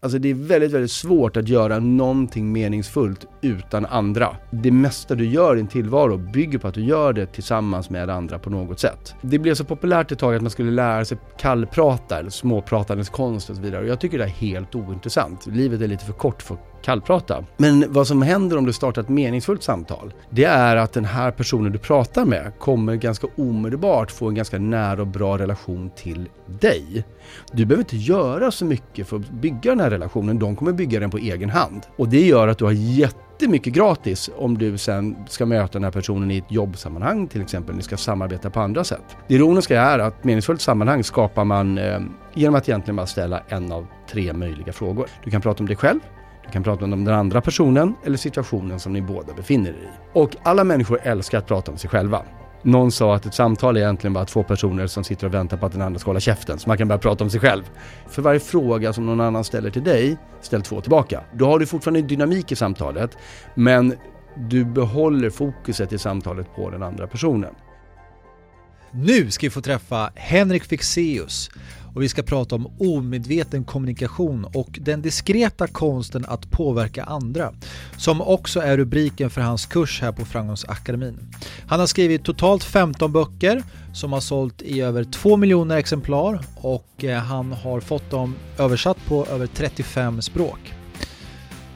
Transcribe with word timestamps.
Alltså 0.00 0.18
det 0.18 0.28
är 0.28 0.34
väldigt, 0.34 0.72
väldigt 0.72 0.90
svårt 0.90 1.36
att 1.36 1.48
göra 1.48 1.78
någonting 1.78 2.52
meningsfullt 2.52 3.26
utan 3.42 3.86
andra. 3.86 4.36
Det 4.50 4.70
mesta 4.70 5.14
du 5.14 5.26
gör 5.26 5.54
i 5.54 5.58
din 5.58 5.66
tillvaro 5.66 6.16
bygger 6.16 6.58
på 6.58 6.68
att 6.68 6.74
du 6.74 6.84
gör 6.84 7.12
det 7.12 7.26
tillsammans 7.26 7.90
med 7.90 8.10
andra 8.10 8.38
på 8.38 8.50
något 8.50 8.80
sätt. 8.80 9.14
Det 9.22 9.38
blev 9.38 9.54
så 9.54 9.64
populärt 9.64 10.12
ett 10.12 10.18
tag 10.18 10.34
att 10.34 10.42
man 10.42 10.50
skulle 10.50 10.70
lära 10.70 11.04
sig 11.04 11.18
kallprata 11.38 12.18
eller 12.18 12.30
småpratandets 12.30 13.10
konst 13.10 13.50
och 13.50 13.56
så 13.56 13.62
vidare. 13.62 13.82
Och 13.82 13.88
jag 13.88 14.00
tycker 14.00 14.18
det 14.18 14.24
är 14.24 14.28
helt 14.28 14.74
ointressant. 14.74 15.46
Livet 15.46 15.80
är 15.80 15.86
lite 15.86 16.04
för 16.04 16.12
kort 16.12 16.42
för 16.42 16.54
att 16.54 16.77
kallprata. 16.82 17.44
Men 17.56 17.84
vad 17.88 18.06
som 18.06 18.22
händer 18.22 18.56
om 18.56 18.66
du 18.66 18.72
startar 18.72 19.02
ett 19.02 19.08
meningsfullt 19.08 19.62
samtal, 19.62 20.12
det 20.30 20.44
är 20.44 20.76
att 20.76 20.92
den 20.92 21.04
här 21.04 21.30
personen 21.30 21.72
du 21.72 21.78
pratar 21.78 22.24
med 22.24 22.52
kommer 22.58 22.94
ganska 22.94 23.26
omedelbart 23.36 24.10
få 24.10 24.28
en 24.28 24.34
ganska 24.34 24.58
nära 24.58 25.00
och 25.00 25.06
bra 25.06 25.38
relation 25.38 25.90
till 25.96 26.28
dig. 26.46 27.04
Du 27.52 27.64
behöver 27.64 27.82
inte 27.82 27.96
göra 27.96 28.50
så 28.50 28.64
mycket 28.64 29.08
för 29.08 29.16
att 29.16 29.30
bygga 29.30 29.70
den 29.70 29.80
här 29.80 29.90
relationen, 29.90 30.38
de 30.38 30.56
kommer 30.56 30.72
bygga 30.72 31.00
den 31.00 31.10
på 31.10 31.18
egen 31.18 31.50
hand. 31.50 31.86
Och 31.96 32.08
det 32.08 32.26
gör 32.26 32.48
att 32.48 32.58
du 32.58 32.64
har 32.64 32.72
jättemycket 32.72 33.72
gratis 33.72 34.30
om 34.36 34.58
du 34.58 34.78
sen 34.78 35.16
ska 35.28 35.46
möta 35.46 35.72
den 35.72 35.84
här 35.84 35.90
personen 35.90 36.30
i 36.30 36.38
ett 36.38 36.52
jobbsammanhang 36.52 37.26
till 37.26 37.42
exempel, 37.42 37.76
ni 37.76 37.82
ska 37.82 37.96
samarbeta 37.96 38.50
på 38.50 38.60
andra 38.60 38.84
sätt. 38.84 39.16
Det 39.28 39.34
ironiska 39.34 39.80
är 39.80 39.98
att 39.98 40.24
meningsfullt 40.24 40.60
sammanhang 40.60 41.04
skapar 41.04 41.44
man 41.44 41.78
eh, 41.78 42.00
genom 42.34 42.54
att 42.54 42.68
egentligen 42.68 42.96
bara 42.96 43.06
ställa 43.06 43.40
en 43.48 43.72
av 43.72 43.86
tre 44.10 44.32
möjliga 44.32 44.72
frågor. 44.72 45.06
Du 45.24 45.30
kan 45.30 45.40
prata 45.40 45.62
om 45.62 45.66
dig 45.66 45.76
själv, 45.76 46.00
du 46.48 46.52
kan 46.52 46.62
prata 46.62 46.84
om 46.84 47.04
den 47.04 47.14
andra 47.14 47.40
personen 47.40 47.94
eller 48.04 48.16
situationen 48.16 48.80
som 48.80 48.92
ni 48.92 49.02
båda 49.02 49.34
befinner 49.34 49.70
er 49.70 49.74
i. 49.74 49.88
Och 50.12 50.36
alla 50.42 50.64
människor 50.64 51.00
älskar 51.02 51.38
att 51.38 51.46
prata 51.46 51.72
om 51.72 51.78
sig 51.78 51.90
själva. 51.90 52.22
Någon 52.62 52.92
sa 52.92 53.14
att 53.14 53.26
ett 53.26 53.34
samtal 53.34 53.76
är 53.76 53.80
egentligen 53.80 54.14
bara 54.14 54.24
två 54.24 54.42
personer 54.42 54.86
som 54.86 55.04
sitter 55.04 55.26
och 55.26 55.34
väntar 55.34 55.56
på 55.56 55.66
att 55.66 55.72
den 55.72 55.82
andra 55.82 55.98
ska 55.98 56.08
hålla 56.10 56.20
käften, 56.20 56.58
så 56.58 56.68
man 56.68 56.78
kan 56.78 56.88
börja 56.88 56.98
prata 56.98 57.24
om 57.24 57.30
sig 57.30 57.40
själv. 57.40 57.62
För 58.08 58.22
varje 58.22 58.40
fråga 58.40 58.92
som 58.92 59.06
någon 59.06 59.20
annan 59.20 59.44
ställer 59.44 59.70
till 59.70 59.84
dig, 59.84 60.16
ställ 60.40 60.62
två 60.62 60.80
tillbaka. 60.80 61.22
Då 61.32 61.46
har 61.46 61.58
du 61.58 61.66
fortfarande 61.66 62.02
dynamik 62.02 62.52
i 62.52 62.56
samtalet, 62.56 63.16
men 63.54 63.94
du 64.36 64.64
behåller 64.64 65.30
fokuset 65.30 65.92
i 65.92 65.98
samtalet 65.98 66.54
på 66.56 66.70
den 66.70 66.82
andra 66.82 67.06
personen. 67.06 67.54
Nu 68.90 69.30
ska 69.30 69.46
vi 69.46 69.50
få 69.50 69.60
träffa 69.60 70.10
Henrik 70.14 70.64
Fixeus 70.64 71.50
och 71.98 72.04
vi 72.04 72.08
ska 72.08 72.22
prata 72.22 72.54
om 72.54 72.66
omedveten 72.78 73.64
kommunikation 73.64 74.44
och 74.44 74.78
den 74.80 75.02
diskreta 75.02 75.66
konsten 75.66 76.24
att 76.28 76.50
påverka 76.50 77.04
andra, 77.04 77.52
som 77.96 78.20
också 78.20 78.60
är 78.60 78.76
rubriken 78.76 79.30
för 79.30 79.40
hans 79.40 79.66
kurs 79.66 80.00
här 80.00 80.12
på 80.12 80.24
Framgångsakademin. 80.24 81.18
Han 81.66 81.80
har 81.80 81.86
skrivit 81.86 82.24
totalt 82.24 82.64
15 82.64 83.12
böcker 83.12 83.62
som 83.94 84.12
har 84.12 84.20
sålt 84.20 84.62
i 84.62 84.80
över 84.80 85.04
2 85.04 85.36
miljoner 85.36 85.76
exemplar 85.76 86.40
och 86.56 87.04
eh, 87.04 87.18
han 87.18 87.52
har 87.52 87.80
fått 87.80 88.10
dem 88.10 88.34
översatt 88.58 88.98
på 89.06 89.26
över 89.26 89.46
35 89.46 90.22
språk. 90.22 90.74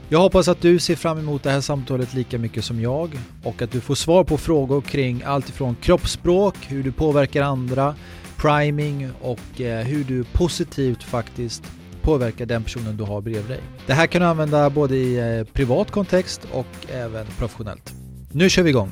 Jag 0.08 0.18
hoppas 0.18 0.48
att 0.48 0.60
du 0.60 0.78
ser 0.78 0.96
fram 0.96 1.18
emot 1.18 1.42
det 1.42 1.50
här 1.50 1.60
samtalet 1.60 2.14
lika 2.14 2.38
mycket 2.38 2.64
som 2.64 2.80
jag 2.80 3.18
och 3.44 3.62
att 3.62 3.72
du 3.72 3.80
får 3.80 3.94
svar 3.94 4.24
på 4.24 4.38
frågor 4.38 4.80
kring 4.80 5.22
allt 5.26 5.48
ifrån 5.48 5.76
kroppsspråk, 5.80 6.56
hur 6.68 6.82
du 6.82 6.92
påverkar 6.92 7.42
andra, 7.42 7.94
priming 8.42 9.10
och 9.20 9.60
eh, 9.60 9.84
hur 9.86 10.04
du 10.04 10.24
positivt 10.24 11.02
faktiskt 11.02 11.62
påverkar 12.02 12.46
den 12.46 12.62
personen 12.64 12.96
du 12.96 13.04
har 13.04 13.20
bredvid 13.20 13.48
dig. 13.50 13.60
Det 13.86 13.92
här 13.92 14.06
kan 14.06 14.20
du 14.22 14.26
använda 14.28 14.70
både 14.70 14.96
i 14.96 15.38
eh, 15.38 15.44
privat 15.52 15.90
kontext 15.90 16.40
och 16.52 16.66
även 16.92 17.26
professionellt. 17.38 17.92
Nu 18.32 18.50
kör 18.50 18.62
vi 18.62 18.70
igång! 18.70 18.90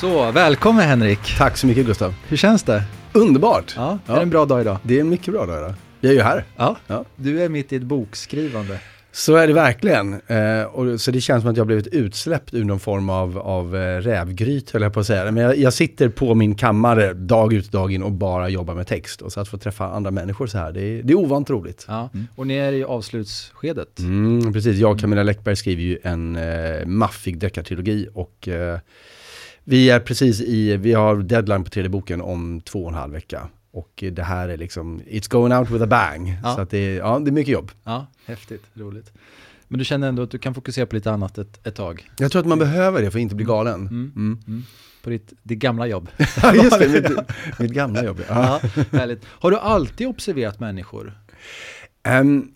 Så, 0.00 0.30
välkommen 0.30 0.84
Henrik! 0.88 1.38
Tack 1.38 1.56
så 1.56 1.66
mycket 1.66 1.86
Gustav. 1.86 2.14
Hur 2.28 2.36
känns 2.36 2.62
det? 2.62 2.82
Underbart! 3.12 3.74
Ja, 3.76 3.98
är 4.06 4.14
det 4.16 4.22
en 4.22 4.30
bra 4.30 4.44
dag 4.44 4.60
idag? 4.60 4.78
Det 4.82 4.96
är 4.96 5.00
en 5.00 5.08
mycket 5.08 5.34
bra 5.34 5.46
dag 5.46 5.58
idag. 5.58 5.74
Jag 6.00 6.10
är 6.10 6.16
ju 6.16 6.22
här. 6.22 6.44
Ja, 6.56 6.76
Ja. 6.86 7.04
du 7.16 7.42
är 7.42 7.48
mitt 7.48 7.72
i 7.72 7.76
ett 7.76 7.82
bokskrivande. 7.82 8.78
Så 9.14 9.36
är 9.36 9.46
det 9.46 9.52
verkligen. 9.52 10.20
Eh, 10.26 10.62
och, 10.62 11.00
så 11.00 11.10
det 11.10 11.20
känns 11.20 11.42
som 11.42 11.50
att 11.50 11.56
jag 11.56 11.64
har 11.64 11.66
blivit 11.66 11.86
utsläppt 11.86 12.54
ur 12.54 12.64
någon 12.64 12.80
form 12.80 13.10
av, 13.10 13.38
av 13.38 13.76
eh, 13.76 14.00
rävgryt 14.00 14.70
höll 14.70 14.82
jag 14.82 14.92
på 14.92 15.00
att 15.00 15.06
säga. 15.06 15.30
Men 15.30 15.44
jag, 15.44 15.58
jag 15.58 15.72
sitter 15.72 16.08
på 16.08 16.34
min 16.34 16.54
kammare 16.54 17.14
dag 17.14 17.52
ut 17.52 17.66
och 17.66 17.72
dag 17.72 17.92
in 17.92 18.02
och 18.02 18.12
bara 18.12 18.48
jobbar 18.48 18.74
med 18.74 18.86
text. 18.86 19.22
Och 19.22 19.32
så 19.32 19.40
att 19.40 19.48
få 19.48 19.58
träffa 19.58 19.86
andra 19.86 20.10
människor 20.10 20.46
så 20.46 20.58
här, 20.58 20.72
det 20.72 20.80
är, 20.80 21.02
det 21.02 21.12
är 21.12 21.16
ovant 21.16 21.50
roligt. 21.50 21.84
Ja, 21.88 22.10
och 22.36 22.46
ni 22.46 22.54
är 22.54 22.72
i 22.72 22.84
avslutsskedet. 22.84 23.98
Mm, 23.98 24.52
precis, 24.52 24.78
jag 24.78 24.90
och 24.92 25.00
Camilla 25.00 25.22
Läckberg 25.22 25.56
skriver 25.56 25.82
ju 25.82 25.98
en 26.02 26.36
eh, 26.36 26.86
maffig 26.86 27.38
deckartrilogi 27.38 28.08
och 28.14 28.48
eh, 28.48 28.78
vi 29.64 29.90
är 29.90 30.00
precis 30.00 30.40
i, 30.40 30.76
vi 30.76 30.92
har 30.92 31.16
deadline 31.16 31.64
på 31.64 31.70
tredje 31.70 31.88
boken 31.88 32.20
om 32.20 32.60
två 32.60 32.82
och 32.82 32.88
en 32.88 32.94
halv 32.94 33.12
vecka. 33.12 33.48
Och 33.72 34.04
det 34.12 34.22
här 34.22 34.48
är 34.48 34.56
liksom, 34.56 35.00
it's 35.00 35.30
going 35.30 35.52
out 35.52 35.70
with 35.70 35.82
a 35.84 35.86
bang. 35.86 36.34
Ja. 36.42 36.54
Så 36.54 36.60
att 36.60 36.70
det, 36.70 36.78
är- 36.78 36.96
ja, 36.98 37.18
det 37.18 37.30
är 37.30 37.32
mycket 37.32 37.52
jobb. 37.52 37.72
Ja, 37.84 38.06
häftigt, 38.26 38.62
roligt. 38.74 39.12
Men 39.68 39.78
du 39.78 39.84
känner 39.84 40.08
ändå 40.08 40.22
att 40.22 40.30
du 40.30 40.38
kan 40.38 40.54
fokusera 40.54 40.86
på 40.86 40.94
lite 40.96 41.10
annat 41.12 41.38
ett, 41.38 41.66
ett 41.66 41.74
tag? 41.74 42.10
Jag 42.18 42.32
tror 42.32 42.40
att 42.40 42.46
man 42.48 42.58
behöver 42.58 43.02
det 43.02 43.10
för 43.10 43.18
att 43.18 43.22
inte 43.22 43.34
bli 43.34 43.44
galen. 43.44 43.80
Mm. 43.80 44.12
Mm. 44.16 44.38
Mm. 44.48 44.62
På 45.02 45.10
ditt, 45.10 45.32
ditt 45.42 45.58
gamla 45.58 45.86
jobb? 45.86 46.08
Ja, 46.42 46.54
just 46.54 46.78
det, 46.78 46.88
mitt, 46.88 47.18
mitt 47.58 47.72
gamla 47.72 48.04
jobb. 48.04 48.20
Ja. 48.28 48.60
Ja, 48.62 48.82
härligt. 48.98 49.24
Har 49.28 49.50
du 49.50 49.56
alltid 49.58 50.06
observerat 50.06 50.60
människor? 50.60 51.12
Ehm, 52.02 52.52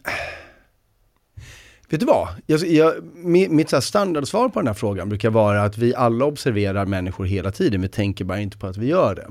vet 1.88 2.00
du 2.00 2.06
vad? 2.06 2.28
Jag, 2.46 2.60
jag, 2.66 2.94
mi- 3.24 3.48
mitt 3.48 3.70
så 3.70 3.80
standardsvar 3.80 4.48
på 4.48 4.60
den 4.60 4.66
här 4.66 4.74
frågan 4.74 5.08
brukar 5.08 5.30
vara 5.30 5.62
att 5.62 5.78
vi 5.78 5.94
alla 5.94 6.24
observerar 6.24 6.86
människor 6.86 7.24
hela 7.24 7.50
tiden, 7.52 7.80
men 7.80 7.90
tänker 7.90 8.24
bara 8.24 8.40
inte 8.40 8.58
på 8.58 8.66
att 8.66 8.76
vi 8.76 8.86
gör 8.86 9.14
det. 9.14 9.26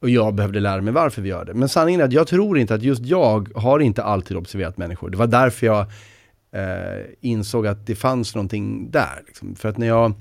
Och 0.00 0.10
jag 0.10 0.34
behövde 0.34 0.60
lära 0.60 0.80
mig 0.80 0.92
varför 0.92 1.22
vi 1.22 1.28
gör 1.28 1.44
det. 1.44 1.54
Men 1.54 1.68
sanningen 1.68 2.00
är 2.00 2.04
att 2.04 2.12
jag 2.12 2.26
tror 2.26 2.58
inte 2.58 2.74
att 2.74 2.82
just 2.82 3.04
jag 3.04 3.48
har 3.54 3.80
inte 3.80 4.02
alltid 4.02 4.36
observerat 4.36 4.76
människor. 4.76 5.10
Det 5.10 5.16
var 5.16 5.26
därför 5.26 5.66
jag 5.66 5.80
eh, 6.52 7.04
insåg 7.20 7.66
att 7.66 7.86
det 7.86 7.94
fanns 7.94 8.34
någonting 8.34 8.90
där. 8.90 9.22
Liksom. 9.26 9.54
För 9.56 9.68
att 9.68 9.78
när 9.78 9.86
jag, 9.86 10.12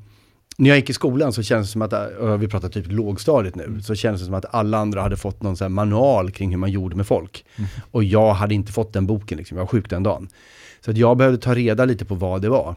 när 0.58 0.70
jag 0.70 0.78
gick 0.78 0.90
i 0.90 0.94
skolan 0.94 1.34
så 1.34 1.44
kändes 1.44 1.68
det 1.68 1.72
som 1.72 1.82
att, 1.82 1.94
och 2.18 2.44
vi 2.44 2.48
pratar 2.48 2.70
typ 2.70 2.92
lågstadiet 2.92 3.56
nu, 3.56 3.82
så 3.82 3.96
kändes 3.96 4.22
det 4.22 4.26
som 4.26 4.34
att 4.34 4.56
alla 4.56 4.78
andra 4.78 5.02
hade 5.02 5.18
fått 5.18 5.42
någon 5.42 5.58
så 5.58 5.70
manual 5.70 6.32
kring 6.32 6.50
hur 6.50 6.58
man 6.58 6.72
gjorde 6.72 6.96
med 6.96 7.08
folk. 7.08 7.46
Och 7.92 8.04
jag 8.04 8.34
hade 8.34 8.56
inte 8.56 8.72
fått 8.72 8.94
den 8.94 9.08
boken, 9.08 9.38
liksom. 9.38 9.58
jag 9.58 9.64
var 9.64 9.68
sjuk 9.70 9.90
den 9.90 10.04
dagen. 10.04 10.30
Så 10.82 10.92
att 10.92 10.98
jag 10.98 11.18
behövde 11.18 11.38
ta 11.38 11.56
reda 11.56 11.86
lite 11.86 12.06
på 12.06 12.16
vad 12.16 12.42
det 12.42 12.50
var. 12.50 12.76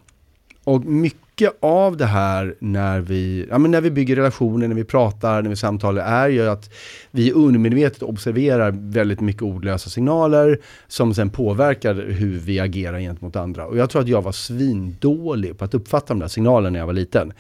Och 0.71 0.85
mycket 0.85 1.53
av 1.61 1.97
det 1.97 2.07
här 2.07 2.55
när 2.59 3.01
vi, 3.01 3.47
ja, 3.51 3.59
men 3.59 3.71
när 3.71 3.81
vi 3.81 3.91
bygger 3.91 4.17
relationer, 4.17 4.69
när 4.69 4.75
vi 4.75 4.85
pratar, 4.85 5.43
när 5.43 5.51
vi 5.51 5.57
samtalar, 5.57 6.03
är 6.03 6.29
ju 6.29 6.49
att 6.49 6.71
vi 7.11 7.33
undermedvetet 7.33 8.03
observerar 8.03 8.71
väldigt 8.71 9.21
mycket 9.21 9.43
ordlösa 9.43 9.91
signaler 9.91 10.61
som 10.89 11.15
sen 11.15 11.31
påverkar 11.31 11.95
hur 11.95 12.39
vi 12.39 12.61
agerar 12.61 13.01
gentemot 13.01 13.37
andra. 13.37 13.67
Och 13.67 13.79
jag 13.79 13.91
tror 13.91 14.03
att 14.03 14.09
jag 14.09 14.23
var 14.23 14.33
svindålig 14.33 15.59
på 15.59 15.65
att 15.65 15.75
uppfatta 15.75 16.07
de 16.07 16.19
där 16.19 16.29
signalerna 16.29 16.71
när 16.71 16.79
jag 16.79 16.87
var 16.87 16.93
liten. 16.93 17.33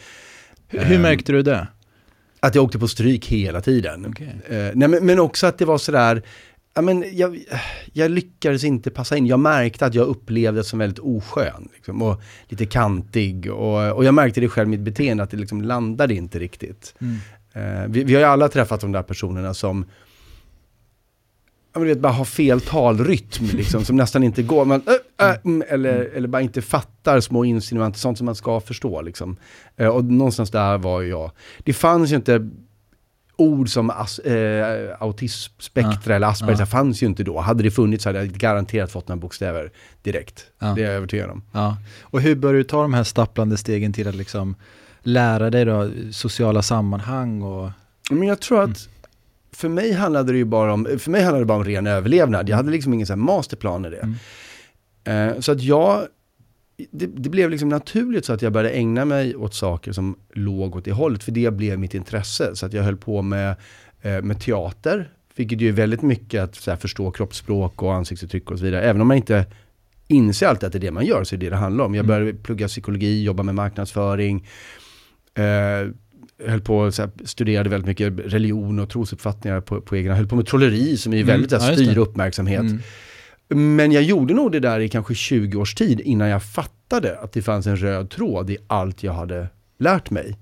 Hur, 0.68 0.78
hur 0.78 0.96
Ehm, 0.96 1.02
märkte 1.02 1.32
du 1.32 1.42
det? 1.42 1.66
Att 2.40 2.54
jag 2.54 2.64
åkte 2.64 2.78
på 2.78 2.88
stryk 2.88 3.26
hela 3.26 3.60
tiden. 3.60 4.06
Okej. 4.08 4.36
Eh, 4.48 4.70
nej, 4.74 4.88
men, 4.88 5.06
men 5.06 5.20
också 5.20 5.46
att 5.46 5.58
det 5.58 5.64
var 5.64 5.78
sådär, 5.78 6.22
ja, 6.74 6.82
men 6.82 7.04
jag, 7.12 7.44
jag 7.92 8.10
lyckades 8.10 8.64
inte 8.64 8.90
passa 8.90 9.16
in. 9.16 9.26
Jag 9.26 9.40
märkte 9.40 9.86
att 9.86 9.94
jag 9.94 10.06
upplevdes 10.06 10.68
som 10.68 10.78
väldigt 10.78 10.98
oskön. 10.98 11.68
Liksom, 11.74 12.02
och 12.02 12.22
lite 12.48 12.66
kantig. 12.66 13.52
Och, 13.52 13.92
och 13.92 14.04
jag 14.04 14.14
märkte 14.14 14.40
det 14.40 14.48
själv 14.48 14.68
i 14.68 14.70
mitt 14.70 14.80
beteende, 14.80 15.22
att 15.22 15.30
det 15.30 15.36
liksom 15.36 15.62
landade 15.62 16.14
inte 16.14 16.38
riktigt. 16.38 16.94
Mm. 16.98 17.16
Eh, 17.52 17.88
vi, 17.88 18.04
vi 18.04 18.14
har 18.14 18.20
ju 18.20 18.26
alla 18.26 18.48
träffat 18.48 18.80
de 18.80 18.92
där 18.92 19.02
personerna 19.02 19.54
som 19.54 19.84
ja, 21.72 21.78
men 21.78 21.88
du 21.88 21.94
vet, 21.94 22.02
bara 22.02 22.12
har 22.12 22.24
fel 22.24 22.60
talrytm, 22.60 23.44
liksom, 23.52 23.84
som 23.84 23.96
nästan 23.96 24.22
inte 24.22 24.42
går. 24.42 24.64
Man, 24.64 24.82
äh, 25.20 25.28
äh, 25.28 25.36
mm, 25.44 25.62
eller, 25.68 26.10
eller 26.14 26.28
bara 26.28 26.42
inte 26.42 26.62
fattar 26.62 27.20
små 27.20 27.44
insinuanter, 27.44 27.98
sånt 27.98 28.18
som 28.18 28.24
man 28.24 28.34
ska 28.34 28.60
förstå. 28.60 29.02
Liksom. 29.02 29.36
Eh, 29.76 29.88
och 29.88 30.04
någonstans 30.04 30.50
där 30.50 30.78
var 30.78 31.02
jag. 31.02 31.30
Det 31.58 31.72
fanns 31.72 32.12
ju 32.12 32.16
inte 32.16 32.50
ord 33.40 33.68
som 33.68 33.90
as, 33.90 34.18
eh, 34.18 34.96
autismspektra 35.00 36.16
eller 36.16 36.26
Asperger, 36.26 36.60
ja. 36.60 36.66
fanns 36.66 37.02
ju 37.02 37.06
inte 37.06 37.22
då. 37.22 37.40
Hade 37.40 37.62
det 37.62 37.70
funnits 37.70 38.02
så 38.02 38.08
hade 38.08 38.18
jag 38.18 38.28
garanterat 38.28 38.92
fått 38.92 39.08
några 39.08 39.20
bokstäver 39.20 39.70
direkt. 40.02 40.46
Ja. 40.58 40.66
Det 40.66 40.82
är 40.82 40.86
jag 40.86 40.94
övertygad 40.94 41.30
om. 41.30 41.42
Ja. 41.52 41.76
Och 42.02 42.20
hur 42.20 42.34
bör 42.34 42.52
du 42.52 42.64
ta 42.64 42.82
de 42.82 42.94
här 42.94 43.04
stapplande 43.04 43.56
stegen 43.56 43.92
till 43.92 44.08
att 44.08 44.14
liksom 44.14 44.54
lära 45.02 45.50
dig 45.50 45.64
då 45.64 45.90
sociala 46.12 46.62
sammanhang 46.62 47.42
och... 47.42 47.70
Men 48.10 48.28
jag 48.28 48.40
tror 48.40 48.62
att 48.62 48.66
Mm. 48.68 48.76
för 49.52 49.68
mig 49.68 49.92
handlade 49.92 50.32
det 50.32 50.38
ju 50.38 50.44
bara 50.44 50.72
om, 50.72 50.88
för 50.98 51.10
mig 51.10 51.22
handlade 51.22 51.42
det 51.42 51.46
bara 51.46 51.58
om 51.58 51.64
ren 51.64 51.86
överlevnad. 51.86 52.48
Jag 52.48 52.56
hade 52.56 52.70
liksom 52.70 52.94
ingen 52.94 53.06
så 53.06 53.16
masterplan 53.16 53.84
i 53.84 53.90
det. 53.90 54.08
Mm. 55.04 55.28
Eh, 55.34 55.40
så 55.40 55.52
att 55.52 55.62
jag, 55.62 56.06
det, 56.90 57.06
det 57.06 57.28
blev 57.28 57.50
liksom 57.50 57.68
naturligt 57.68 58.24
så 58.24 58.32
att 58.32 58.42
jag 58.42 58.52
började 58.52 58.74
ägna 58.74 59.04
mig 59.04 59.36
åt 59.36 59.54
saker 59.54 59.92
som 59.92 60.16
låg 60.34 60.76
åt 60.76 60.84
det 60.84 60.92
hållet. 60.92 61.22
För 61.24 61.32
det 61.32 61.50
blev 61.54 61.78
mitt 61.78 61.94
intresse. 61.94 62.56
Så 62.56 62.66
att 62.66 62.72
jag 62.72 62.82
höll 62.82 62.96
på 62.96 63.22
med, 63.22 63.56
eh, 64.02 64.22
med 64.22 64.40
teater. 64.40 65.10
Vilket 65.36 65.60
ju 65.60 65.68
är 65.68 65.72
väldigt 65.72 66.02
mycket 66.02 66.42
att 66.42 66.66
här, 66.66 66.76
förstå 66.76 67.10
kroppsspråk 67.10 67.82
och 67.82 67.94
ansiktsuttryck 67.94 68.50
och 68.50 68.58
så 68.58 68.64
vidare. 68.64 68.82
Även 68.82 69.00
om 69.00 69.08
man 69.08 69.16
inte 69.16 69.46
inser 70.08 70.46
alltid 70.46 70.66
att 70.66 70.72
det 70.72 70.78
är 70.78 70.80
det 70.80 70.90
man 70.90 71.06
gör 71.06 71.24
så 71.24 71.34
är 71.34 71.38
det 71.38 71.46
det 71.46 71.50
det 71.50 71.56
handlar 71.56 71.84
om. 71.84 71.94
Jag 71.94 72.04
Mm. 72.04 72.08
började 72.08 72.38
plugga 72.38 72.68
psykologi, 72.68 73.22
jobba 73.22 73.42
med 73.42 73.54
marknadsföring. 73.54 74.46
Eh, 75.34 75.88
höll 76.48 76.60
på 76.60 76.92
så 76.92 77.02
här, 77.02 77.10
studerade 77.24 77.70
väldigt 77.70 77.86
mycket 77.86 78.32
religion 78.32 78.78
och 78.78 78.90
trosuppfattningar 78.90 79.60
på, 79.60 79.80
på 79.80 79.96
egna. 79.96 80.14
Höll 80.14 80.26
på 80.26 80.36
med 80.36 80.46
trolleri 80.46 80.96
som 80.96 81.12
är 81.12 81.16
Mm, 81.16 81.26
väldigt 81.26 81.50
så 81.50 81.56
ja, 81.56 81.74
styr 81.74 81.98
uppmärksamhet. 81.98 82.60
Mm. 82.60 82.78
Men 83.54 83.92
jag 83.92 84.02
gjorde 84.02 84.34
nog 84.34 84.52
det 84.52 84.60
där 84.60 84.80
i 84.80 84.88
kanske 84.88 85.14
20 85.14 85.58
års 85.58 85.74
tid 85.74 86.00
innan 86.00 86.28
jag 86.28 86.42
fattade 86.42 87.18
att 87.18 87.32
det 87.32 87.42
fanns 87.42 87.66
en 87.66 87.76
röd 87.76 88.10
tråd 88.10 88.50
i 88.50 88.56
allt 88.66 89.02
jag 89.02 89.12
hade 89.12 89.48
lärt 89.78 90.10
mig. 90.10 90.38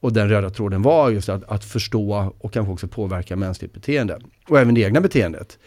Och 0.00 0.12
den 0.12 0.28
röda 0.28 0.50
tråden 0.50 0.82
var 0.82 1.10
just 1.10 1.28
att, 1.28 1.44
att 1.44 1.64
förstå 1.64 2.32
och 2.38 2.52
kanske 2.52 2.72
också 2.72 2.88
påverka 2.88 3.36
mänskligt 3.36 3.72
beteende. 3.72 4.18
Och 4.48 4.58
även 4.58 4.74
det 4.74 4.80
egna 4.80 5.00
beteendet. 5.00 5.58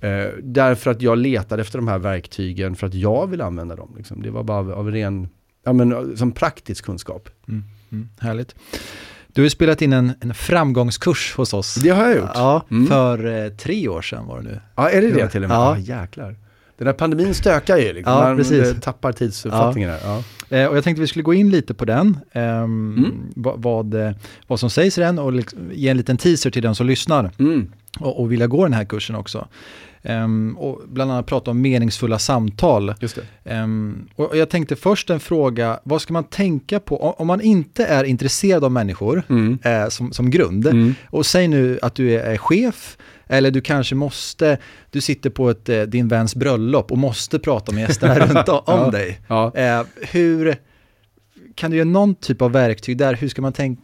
Eh, 0.00 0.26
därför 0.42 0.90
att 0.90 1.02
jag 1.02 1.18
letade 1.18 1.62
efter 1.62 1.78
de 1.78 1.88
här 1.88 1.98
verktygen 1.98 2.76
för 2.76 2.86
att 2.86 2.94
jag 2.94 3.26
vill 3.26 3.40
använda 3.40 3.76
dem. 3.76 3.94
Liksom. 3.96 4.22
Det 4.22 4.30
var 4.30 4.42
bara 4.42 4.58
av, 4.58 4.72
av 4.72 4.90
ren, 4.90 5.28
ja 5.64 5.72
men 5.72 6.16
som 6.16 6.32
praktisk 6.32 6.84
kunskap. 6.84 7.28
Mm, 7.48 7.62
mm, 7.92 8.08
härligt. 8.20 8.54
Du 9.34 9.42
har 9.42 9.48
spelat 9.48 9.82
in 9.82 9.92
en, 9.92 10.12
en 10.20 10.34
framgångskurs 10.34 11.34
hos 11.36 11.54
oss. 11.54 11.74
Det 11.74 11.88
har 11.88 12.08
jag 12.08 12.16
gjort. 12.16 12.30
Ja, 12.34 12.62
mm. 12.70 12.86
för 12.86 13.44
eh, 13.44 13.48
tre 13.48 13.88
år 13.88 14.02
sedan 14.02 14.26
var 14.26 14.38
det 14.38 14.44
nu. 14.44 14.60
Ja, 14.76 14.90
är 14.90 15.02
det 15.02 15.10
det 15.10 15.28
till 15.28 15.42
och 15.42 15.48
med? 15.48 15.56
Ja, 15.56 15.60
ah, 15.60 15.78
jäklar. 15.78 16.36
Den 16.78 16.86
här 16.86 16.94
pandemin 16.94 17.34
stökar 17.34 17.76
ju, 17.76 17.92
liksom. 17.92 18.12
ja, 18.12 18.22
man 18.22 18.36
precis. 18.36 18.80
tappar 18.80 19.12
tidsuppfattningen 19.12 19.90
ja. 19.90 19.96
här. 19.96 20.24
Ja. 20.48 20.56
Eh, 20.56 20.66
och 20.66 20.76
jag 20.76 20.84
tänkte 20.84 21.00
vi 21.00 21.06
skulle 21.06 21.22
gå 21.22 21.34
in 21.34 21.50
lite 21.50 21.74
på 21.74 21.84
den, 21.84 22.18
eh, 22.32 22.42
mm. 22.42 23.32
vad, 23.34 24.14
vad 24.46 24.60
som 24.60 24.70
sägs 24.70 24.98
i 24.98 25.00
den 25.00 25.18
och 25.18 25.32
liksom 25.32 25.58
ge 25.72 25.88
en 25.88 25.96
liten 25.96 26.16
teaser 26.16 26.50
till 26.50 26.62
den 26.62 26.74
som 26.74 26.86
lyssnar. 26.86 27.30
Mm. 27.38 27.72
Och, 28.00 28.20
och 28.20 28.32
vilja 28.32 28.46
gå 28.46 28.64
den 28.64 28.72
här 28.72 28.84
kursen 28.84 29.16
också. 29.16 29.48
Um, 30.08 30.58
och 30.58 30.82
bland 30.88 31.12
annat 31.12 31.26
prata 31.26 31.50
om 31.50 31.60
meningsfulla 31.60 32.18
samtal. 32.18 32.94
Um, 33.44 34.08
och 34.16 34.36
jag 34.36 34.50
tänkte 34.50 34.76
först 34.76 35.10
en 35.10 35.20
fråga, 35.20 35.80
vad 35.84 36.02
ska 36.02 36.12
man 36.12 36.24
tänka 36.24 36.80
på 36.80 37.14
om 37.18 37.26
man 37.26 37.40
inte 37.40 37.84
är 37.84 38.04
intresserad 38.04 38.64
av 38.64 38.72
människor 38.72 39.22
mm. 39.28 39.58
eh, 39.62 39.88
som, 39.88 40.12
som 40.12 40.30
grund? 40.30 40.66
Mm. 40.66 40.94
Och 41.10 41.26
säg 41.26 41.48
nu 41.48 41.78
att 41.82 41.94
du 41.94 42.12
är, 42.12 42.36
chef, 42.36 42.96
eller 43.26 43.50
du 43.50 43.60
kanske 43.60 43.94
måste, 43.94 44.58
du 44.90 45.00
sitter 45.00 45.30
på 45.30 45.50
ett, 45.50 45.68
eh, 45.68 45.82
din 45.82 46.08
väns 46.08 46.34
bröllop 46.34 46.92
och 46.92 46.98
måste 46.98 47.38
prata 47.38 47.72
med 47.72 47.80
gästerna 47.80 48.18
runt 48.26 48.48
om 48.48 48.62
ja. 48.66 48.90
dig. 48.90 49.20
Ja. 49.28 49.52
Eh, 49.54 49.82
hur, 50.10 50.56
kan 51.54 51.70
du 51.70 51.76
ge 51.76 51.84
någon 51.84 52.14
typ 52.14 52.42
av 52.42 52.52
verktyg 52.52 52.98
där, 52.98 53.14
hur 53.14 53.28
ska 53.28 53.42
man 53.42 53.52
tänka? 53.52 53.82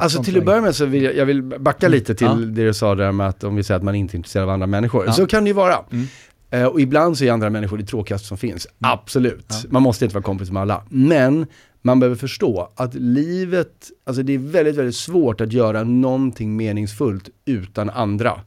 Alltså 0.00 0.22
till 0.22 0.38
att 0.38 0.44
börja 0.44 0.60
med 0.60 0.74
så 0.74 0.84
vill 0.84 1.02
jag, 1.02 1.16
jag 1.16 1.26
vill 1.26 1.42
backa 1.42 1.86
mm. 1.86 1.98
lite 1.98 2.14
till 2.14 2.26
ja. 2.26 2.34
det 2.34 2.64
du 2.64 2.74
sa 2.74 2.94
där 2.94 3.12
med 3.12 3.28
att 3.28 3.44
om 3.44 3.56
vi 3.56 3.62
säger 3.62 3.78
att 3.78 3.84
man 3.84 3.94
inte 3.94 4.14
är 4.14 4.16
intresserad 4.16 4.42
av 4.42 4.50
andra 4.50 4.66
människor. 4.66 5.06
Ja. 5.06 5.12
Så 5.12 5.26
kan 5.26 5.44
det 5.44 5.48
ju 5.48 5.54
vara. 5.54 5.76
Mm. 5.92 6.06
Uh, 6.54 6.64
och 6.64 6.80
ibland 6.80 7.18
så 7.18 7.24
är 7.24 7.32
andra 7.32 7.50
människor 7.50 7.78
det 7.78 7.84
tråkigaste 7.84 8.28
som 8.28 8.38
finns. 8.38 8.66
Mm. 8.66 8.92
Absolut. 8.92 9.46
Ja. 9.48 9.56
Man 9.70 9.82
måste 9.82 10.04
inte 10.04 10.14
vara 10.14 10.24
kompis 10.24 10.50
med 10.50 10.62
alla. 10.62 10.82
Men 10.88 11.46
man 11.82 12.00
behöver 12.00 12.16
förstå 12.16 12.72
att 12.76 12.94
livet, 12.94 13.90
alltså 14.06 14.22
det 14.22 14.32
är 14.32 14.38
väldigt, 14.38 14.76
väldigt 14.76 14.96
svårt 14.96 15.40
att 15.40 15.52
göra 15.52 15.84
någonting 15.84 16.56
meningsfullt 16.56 17.28
utan 17.44 17.90
andra. 17.90 18.40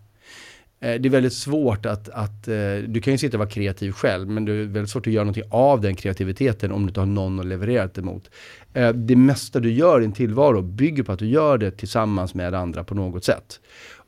Eh, 0.83 1.01
det 1.01 1.07
är 1.07 1.09
väldigt 1.09 1.33
svårt 1.33 1.85
att, 1.85 2.09
att, 2.09 2.47
eh, 2.47 2.75
du 2.87 3.01
kan 3.01 3.13
ju 3.13 3.17
sitta 3.17 3.37
och 3.37 3.39
vara 3.39 3.49
kreativ 3.49 3.91
själv, 3.91 4.29
men 4.29 4.45
det 4.45 4.51
är 4.51 4.63
väldigt 4.63 4.89
svårt 4.89 5.07
att 5.07 5.13
göra 5.13 5.23
någonting 5.23 5.43
av 5.49 5.81
den 5.81 5.95
kreativiteten 5.95 6.71
om 6.71 6.81
du 6.81 6.87
inte 6.87 6.99
har 6.99 7.07
någon 7.07 7.39
att 7.39 7.45
leverera 7.45 7.89
det 7.93 8.01
mot. 8.01 8.29
Eh, 8.73 8.89
det 8.89 9.15
mesta 9.15 9.59
du 9.59 9.71
gör 9.71 9.99
i 9.99 10.01
din 10.01 10.11
tillvaro 10.11 10.61
bygger 10.61 11.03
på 11.03 11.11
att 11.11 11.19
du 11.19 11.27
gör 11.27 11.57
det 11.57 11.71
tillsammans 11.71 12.33
med 12.33 12.53
andra 12.53 12.83
på 12.83 12.95
något 12.95 13.23
sätt. 13.23 13.59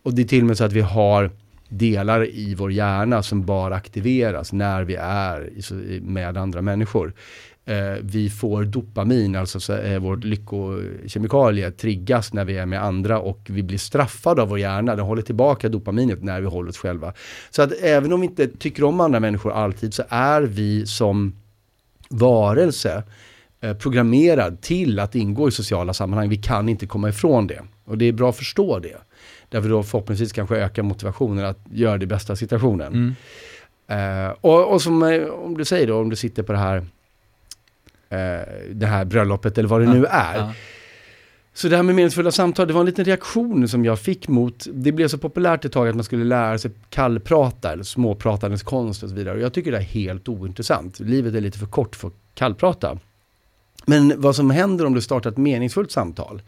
Och 0.03 0.13
det 0.13 0.21
är 0.21 0.25
till 0.25 0.41
och 0.41 0.47
med 0.47 0.57
så 0.57 0.63
att 0.63 0.73
vi 0.73 0.81
har 0.81 1.31
delar 1.69 2.25
i 2.29 2.55
vår 2.55 2.71
hjärna 2.71 3.23
som 3.23 3.45
bara 3.45 3.75
aktiveras 3.75 4.53
när 4.53 4.83
vi 4.83 4.95
är 4.95 5.51
med 6.01 6.37
andra 6.37 6.61
människor 6.61 7.13
vi 8.01 8.29
får 8.29 8.63
dopamin, 8.63 9.35
alltså 9.35 9.59
så, 9.59 9.73
eh, 9.73 9.99
vår 9.99 10.17
lyckokemikalie, 10.17 11.71
triggas 11.71 12.33
när 12.33 12.45
vi 12.45 12.57
är 12.57 12.65
med 12.65 12.83
andra 12.83 13.19
och 13.19 13.39
vi 13.49 13.63
blir 13.63 13.77
straffade 13.77 14.41
av 14.41 14.49
vår 14.49 14.59
hjärna. 14.59 14.95
Den 14.95 15.05
håller 15.05 15.21
tillbaka 15.21 15.69
dopaminet 15.69 16.23
när 16.23 16.41
vi 16.41 16.47
håller 16.47 16.69
oss 16.69 16.77
själva. 16.77 17.13
Så 17.49 17.61
att 17.61 17.71
även 17.81 18.13
om 18.13 18.21
vi 18.21 18.27
inte 18.27 18.47
tycker 18.47 18.83
om 18.83 18.99
andra 18.99 19.19
människor 19.19 19.51
alltid 19.51 19.93
så 19.93 20.03
är 20.09 20.41
vi 20.41 20.85
som 20.85 21.35
varelse 22.09 23.03
eh, 23.61 23.73
programmerad 23.73 24.61
till 24.61 24.99
att 24.99 25.15
ingå 25.15 25.47
i 25.47 25.51
sociala 25.51 25.93
sammanhang. 25.93 26.29
Vi 26.29 26.37
kan 26.37 26.69
inte 26.69 26.87
komma 26.87 27.09
ifrån 27.09 27.47
det. 27.47 27.61
Och 27.85 27.97
det 27.97 28.05
är 28.05 28.11
bra 28.11 28.29
att 28.29 28.37
förstå 28.37 28.79
det. 28.79 28.97
Därför 29.49 29.69
då 29.69 29.83
förhoppningsvis 29.83 30.31
kanske 30.31 30.55
öka 30.55 30.83
motivationen 30.83 31.45
att 31.45 31.59
göra 31.71 31.97
det 31.97 32.05
bästa 32.05 32.35
situationen. 32.35 32.93
Mm. 32.93 33.15
Uh, 33.91 34.35
och, 34.41 34.73
och 34.73 34.81
som 34.81 35.03
eh, 35.03 35.23
om 35.27 35.57
du 35.57 35.65
säger 35.65 35.87
då, 35.87 35.99
om 35.99 36.09
du 36.09 36.15
sitter 36.15 36.43
på 36.43 36.51
det 36.51 36.57
här 36.57 36.77
eh, 36.77 36.83
det 38.71 38.85
här 38.85 39.05
bröllopet 39.05 39.57
eller 39.57 39.69
vad 39.69 39.81
det 39.81 39.85
ja, 39.85 39.93
nu 39.93 40.05
är. 40.05 40.37
Ja. 40.37 40.53
Så 41.53 41.67
det 41.67 41.75
här 41.75 41.83
med 41.83 41.95
meningsfulla 41.95 42.31
samtal, 42.31 42.67
det 42.67 42.73
var 42.73 42.79
en 42.79 42.85
liten 42.85 43.05
reaktion 43.05 43.67
som 43.67 43.85
jag 43.85 43.99
fick 43.99 44.27
mot, 44.27 44.67
det 44.73 44.91
blev 44.91 45.07
så 45.07 45.17
populärt 45.17 45.65
ett 45.65 45.71
tag 45.71 45.87
att 45.87 45.95
man 45.95 46.03
skulle 46.03 46.23
lära 46.23 46.57
sig 46.57 46.71
kallprata 46.89 47.71
eller 47.71 47.83
småpratandets 47.83 48.63
konst 48.63 49.03
och 49.03 49.09
så 49.09 49.15
vidare. 49.15 49.35
Och 49.35 49.41
jag 49.41 49.53
tycker 49.53 49.71
det 49.71 49.77
är 49.77 49.81
helt 49.81 50.27
ointressant. 50.27 50.99
Livet 50.99 51.35
är 51.35 51.41
lite 51.41 51.57
för 51.57 51.65
kort 51.65 51.95
för 51.95 52.07
att 52.07 52.13
kallprata. 52.33 52.97
Men 53.85 54.13
vad 54.17 54.35
som 54.35 54.49
händer 54.49 54.85
om 54.85 54.93
du 54.93 55.01
startar 55.01 55.29
ett 55.29 55.37
meningsfullt 55.37 55.91
samtal, 55.91 56.41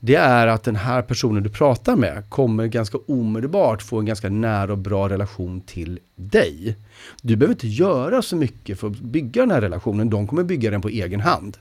det 0.00 0.14
är 0.14 0.46
att 0.46 0.62
den 0.62 0.76
här 0.76 1.02
personen 1.02 1.42
du 1.42 1.50
pratar 1.50 1.96
med 1.96 2.24
kommer 2.28 2.66
ganska 2.66 2.98
omedelbart 2.98 3.82
få 3.82 3.98
en 3.98 4.06
ganska 4.06 4.28
nära 4.28 4.72
och 4.72 4.78
bra 4.78 5.08
relation 5.08 5.60
till 5.60 5.98
dig. 6.14 6.76
Du 7.22 7.36
behöver 7.36 7.54
inte 7.54 7.68
göra 7.68 8.22
så 8.22 8.36
mycket 8.36 8.80
för 8.80 8.86
att 8.86 8.98
bygga 8.98 9.42
den 9.42 9.50
här 9.50 9.60
relationen, 9.60 10.10
de 10.10 10.26
kommer 10.26 10.42
bygga 10.42 10.70
den 10.70 10.80
på 10.80 10.88
egen 10.88 11.20
hand. 11.20 11.56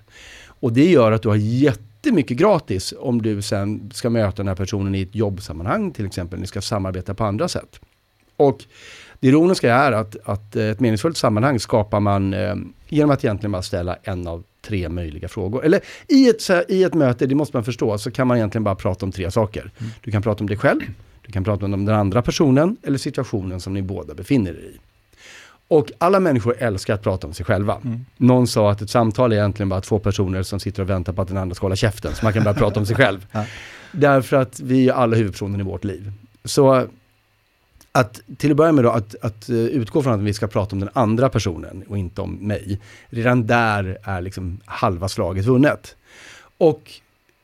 Och 0.59 0.73
det 0.73 0.89
gör 0.89 1.11
att 1.11 1.21
du 1.21 1.29
har 1.29 1.35
jättemycket 1.35 2.37
gratis 2.37 2.93
om 2.99 3.21
du 3.21 3.41
sen 3.41 3.91
ska 3.93 4.09
möta 4.09 4.35
den 4.37 4.47
här 4.47 4.55
personen 4.55 4.95
i 4.95 5.01
ett 5.01 5.15
jobbsammanhang 5.15 5.91
till 5.91 6.05
exempel, 6.05 6.39
ni 6.39 6.47
ska 6.47 6.61
samarbeta 6.61 7.13
på 7.13 7.23
andra 7.23 7.47
sätt. 7.47 7.79
Och 8.37 8.63
det 9.19 9.27
ironiska 9.27 9.75
är 9.75 9.91
att, 9.91 10.15
att 10.23 10.55
ett 10.55 10.79
meningsfullt 10.79 11.17
sammanhang 11.17 11.59
skapar 11.59 11.99
man 11.99 12.33
eh, 12.33 12.55
genom 12.87 13.11
att 13.11 13.23
egentligen 13.23 13.51
bara 13.51 13.61
ställa 13.61 13.97
en 14.03 14.27
av 14.27 14.43
tre 14.61 14.89
möjliga 14.89 15.27
frågor. 15.27 15.65
Eller 15.65 15.81
i 16.07 16.29
ett, 16.29 16.69
i 16.69 16.83
ett 16.83 16.93
möte, 16.93 17.25
det 17.25 17.35
måste 17.35 17.57
man 17.57 17.63
förstå, 17.63 17.97
så 17.97 18.11
kan 18.11 18.27
man 18.27 18.37
egentligen 18.37 18.63
bara 18.63 18.75
prata 18.75 19.05
om 19.05 19.11
tre 19.11 19.31
saker. 19.31 19.71
Mm. 19.77 19.91
Du 20.01 20.11
kan 20.11 20.21
prata 20.21 20.43
om 20.43 20.47
dig 20.47 20.57
själv, 20.57 20.81
du 21.25 21.31
kan 21.31 21.43
prata 21.43 21.65
om 21.65 21.85
den 21.85 21.95
andra 21.95 22.21
personen 22.21 22.77
eller 22.83 22.97
situationen 22.97 23.59
som 23.59 23.73
ni 23.73 23.81
båda 23.81 24.13
befinner 24.13 24.51
er 24.51 24.55
i. 24.55 24.77
Och 25.69 25.91
alla 25.97 26.19
människor 26.19 26.55
älskar 26.59 26.93
att 26.93 27.03
prata 27.03 27.27
om 27.27 27.33
sig 27.33 27.45
själva. 27.45 27.77
Mm. 27.83 28.05
Någon 28.17 28.47
sa 28.47 28.71
att 28.71 28.81
ett 28.81 28.89
samtal 28.89 29.31
är 29.31 29.35
egentligen 29.35 29.69
bara 29.69 29.81
två 29.81 29.99
personer 29.99 30.43
som 30.43 30.59
sitter 30.59 30.83
och 30.83 30.89
väntar 30.89 31.13
på 31.13 31.21
att 31.21 31.27
den 31.27 31.37
andra 31.37 31.55
ska 31.55 31.65
hålla 31.65 31.75
käften. 31.75 32.15
Så 32.15 32.25
man 32.25 32.33
kan 32.33 32.43
bara 32.43 32.53
prata 32.53 32.79
om 32.79 32.85
sig 32.85 32.95
själv. 32.95 33.25
Ja. 33.31 33.45
Därför 33.91 34.37
att 34.37 34.59
vi 34.59 34.89
är 34.89 34.93
alla 34.93 35.15
huvudpersoner 35.15 35.59
i 35.59 35.63
vårt 35.63 35.83
liv. 35.83 36.11
Så 36.45 36.85
att 37.91 38.21
till 38.37 38.51
att 38.51 38.57
börja 38.57 38.71
med 38.71 38.83
då, 38.83 38.89
att, 38.89 39.15
att 39.21 39.49
eh, 39.49 39.55
utgå 39.55 40.03
från 40.03 40.13
att 40.13 40.19
vi 40.19 40.33
ska 40.33 40.47
prata 40.47 40.75
om 40.75 40.79
den 40.79 40.89
andra 40.93 41.29
personen 41.29 41.83
och 41.87 41.97
inte 41.97 42.21
om 42.21 42.35
mig. 42.35 42.79
Redan 43.09 43.47
där 43.47 43.97
är 44.03 44.21
liksom 44.21 44.59
halva 44.65 45.09
slaget 45.09 45.45
vunnet. 45.45 45.95
Och 46.57 46.91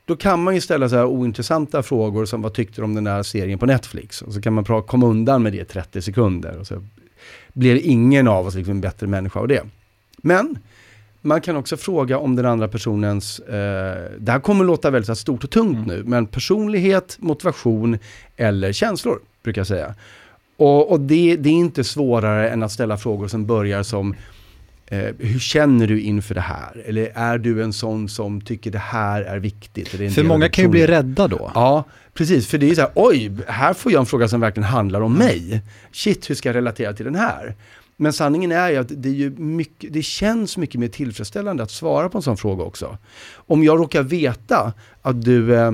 då 0.04 0.16
kan 0.16 0.42
man 0.42 0.54
ju 0.54 0.60
ställa 0.60 0.88
så 0.88 0.96
här 0.96 1.06
ointressanta 1.06 1.82
frågor 1.82 2.24
som 2.24 2.42
vad 2.42 2.54
tyckte 2.54 2.80
du 2.80 2.84
om 2.84 2.94
den 2.94 3.04
där 3.04 3.22
serien 3.22 3.58
på 3.58 3.66
Netflix? 3.66 4.22
Och 4.22 4.32
så 4.32 4.40
kan 4.40 4.52
man 4.52 4.64
komma 4.64 5.06
undan 5.06 5.42
med 5.42 5.52
det 5.52 5.60
i 5.60 5.64
30 5.64 6.02
sekunder. 6.02 6.58
Och 6.58 6.66
så 6.66 6.82
blir 7.52 7.86
ingen 7.86 8.28
av 8.28 8.46
oss 8.46 8.54
liksom 8.54 8.70
en 8.70 8.80
bättre 8.80 9.06
människa 9.06 9.40
av 9.40 9.48
det. 9.48 9.62
Men 10.16 10.58
man 11.20 11.40
kan 11.40 11.56
också 11.56 11.76
fråga 11.76 12.18
om 12.18 12.36
den 12.36 12.46
andra 12.46 12.68
personens, 12.68 13.38
eh, 13.38 14.10
det 14.18 14.32
här 14.32 14.40
kommer 14.40 14.64
låta 14.64 14.90
väldigt 14.90 15.18
stort 15.18 15.44
och 15.44 15.50
tungt 15.50 15.76
mm. 15.76 15.88
nu, 15.88 16.02
men 16.06 16.26
personlighet, 16.26 17.16
motivation 17.20 17.98
eller 18.36 18.72
känslor 18.72 19.18
brukar 19.42 19.60
jag 19.60 19.66
säga. 19.66 19.94
Och, 20.56 20.90
och 20.90 21.00
det, 21.00 21.36
det, 21.36 21.48
är 21.48 21.52
inte 21.52 21.84
svårare 21.84 22.50
än 22.50 22.62
att 22.62 22.72
ställa 22.72 22.96
frågor 22.96 23.28
som 23.28 23.46
börjar 23.46 23.82
som 23.82 24.14
eh, 24.86 25.14
hur 25.18 25.38
känner 25.38 25.86
du 25.86 26.00
inför 26.00 26.34
det 26.34 26.40
här? 26.40 26.82
Eller 26.86 27.12
är 27.14 27.38
du 27.38 27.62
en 27.62 27.72
sån 27.72 28.08
som 28.08 28.40
tycker 28.40 28.70
det 28.70 28.78
här 28.78 29.22
är 29.22 29.38
viktigt? 29.38 29.94
Är 29.94 30.10
för 30.10 30.22
många 30.22 30.48
kan 30.48 30.64
ju 30.64 30.68
bli 30.68 30.86
rädda 30.86 31.28
då. 31.28 31.50
Ja, 31.54 31.84
precis. 32.14 32.46
För 32.46 32.58
det 32.58 32.70
är 32.70 32.74
så 32.74 32.80
här, 32.80 32.90
oj, 32.94 33.32
här 33.46 33.74
får 33.74 33.92
jag 33.92 34.00
en 34.00 34.06
fråga 34.06 34.28
som 34.28 34.40
verkligen 34.40 34.68
handlar 34.68 35.00
om 35.00 35.14
mig. 35.14 35.62
Shit, 35.92 36.30
hur 36.30 36.34
ska 36.34 36.48
jag 36.48 36.56
relatera 36.56 36.92
till 36.92 37.04
den 37.04 37.14
här? 37.14 37.54
Men 37.96 38.12
sanningen 38.12 38.52
är 38.52 38.70
ju 38.70 38.76
att 38.76 38.88
det, 38.88 39.08
är 39.08 39.12
ju 39.12 39.30
mycket, 39.30 39.92
det 39.92 40.02
känns 40.02 40.56
mycket 40.56 40.80
mer 40.80 40.88
tillfredsställande 40.88 41.62
att 41.62 41.70
svara 41.70 42.08
på 42.08 42.18
en 42.18 42.22
sån 42.22 42.36
fråga 42.36 42.64
också. 42.64 42.98
Om 43.34 43.64
jag 43.64 43.78
råkar 43.78 44.02
veta 44.02 44.72
att 45.02 45.24
du, 45.24 45.54
eh, 45.54 45.72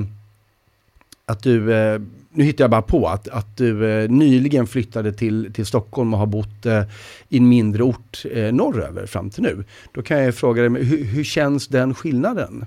att 1.25 1.43
du 1.43 1.73
eh, 1.73 2.01
nu 2.33 2.43
hittar 2.43 2.63
jag 2.63 2.71
bara 2.71 2.81
på 2.81 3.07
att, 3.07 3.27
att 3.27 3.57
du 3.57 3.91
eh, 3.91 4.09
nyligen 4.09 4.67
flyttade 4.67 5.13
till, 5.13 5.53
till 5.53 5.65
Stockholm 5.65 6.13
och 6.13 6.19
har 6.19 6.25
bott 6.25 6.65
eh, 6.65 6.83
i 7.29 7.37
en 7.37 7.49
mindre 7.49 7.83
ort 7.83 8.25
eh, 8.31 8.53
norröver 8.53 9.05
fram 9.05 9.29
till 9.29 9.43
nu. 9.43 9.63
Då 9.93 10.01
kan 10.01 10.23
jag 10.23 10.35
fråga 10.35 10.69
dig, 10.69 10.83
hur, 10.83 11.03
hur 11.03 11.23
känns 11.23 11.67
den 11.67 11.93
skillnaden? 11.93 12.65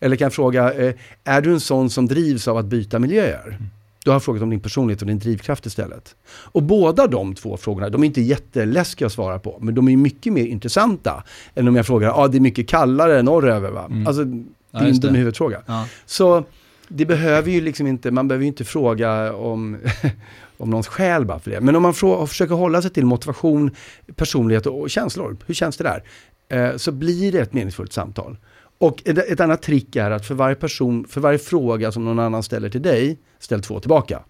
Eller 0.00 0.16
kan 0.16 0.24
jag 0.24 0.32
fråga, 0.32 0.72
eh, 0.72 0.94
är 1.24 1.40
du 1.40 1.52
en 1.52 1.60
sån 1.60 1.90
som 1.90 2.06
drivs 2.06 2.48
av 2.48 2.56
att 2.56 2.66
byta 2.66 2.98
miljöer? 2.98 3.46
Mm. 3.46 3.62
Du 4.04 4.10
har 4.10 4.20
frågat 4.20 4.42
om 4.42 4.50
din 4.50 4.60
personlighet 4.60 5.02
och 5.02 5.08
din 5.08 5.18
drivkraft 5.18 5.66
istället. 5.66 6.14
Och 6.28 6.62
båda 6.62 7.06
de 7.06 7.34
två 7.34 7.56
frågorna, 7.56 7.88
de 7.88 8.02
är 8.02 8.06
inte 8.06 8.20
jätteläskiga 8.20 9.06
att 9.06 9.12
svara 9.12 9.38
på, 9.38 9.58
men 9.60 9.74
de 9.74 9.88
är 9.88 9.96
mycket 9.96 10.32
mer 10.32 10.44
intressanta 10.44 11.24
än 11.54 11.68
om 11.68 11.76
jag 11.76 11.86
frågar, 11.86 12.08
ja 12.08 12.14
ah, 12.14 12.28
det 12.28 12.38
är 12.38 12.40
mycket 12.40 12.68
kallare 12.68 13.22
norröver 13.22 13.70
va? 13.70 13.84
Mm. 13.90 14.06
Alltså, 14.06 14.24
det 14.24 14.78
är 14.78 14.82
ja, 14.82 14.88
en 14.88 15.00
dum 15.00 15.14
huvudfråga. 15.14 15.62
Ja. 15.66 15.86
Så 16.06 16.44
det 16.92 17.06
behöver 17.06 17.50
ju 17.50 17.60
liksom 17.60 17.86
inte, 17.86 18.10
man 18.10 18.28
behöver 18.28 18.42
ju 18.42 18.48
inte 18.48 18.64
fråga 18.64 19.34
om 19.34 19.78
om 20.56 20.70
någons 20.70 20.88
själ 20.88 21.24
bara 21.24 21.38
för 21.38 21.50
det. 21.50 21.60
Men 21.60 21.76
om 21.76 21.82
man 21.82 21.94
frågar, 21.94 22.26
försöker 22.26 22.54
hålla 22.54 22.82
sig 22.82 22.90
till 22.90 23.06
motivation, 23.06 23.70
personlighet 24.16 24.66
och 24.66 24.90
känslor, 24.90 25.36
hur 25.46 25.54
känns 25.54 25.76
det 25.76 25.84
där? 25.84 26.02
Eh, 26.48 26.76
så 26.76 26.92
blir 26.92 27.32
det 27.32 27.40
ett 27.40 27.52
meningsfullt 27.52 27.92
samtal. 27.92 28.36
Och 28.78 29.02
ett, 29.04 29.18
ett 29.18 29.40
annat 29.40 29.62
trick 29.62 29.96
är 29.96 30.10
att 30.10 30.26
för 30.26 30.34
varje 30.34 30.54
person, 30.54 31.06
för 31.08 31.20
varje 31.20 31.38
fråga 31.38 31.92
som 31.92 32.04
någon 32.04 32.18
annan 32.18 32.42
ställer 32.42 32.68
till 32.68 32.82
dig, 32.82 33.18
ställ 33.38 33.62
två 33.62 33.80
tillbaka. 33.80 34.22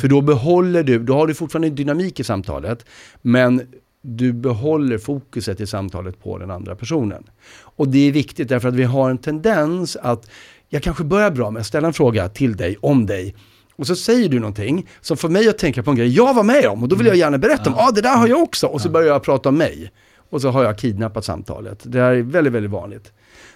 För 0.00 0.08
då 0.08 0.20
behåller 0.20 0.82
du, 0.82 0.98
då 0.98 1.14
har 1.14 1.26
du 1.26 1.34
fortfarande 1.34 1.70
dynamik 1.70 2.20
i 2.20 2.24
samtalet, 2.24 2.86
men 3.22 3.62
du 4.00 4.32
behåller 4.32 4.98
fokuset 4.98 5.60
i 5.60 5.66
samtalet 5.66 6.22
på 6.22 6.38
den 6.38 6.50
andra 6.50 6.74
personen. 6.74 7.24
Och 7.60 7.88
det 7.88 8.08
är 8.08 8.12
viktigt 8.12 8.48
därför 8.48 8.68
att 8.68 8.74
vi 8.74 8.84
har 8.84 9.10
en 9.10 9.18
tendens 9.18 9.96
att, 9.96 10.30
jag 10.68 10.82
kanske 10.82 11.04
börjar 11.04 11.30
bra 11.30 11.50
med 11.50 11.60
att 11.60 11.66
ställa 11.66 11.86
en 11.86 11.94
fråga 11.94 12.28
till 12.28 12.56
dig, 12.56 12.76
om 12.80 13.06
dig, 13.06 13.34
och 13.76 13.86
så 13.86 13.96
säger 13.96 14.28
du 14.28 14.38
någonting 14.38 14.88
som 15.00 15.16
får 15.16 15.28
mig 15.28 15.48
att 15.48 15.58
tänka 15.58 15.82
på 15.82 15.90
en 15.90 15.96
grej 15.96 16.08
jag 16.08 16.34
var 16.34 16.42
med 16.42 16.66
om 16.66 16.82
och 16.82 16.88
då 16.88 16.96
vill 16.96 17.06
jag 17.06 17.16
gärna 17.16 17.38
berätta 17.38 17.70
om, 17.70 17.76
ja 17.78 17.88
ah, 17.88 17.92
det 17.92 18.00
där 18.00 18.16
har 18.16 18.28
jag 18.28 18.42
också. 18.42 18.66
Och 18.66 18.80
så 18.80 18.90
börjar 18.90 19.08
jag 19.08 19.22
prata 19.22 19.48
om 19.48 19.56
mig. 19.56 19.92
Och 20.30 20.40
så 20.40 20.50
har 20.50 20.64
jag 20.64 20.78
kidnappat 20.78 21.24
samtalet. 21.24 21.80
Det 21.82 22.00
här 22.00 22.10
är 22.10 22.22
väldigt, 22.22 22.52
väldigt 22.52 22.70
vanligt. 22.70 23.12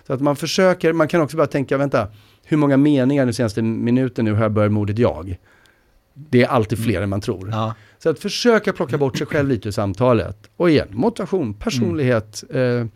Så 0.07 0.13
att 0.13 0.21
man 0.21 0.37
försöker, 0.37 0.93
man 0.93 1.09
kan 1.09 1.21
också 1.21 1.37
bara 1.37 1.47
tänka, 1.47 1.77
vänta, 1.77 2.09
hur 2.45 2.57
många 2.57 2.77
meningar 2.77 3.25
den 3.25 3.35
senaste 3.35 3.63
minuten 3.63 4.25
nu 4.25 4.33
har 4.33 4.43
jag 4.43 4.53
börjat 4.53 4.73
med 4.73 4.81
ordet 4.81 4.99
jag? 4.99 5.39
Det 6.15 6.43
är 6.43 6.47
alltid 6.47 6.85
fler 6.85 6.95
mm. 6.95 7.03
än 7.03 7.09
man 7.09 7.21
tror. 7.21 7.51
Ja. 7.51 7.75
Så 7.99 8.11
att 8.11 8.19
försöka 8.19 8.73
plocka 8.73 8.99
bort 8.99 9.19
sig 9.19 9.27
själv 9.27 9.49
lite 9.49 9.69
ur 9.69 9.73
samtalet. 9.73 10.51
Och 10.57 10.71
igen, 10.71 10.89
motivation, 10.91 11.55
personlighet, 11.55 12.45
mm. 12.51 12.81
eh, 12.81 12.87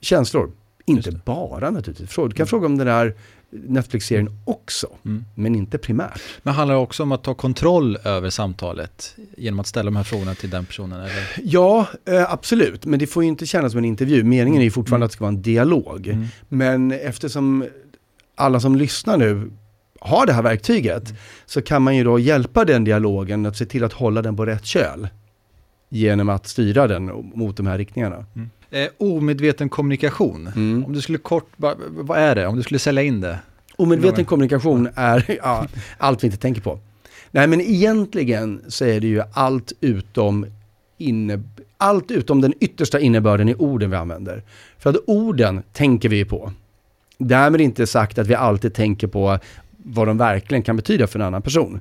känslor. 0.00 0.52
Inte 0.84 1.12
bara 1.24 1.70
naturligtvis. 1.70 2.10
Du 2.10 2.14
kan 2.14 2.36
mm. 2.36 2.46
fråga 2.46 2.66
om 2.66 2.78
den 2.78 2.86
där 2.86 3.14
Netflix-serien 3.50 4.40
också, 4.44 4.86
mm. 5.04 5.24
men 5.34 5.54
inte 5.54 5.78
primärt. 5.78 6.20
Men 6.42 6.54
handlar 6.54 6.74
det 6.74 6.80
också 6.80 7.02
om 7.02 7.12
att 7.12 7.22
ta 7.22 7.34
kontroll 7.34 7.96
över 8.04 8.30
samtalet 8.30 9.16
genom 9.36 9.60
att 9.60 9.66
ställa 9.66 9.84
de 9.84 9.96
här 9.96 10.04
frågorna 10.04 10.34
till 10.34 10.50
den 10.50 10.66
personen? 10.66 11.00
Eller? 11.00 11.28
Ja, 11.44 11.86
eh, 12.04 12.32
absolut, 12.32 12.84
men 12.84 12.98
det 12.98 13.06
får 13.06 13.22
ju 13.22 13.28
inte 13.28 13.46
kännas 13.46 13.72
som 13.72 13.78
en 13.78 13.84
intervju. 13.84 14.24
Meningen 14.24 14.60
är 14.60 14.64
ju 14.64 14.70
fortfarande 14.70 15.04
mm. 15.04 15.06
att 15.06 15.10
det 15.10 15.14
ska 15.14 15.24
vara 15.24 15.34
en 15.34 15.42
dialog. 15.42 16.06
Mm. 16.06 16.26
Men 16.48 16.92
eftersom 16.92 17.64
alla 18.34 18.60
som 18.60 18.76
lyssnar 18.76 19.16
nu 19.16 19.50
har 20.00 20.26
det 20.26 20.32
här 20.32 20.42
verktyget 20.42 21.04
mm. 21.04 21.16
så 21.46 21.62
kan 21.62 21.82
man 21.82 21.96
ju 21.96 22.04
då 22.04 22.18
hjälpa 22.18 22.64
den 22.64 22.84
dialogen 22.84 23.46
att 23.46 23.56
se 23.56 23.66
till 23.66 23.84
att 23.84 23.92
hålla 23.92 24.22
den 24.22 24.36
på 24.36 24.46
rätt 24.46 24.64
köl 24.64 25.08
genom 25.88 26.28
att 26.28 26.46
styra 26.46 26.86
den 26.86 27.32
mot 27.34 27.56
de 27.56 27.66
här 27.66 27.78
riktningarna. 27.78 28.26
Eh, 28.70 28.88
omedveten 28.98 29.68
kommunikation, 29.68 30.46
mm. 30.46 30.84
om 30.84 30.92
du 30.92 31.00
skulle 31.00 31.18
kort, 31.18 31.48
vad 31.56 32.18
är 32.18 32.34
det? 32.34 32.46
Om 32.46 32.56
du 32.56 32.62
skulle 32.62 32.78
sälja 32.78 33.02
in 33.02 33.20
det? 33.20 33.38
Omedveten 33.76 34.24
kommunikation 34.24 34.88
är 34.94 35.38
ja, 35.42 35.66
allt 35.98 36.22
vi 36.22 36.26
inte 36.26 36.38
tänker 36.38 36.60
på. 36.60 36.78
Nej 37.30 37.46
men 37.46 37.60
egentligen 37.60 38.62
så 38.68 38.84
är 38.84 39.00
det 39.00 39.06
ju 39.06 39.22
allt 39.32 39.72
utom, 39.80 40.46
inne, 40.98 41.42
allt 41.76 42.10
utom 42.10 42.40
den 42.40 42.54
yttersta 42.60 43.00
innebörden 43.00 43.48
i 43.48 43.54
orden 43.54 43.90
vi 43.90 43.96
använder. 43.96 44.42
För 44.78 44.90
att 44.90 44.96
orden 45.06 45.62
tänker 45.72 46.08
vi 46.08 46.24
på. 46.24 46.52
Därmed 47.18 47.60
inte 47.60 47.86
sagt 47.86 48.18
att 48.18 48.26
vi 48.26 48.34
alltid 48.34 48.74
tänker 48.74 49.06
på 49.06 49.38
vad 49.76 50.06
de 50.06 50.18
verkligen 50.18 50.62
kan 50.62 50.76
betyda 50.76 51.06
för 51.06 51.18
en 51.18 51.26
annan 51.26 51.42
person. 51.42 51.80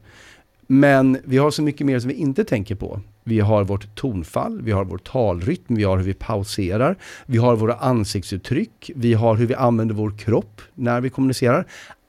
Men 0.68 1.18
vi 1.24 1.38
har 1.38 1.52
så 1.52 1.62
mycket 1.62 1.88
mer 1.88 2.00
som 2.00 2.08
vi 2.08 2.14
inte 2.14 2.44
tänker 2.44 2.76
på. 2.76 3.02
Vi 3.30 3.40
har 3.40 3.64
vårt 3.64 3.96
tonfall, 3.96 4.62
vi 4.62 4.72
har 4.72 4.86
vår 4.86 4.98
talrytm, 4.98 5.76
vi 5.76 5.84
har 5.84 5.98
hur 5.98 6.04
vi 6.04 6.14
pauserar, 6.14 6.98
vi 7.26 7.38
har 7.38 7.56
våra 7.56 7.74
ansiktsuttryck, 7.74 8.92
vi 8.96 9.14
har 9.14 9.36
hur 9.36 9.46
vi 9.48 9.54
använder 9.54 9.96
vår 9.96 10.18
kropp 10.18 10.62
när 10.76 11.02
vi 11.02 11.10
kommunicerar. 11.10 11.68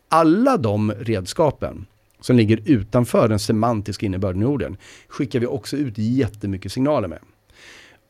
Alla 0.09 0.57
de 0.57 0.93
redskapen 0.93 1.87
som 2.21 2.37
ligger 2.37 2.61
utanför 2.65 3.29
den 3.29 3.39
semantiska 3.39 4.07
innebörden 4.07 4.43
i 4.43 4.45
orden 4.45 4.77
skickar 5.09 5.41
vi 5.41 5.47
också 5.47 5.77
ut 5.77 5.99
jättemycket 5.99 6.73
signaler 6.73 7.09
med. 7.09 7.19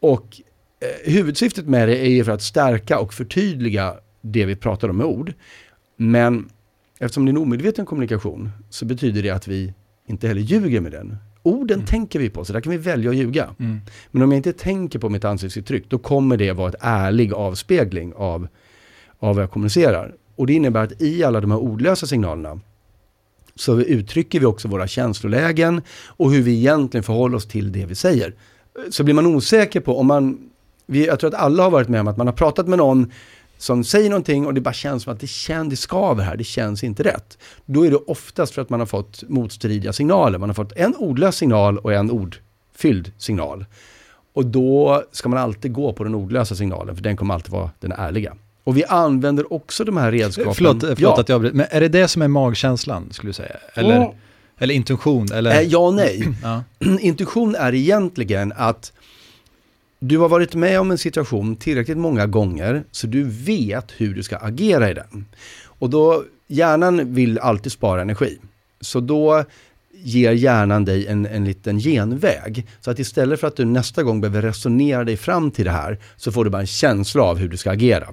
Och 0.00 0.40
eh, 0.80 1.12
huvudsyftet 1.12 1.66
med 1.66 1.88
det 1.88 1.98
är 1.98 2.10
ju 2.10 2.24
för 2.24 2.32
att 2.32 2.42
stärka 2.42 2.98
och 2.98 3.14
förtydliga 3.14 3.94
det 4.20 4.44
vi 4.44 4.56
pratar 4.56 4.88
om 4.88 4.96
med 4.96 5.06
ord. 5.06 5.32
Men 5.96 6.48
eftersom 6.98 7.24
det 7.24 7.28
är 7.28 7.32
en 7.32 7.42
omedveten 7.42 7.86
kommunikation 7.86 8.50
så 8.70 8.84
betyder 8.84 9.22
det 9.22 9.30
att 9.30 9.48
vi 9.48 9.74
inte 10.06 10.28
heller 10.28 10.40
ljuger 10.40 10.80
med 10.80 10.92
den. 10.92 11.16
Orden 11.42 11.78
mm. 11.78 11.86
tänker 11.86 12.18
vi 12.18 12.30
på, 12.30 12.44
så 12.44 12.52
där 12.52 12.60
kan 12.60 12.70
vi 12.70 12.78
välja 12.78 13.10
att 13.10 13.16
ljuga. 13.16 13.54
Mm. 13.58 13.80
Men 14.10 14.22
om 14.22 14.32
jag 14.32 14.38
inte 14.38 14.52
tänker 14.52 14.98
på 14.98 15.08
mitt 15.08 15.24
ansiktsuttryck, 15.24 15.84
då 15.88 15.98
kommer 15.98 16.36
det 16.36 16.52
vara 16.52 16.68
ett 16.68 16.74
ärlig 16.80 17.32
avspegling 17.32 18.12
av, 18.14 18.48
av 19.18 19.34
vad 19.34 19.42
jag 19.42 19.50
kommunicerar. 19.50 20.14
Och 20.36 20.46
det 20.46 20.52
innebär 20.52 20.84
att 20.84 21.02
i 21.02 21.24
alla 21.24 21.40
de 21.40 21.50
här 21.50 21.58
ordlösa 21.58 22.06
signalerna 22.06 22.60
så 23.54 23.80
uttrycker 23.80 24.40
vi 24.40 24.46
också 24.46 24.68
våra 24.68 24.86
känslolägen 24.86 25.82
och 26.06 26.32
hur 26.32 26.42
vi 26.42 26.58
egentligen 26.58 27.04
förhåller 27.04 27.36
oss 27.36 27.46
till 27.46 27.72
det 27.72 27.86
vi 27.86 27.94
säger. 27.94 28.34
Så 28.90 29.04
blir 29.04 29.14
man 29.14 29.26
osäker 29.26 29.80
på 29.80 29.98
om 29.98 30.06
man, 30.06 30.50
vi, 30.86 31.06
jag 31.06 31.20
tror 31.20 31.34
att 31.34 31.40
alla 31.40 31.62
har 31.62 31.70
varit 31.70 31.88
med 31.88 32.00
om 32.00 32.08
att 32.08 32.16
man 32.16 32.26
har 32.26 32.34
pratat 32.34 32.68
med 32.68 32.78
någon 32.78 33.12
som 33.60 33.84
säger 33.84 34.10
någonting 34.10 34.46
och 34.46 34.54
det 34.54 34.60
bara 34.60 34.74
känns 34.74 35.02
som 35.02 35.12
att 35.12 35.20
det, 35.20 35.26
känns, 35.26 35.70
det 35.70 35.76
skaver 35.76 36.24
här, 36.24 36.36
det 36.36 36.44
känns 36.44 36.84
inte 36.84 37.02
rätt. 37.02 37.38
Då 37.66 37.86
är 37.86 37.90
det 37.90 37.96
oftast 37.96 38.54
för 38.54 38.62
att 38.62 38.70
man 38.70 38.80
har 38.80 38.86
fått 38.86 39.22
motstridiga 39.28 39.92
signaler. 39.92 40.38
Man 40.38 40.48
har 40.48 40.54
fått 40.54 40.72
en 40.76 40.94
ordlös 40.94 41.36
signal 41.36 41.78
och 41.78 41.92
en 41.92 42.10
ordfylld 42.10 43.12
signal. 43.18 43.64
Och 44.32 44.46
då 44.46 45.02
ska 45.12 45.28
man 45.28 45.38
alltid 45.38 45.72
gå 45.72 45.92
på 45.92 46.04
den 46.04 46.14
ordlösa 46.14 46.54
signalen, 46.54 46.96
för 46.96 47.02
den 47.02 47.16
kommer 47.16 47.34
alltid 47.34 47.52
vara 47.52 47.70
den 47.80 47.92
ärliga. 47.92 48.34
Och 48.64 48.76
vi 48.76 48.84
använder 48.84 49.52
också 49.52 49.84
de 49.84 49.96
här 49.96 50.12
redskapen. 50.12 50.54
Förlåt, 50.54 50.80
förlåt 50.80 51.00
ja. 51.00 51.20
att 51.20 51.28
jag 51.28 51.36
avbryter, 51.36 51.56
men 51.56 51.66
är 51.70 51.80
det 51.80 51.88
det 51.88 52.08
som 52.08 52.22
är 52.22 52.28
magkänslan, 52.28 53.08
skulle 53.12 53.28
du 53.28 53.34
säga? 53.34 53.56
Eller, 53.74 53.96
mm. 53.96 54.08
eller 54.58 54.74
intuition? 54.74 55.32
Eller? 55.32 55.60
Eh, 55.60 55.60
ja 55.60 55.90
nej. 55.90 56.28
ja. 56.42 56.62
Intuition 57.00 57.54
är 57.54 57.74
egentligen 57.74 58.52
att 58.56 58.92
du 60.00 60.18
har 60.18 60.28
varit 60.28 60.54
med 60.54 60.80
om 60.80 60.90
en 60.90 60.98
situation 60.98 61.56
tillräckligt 61.56 61.98
många 61.98 62.26
gånger 62.26 62.84
så 62.90 63.06
du 63.06 63.24
vet 63.24 63.92
hur 63.96 64.14
du 64.14 64.22
ska 64.22 64.36
agera 64.36 64.90
i 64.90 64.94
den. 64.94 65.24
Och 65.64 65.90
då, 65.90 66.24
hjärnan 66.46 67.14
vill 67.14 67.38
alltid 67.38 67.72
spara 67.72 68.02
energi. 68.02 68.38
Så 68.80 69.00
då 69.00 69.44
ger 69.92 70.32
hjärnan 70.32 70.84
dig 70.84 71.06
en, 71.06 71.26
en 71.26 71.44
liten 71.44 71.78
genväg. 71.78 72.66
Så 72.80 72.90
att 72.90 72.98
istället 72.98 73.40
för 73.40 73.46
att 73.46 73.56
du 73.56 73.64
nästa 73.64 74.02
gång 74.02 74.20
behöver 74.20 74.42
resonera 74.42 75.04
dig 75.04 75.16
fram 75.16 75.50
till 75.50 75.64
det 75.64 75.70
här 75.70 75.98
så 76.16 76.32
får 76.32 76.44
du 76.44 76.50
bara 76.50 76.60
en 76.60 76.66
känsla 76.66 77.22
av 77.22 77.38
hur 77.38 77.48
du 77.48 77.56
ska 77.56 77.70
agera. 77.70 78.08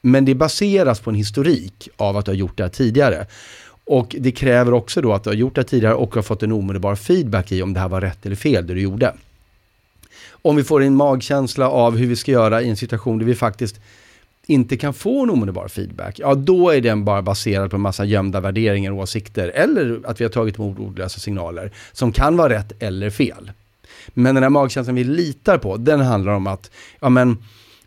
Men 0.00 0.24
det 0.24 0.34
baseras 0.34 1.00
på 1.00 1.10
en 1.10 1.16
historik 1.16 1.88
av 1.96 2.16
att 2.16 2.24
du 2.24 2.30
har 2.30 2.36
gjort 2.36 2.56
det 2.56 2.62
här 2.62 2.70
tidigare. 2.70 3.26
Och 3.84 4.16
det 4.18 4.32
kräver 4.32 4.74
också 4.74 5.00
då 5.00 5.12
att 5.12 5.24
du 5.24 5.30
har 5.30 5.34
gjort 5.34 5.54
det 5.54 5.64
tidigare 5.64 5.94
och 5.94 6.14
har 6.14 6.22
fått 6.22 6.42
en 6.42 6.52
omedelbar 6.52 6.96
feedback 6.96 7.52
i 7.52 7.62
om 7.62 7.72
det 7.72 7.80
här 7.80 7.88
var 7.88 8.00
rätt 8.00 8.26
eller 8.26 8.36
fel 8.36 8.66
det 8.66 8.74
du 8.74 8.80
gjorde 8.80 9.12
om 10.44 10.56
vi 10.56 10.64
får 10.64 10.82
en 10.82 10.96
magkänsla 10.96 11.68
av 11.68 11.96
hur 11.96 12.06
vi 12.06 12.16
ska 12.16 12.32
göra 12.32 12.62
i 12.62 12.68
en 12.68 12.76
situation 12.76 13.18
där 13.18 13.26
vi 13.26 13.34
faktiskt 13.34 13.80
inte 14.46 14.76
kan 14.76 14.94
få 14.94 15.22
en 15.22 15.30
omedelbar 15.30 15.68
feedback, 15.68 16.18
ja 16.18 16.34
då 16.34 16.70
är 16.70 16.80
den 16.80 17.04
bara 17.04 17.22
baserad 17.22 17.70
på 17.70 17.76
en 17.76 17.82
massa 17.82 18.04
gömda 18.04 18.40
värderingar 18.40 18.92
och 18.92 18.98
åsikter. 18.98 19.48
Eller 19.48 20.00
att 20.04 20.20
vi 20.20 20.24
har 20.24 20.30
tagit 20.30 20.58
emot 20.58 20.78
ordlösa 20.78 21.20
signaler 21.20 21.72
som 21.92 22.12
kan 22.12 22.36
vara 22.36 22.52
rätt 22.52 22.72
eller 22.82 23.10
fel. 23.10 23.52
Men 24.08 24.34
den 24.34 24.42
här 24.42 24.50
magkänslan 24.50 24.96
vi 24.96 25.04
litar 25.04 25.58
på, 25.58 25.76
den 25.76 26.00
handlar 26.00 26.32
om 26.32 26.46
att, 26.46 26.70
ja 27.00 27.08
men, 27.08 27.38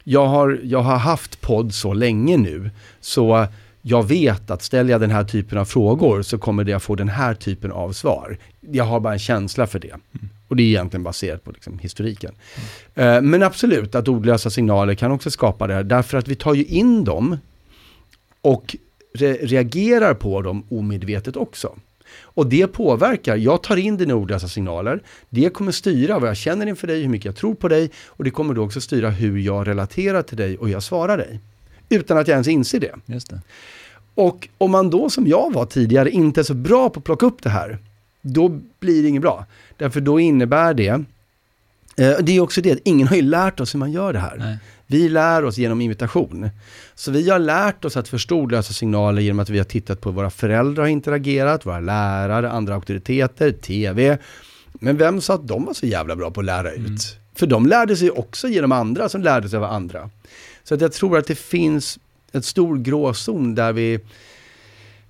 jag 0.03 0.25
har, 0.25 0.59
jag 0.63 0.81
har 0.81 0.97
haft 0.97 1.41
podd 1.41 1.73
så 1.73 1.93
länge 1.93 2.37
nu, 2.37 2.69
så 3.01 3.47
jag 3.81 4.07
vet 4.07 4.51
att 4.51 4.63
ställer 4.63 4.91
jag 4.91 5.01
den 5.01 5.11
här 5.11 5.23
typen 5.23 5.57
av 5.57 5.65
frågor 5.65 6.21
så 6.21 6.37
kommer 6.37 6.63
det 6.63 6.73
att 6.73 6.83
få 6.83 6.95
den 6.95 7.09
här 7.09 7.33
typen 7.33 7.71
av 7.71 7.91
svar. 7.91 8.37
Jag 8.71 8.83
har 8.83 8.99
bara 8.99 9.13
en 9.13 9.19
känsla 9.19 9.67
för 9.67 9.79
det. 9.79 9.91
Mm. 9.91 10.29
Och 10.47 10.55
det 10.55 10.63
är 10.63 10.67
egentligen 10.67 11.03
baserat 11.03 11.43
på 11.43 11.51
liksom, 11.51 11.79
historiken. 11.79 12.35
Mm. 12.95 13.15
Uh, 13.15 13.29
men 13.29 13.43
absolut, 13.43 13.95
att 13.95 14.07
ordlösa 14.07 14.49
signaler 14.49 14.95
kan 14.95 15.11
också 15.11 15.31
skapa 15.31 15.67
det 15.67 15.73
här. 15.73 15.83
Därför 15.83 16.17
att 16.17 16.27
vi 16.27 16.35
tar 16.35 16.53
ju 16.53 16.65
in 16.65 17.03
dem 17.03 17.37
och 18.41 18.75
re 19.13 19.33
reagerar 19.33 20.13
på 20.13 20.41
dem 20.41 20.63
omedvetet 20.69 21.35
också. 21.35 21.75
Och 22.21 22.47
det 22.47 22.67
påverkar, 22.67 23.35
jag 23.35 23.63
tar 23.63 23.77
in 23.77 23.97
dina 23.97 24.15
ordlösa 24.15 24.47
signaler, 24.47 25.03
det 25.29 25.49
kommer 25.49 25.71
styra 25.71 26.19
vad 26.19 26.29
jag 26.29 26.37
känner 26.37 26.67
inför 26.67 26.87
dig, 26.87 27.01
hur 27.01 27.09
mycket 27.09 27.25
jag 27.25 27.35
tror 27.35 27.55
på 27.55 27.67
dig 27.67 27.91
och 28.05 28.23
det 28.23 28.31
kommer 28.31 28.53
då 28.53 28.63
också 28.63 28.81
styra 28.81 29.09
hur 29.09 29.37
jag 29.37 29.67
relaterar 29.67 30.21
till 30.21 30.37
dig 30.37 30.57
och 30.57 30.69
jag 30.69 30.83
svarar 30.83 31.17
dig. 31.17 31.39
Utan 31.89 32.17
att 32.17 32.27
jag 32.27 32.35
ens 32.35 32.47
inser 32.47 32.79
det. 32.79 32.95
Det. 33.05 33.41
Och 34.15 34.49
om 34.57 34.71
man 34.71 34.89
då 34.89 35.09
som 35.09 35.27
jag 35.27 35.53
var 35.53 35.65
tidigare 35.65 36.09
inte 36.09 36.41
är 36.41 36.43
så 36.43 36.53
bra 36.53 36.89
på 36.89 36.99
att 36.99 37.03
plocka 37.03 37.25
upp 37.25 37.43
det 37.43 37.49
här, 37.49 37.77
då 38.21 38.59
blir 38.79 39.03
det 39.03 39.09
inget 39.09 39.21
bra. 39.21 39.45
Därför 39.77 40.01
då 40.01 40.19
innebär 40.19 40.73
det, 40.73 40.87
eh, 40.87 42.17
det 42.21 42.31
är 42.31 42.39
också 42.39 42.61
det 42.61 42.71
att 42.71 42.79
ingen 42.83 43.07
har 43.07 43.15
ju 43.15 43.21
lärt 43.21 43.59
oss 43.59 43.73
hur 43.73 43.79
man 43.79 43.91
gör 43.91 44.13
det 44.13 44.19
här. 44.19 44.37
Nej. 44.37 44.57
Vi 44.87 45.09
lär 45.09 45.45
oss 45.45 45.57
genom 45.57 45.81
imitation. 45.81 46.49
Så 46.95 47.11
vi 47.11 47.29
har 47.29 47.39
lärt 47.39 47.85
oss 47.85 47.97
att 47.97 48.07
förstå 48.07 48.39
ordlösa 48.39 48.73
signaler 48.73 49.21
genom 49.21 49.39
att 49.39 49.49
vi 49.49 49.57
har 49.57 49.65
tittat 49.65 50.01
på 50.01 50.09
hur 50.09 50.15
våra 50.15 50.29
föräldrar 50.29 50.83
har 50.83 50.89
interagerat, 50.89 51.65
våra 51.65 51.79
lärare, 51.79 52.51
andra 52.51 52.75
auktoriteter, 52.75 53.51
tv. 53.51 54.17
Men 54.73 54.97
vem 54.97 55.21
sa 55.21 55.33
att 55.33 55.47
de 55.47 55.65
var 55.65 55.73
så 55.73 55.85
jävla 55.85 56.15
bra 56.15 56.31
på 56.31 56.39
att 56.39 56.45
lära 56.45 56.71
ut? 56.71 56.77
Mm. 56.77 56.97
För 57.35 57.47
de 57.47 57.65
lärde 57.65 57.95
sig 57.95 58.11
också 58.11 58.47
genom 58.47 58.71
andra 58.71 59.09
som 59.09 59.21
lärde 59.21 59.49
sig 59.49 59.57
av 59.57 59.63
andra. 59.63 60.09
Så 60.63 60.75
att 60.75 60.81
jag 60.81 60.91
tror 60.93 61.17
att 61.17 61.27
det 61.27 61.35
finns 61.35 61.99
en 62.31 62.43
stor 62.43 62.77
gråzon 62.77 63.55
där 63.55 63.73
vi 63.73 63.99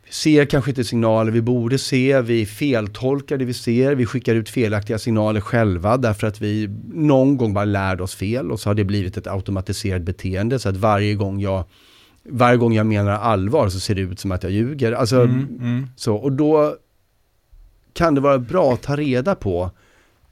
vi 0.08 0.14
ser 0.14 0.46
kanske 0.46 0.72
inte 0.72 0.84
signaler 0.84 1.32
vi 1.32 1.42
borde 1.42 1.78
se, 1.78 2.22
vi 2.22 2.46
feltolkar 2.46 3.38
det 3.38 3.46
vi 3.46 3.54
ser, 3.54 3.96
vi 3.96 4.06
skickar 4.06 4.36
ut 4.36 4.50
felaktiga 4.50 4.98
signaler 4.98 5.42
själva 5.42 5.98
därför 5.98 6.28
att 6.28 6.42
vi 6.42 6.70
någon 6.94 7.38
gång 7.38 7.54
bara 7.54 7.66
lärde 7.66 8.04
oss 8.04 8.16
fel 8.16 8.52
och 8.52 8.60
så 8.60 8.70
har 8.70 8.76
det 8.76 8.84
blivit 8.84 9.18
ett 9.18 9.28
automatiserat 9.28 10.02
beteende 10.02 10.60
så 10.60 10.70
att 10.70 10.78
varje 10.78 11.16
gång 11.16 11.40
jag 11.40 11.66
varje 12.30 12.58
gång 12.58 12.74
jag 12.74 12.86
menar 12.86 13.12
allvar 13.12 13.70
så 13.70 13.80
ser 13.80 13.96
det 13.96 14.02
ut 14.02 14.20
som 14.20 14.32
att 14.32 14.44
jag 14.44 14.52
ljuger. 14.52 14.92
Alltså, 14.92 15.22
Mm, 15.22 15.58
mm. 15.62 15.88
så, 15.96 16.16
och 16.16 16.32
då 16.32 16.76
kan 17.94 18.16
det 18.16 18.22
vara 18.22 18.40
bra 18.40 18.74
att 18.74 18.82
ta 18.82 18.96
reda 18.96 19.36
på 19.36 19.72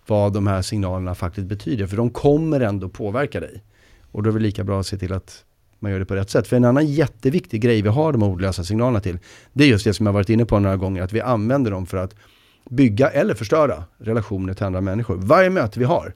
vad 0.07 0.33
de 0.33 0.47
här 0.47 0.61
signalerna 0.61 1.15
faktiskt 1.15 1.47
betyder, 1.47 1.87
för 1.87 1.97
de 1.97 2.09
kommer 2.09 2.59
ändå 2.59 2.89
påverka 2.89 3.39
dig. 3.39 3.63
Och 4.11 4.23
då 4.23 4.29
är 4.29 4.33
det 4.33 4.39
lika 4.39 4.63
bra 4.63 4.79
att 4.79 4.87
se 4.87 4.97
till 4.97 5.13
att 5.13 5.45
man 5.79 5.91
gör 5.91 5.99
det 5.99 6.05
på 6.05 6.15
rätt 6.15 6.29
sätt. 6.29 6.47
För 6.47 6.55
en 6.55 6.65
annan 6.65 6.87
jätteviktig 6.87 7.61
grej 7.61 7.81
vi 7.81 7.89
har 7.89 8.11
de 8.11 8.23
ordlösa 8.23 8.63
signalerna 8.63 8.99
till, 8.99 9.19
det 9.53 9.63
är 9.63 9.67
just 9.67 9.85
det 9.85 9.93
som 9.93 10.05
jag 10.05 10.13
varit 10.13 10.29
inne 10.29 10.45
på 10.45 10.59
några 10.59 10.77
gånger, 10.77 11.01
att 11.01 11.13
vi 11.13 11.21
använder 11.21 11.71
dem 11.71 11.85
för 11.85 11.97
att 11.97 12.15
bygga 12.69 13.09
eller 13.09 13.33
förstöra 13.33 13.83
relationer 13.97 14.53
till 14.53 14.65
andra 14.65 14.81
människor. 14.81 15.15
Varje 15.15 15.49
möte 15.49 15.79
vi 15.79 15.85
har 15.85 16.13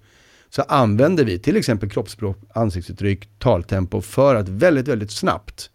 så 0.49 0.61
använder 0.61 1.25
vi 1.25 1.39
till 1.39 1.57
exempel 1.57 1.89
kroppsspråk, 1.89 2.37
ansiktsuttryck, 2.53 3.29
taltempo 3.39 4.01
för 4.01 4.35
att 4.35 4.49
väldigt, 4.49 4.87
väldigt 4.87 5.11
snabbt 5.11 5.69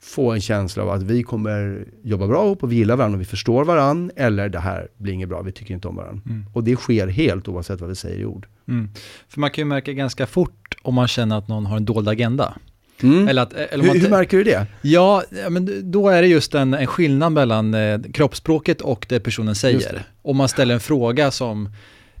få 0.00 0.32
en 0.32 0.40
känsla 0.40 0.82
av 0.82 0.90
att 0.90 1.02
vi 1.02 1.22
kommer 1.22 1.84
jobba 2.02 2.26
bra 2.26 2.44
ihop 2.44 2.62
och 2.62 2.72
vi 2.72 2.76
gillar 2.76 2.96
varandra 2.96 3.16
och 3.16 3.20
vi 3.20 3.24
förstår 3.24 3.64
varandra 3.64 4.14
eller 4.16 4.48
det 4.48 4.58
här 4.58 4.88
blir 4.96 5.12
inget 5.12 5.28
bra, 5.28 5.42
vi 5.42 5.52
tycker 5.52 5.74
inte 5.74 5.88
om 5.88 5.96
varandra. 5.96 6.22
Mm. 6.26 6.44
Och 6.52 6.64
det 6.64 6.76
sker 6.76 7.06
helt 7.06 7.48
oavsett 7.48 7.80
vad 7.80 7.88
vi 7.88 7.96
säger 7.96 8.20
i 8.20 8.24
ord. 8.24 8.46
Mm. 8.68 8.88
För 9.28 9.40
man 9.40 9.50
kan 9.50 9.62
ju 9.62 9.66
märka 9.66 9.92
ganska 9.92 10.26
fort 10.26 10.74
om 10.82 10.94
man 10.94 11.08
känner 11.08 11.38
att 11.38 11.48
någon 11.48 11.66
har 11.66 11.76
en 11.76 11.84
dold 11.84 12.08
agenda. 12.08 12.54
Mm. 13.02 13.28
Eller 13.28 13.42
att, 13.42 13.52
eller 13.52 13.84
hur, 13.84 13.90
man 13.90 14.00
hur 14.00 14.08
märker 14.08 14.36
du 14.36 14.44
det? 14.44 14.66
Ja, 14.82 15.22
men 15.48 15.90
då 15.90 16.08
är 16.08 16.22
det 16.22 16.28
just 16.28 16.54
en, 16.54 16.74
en 16.74 16.86
skillnad 16.86 17.32
mellan 17.32 17.74
eh, 17.74 18.00
kroppsspråket 18.12 18.80
och 18.80 19.06
det 19.08 19.20
personen 19.20 19.54
säger. 19.54 20.02
Om 20.22 20.36
man 20.36 20.48
ställer 20.48 20.74
en 20.74 20.80
fråga 20.80 21.30
som, 21.30 21.68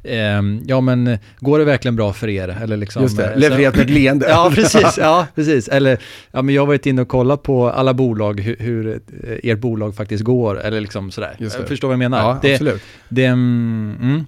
ehm, 0.04 0.62
ja 0.66 0.80
men 0.80 1.18
går 1.38 1.58
det 1.58 1.64
verkligen 1.64 1.96
bra 1.96 2.12
för 2.12 2.28
er? 2.28 2.58
Eller 2.62 2.76
liksom, 2.76 3.02
Just 3.02 3.16
det, 3.16 3.32
eh, 3.32 3.38
levererat 3.38 3.76
med 3.76 3.84
ett 3.84 3.90
leende. 3.90 4.26
Ja, 4.28 4.50
precis. 4.54 4.98
Ja, 4.98 5.26
precis. 5.34 5.68
Eller, 5.68 5.98
ja, 6.30 6.42
men 6.42 6.54
jag 6.54 6.62
har 6.62 6.66
varit 6.66 6.86
inne 6.86 7.02
och 7.02 7.08
kollat 7.08 7.42
på 7.42 7.70
alla 7.70 7.94
bolag, 7.94 8.40
hur, 8.40 8.56
hur 8.58 8.88
eh, 8.88 9.50
ert 9.50 9.58
bolag 9.58 9.96
faktiskt 9.96 10.24
går, 10.24 10.60
eller 10.60 10.80
liksom 10.80 11.10
sådär. 11.10 11.36
Förstår 11.66 11.88
vad 11.88 11.92
jag 11.92 11.98
menar. 11.98 12.18
Ja, 12.18 12.38
det, 12.42 12.52
absolut. 12.52 12.82
det, 13.08 13.24
mm, 13.24 14.26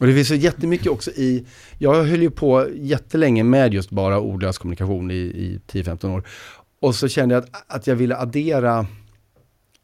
Och 0.00 0.06
det 0.06 0.14
finns 0.14 0.28
så 0.28 0.34
jättemycket 0.34 0.86
också 0.86 1.10
i, 1.10 1.44
jag 1.78 2.04
höll 2.04 2.22
ju 2.22 2.30
på 2.30 2.66
jättelänge 2.74 3.44
med 3.44 3.74
just 3.74 3.90
bara 3.90 4.20
ordlös 4.20 4.58
kommunikation 4.58 5.10
i, 5.10 5.14
i 5.14 5.60
10-15 5.72 6.14
år. 6.14 6.22
Och 6.80 6.94
så 6.94 7.08
kände 7.08 7.34
jag 7.34 7.44
att, 7.44 7.64
att 7.66 7.86
jag 7.86 7.96
ville 7.96 8.16
addera 8.16 8.86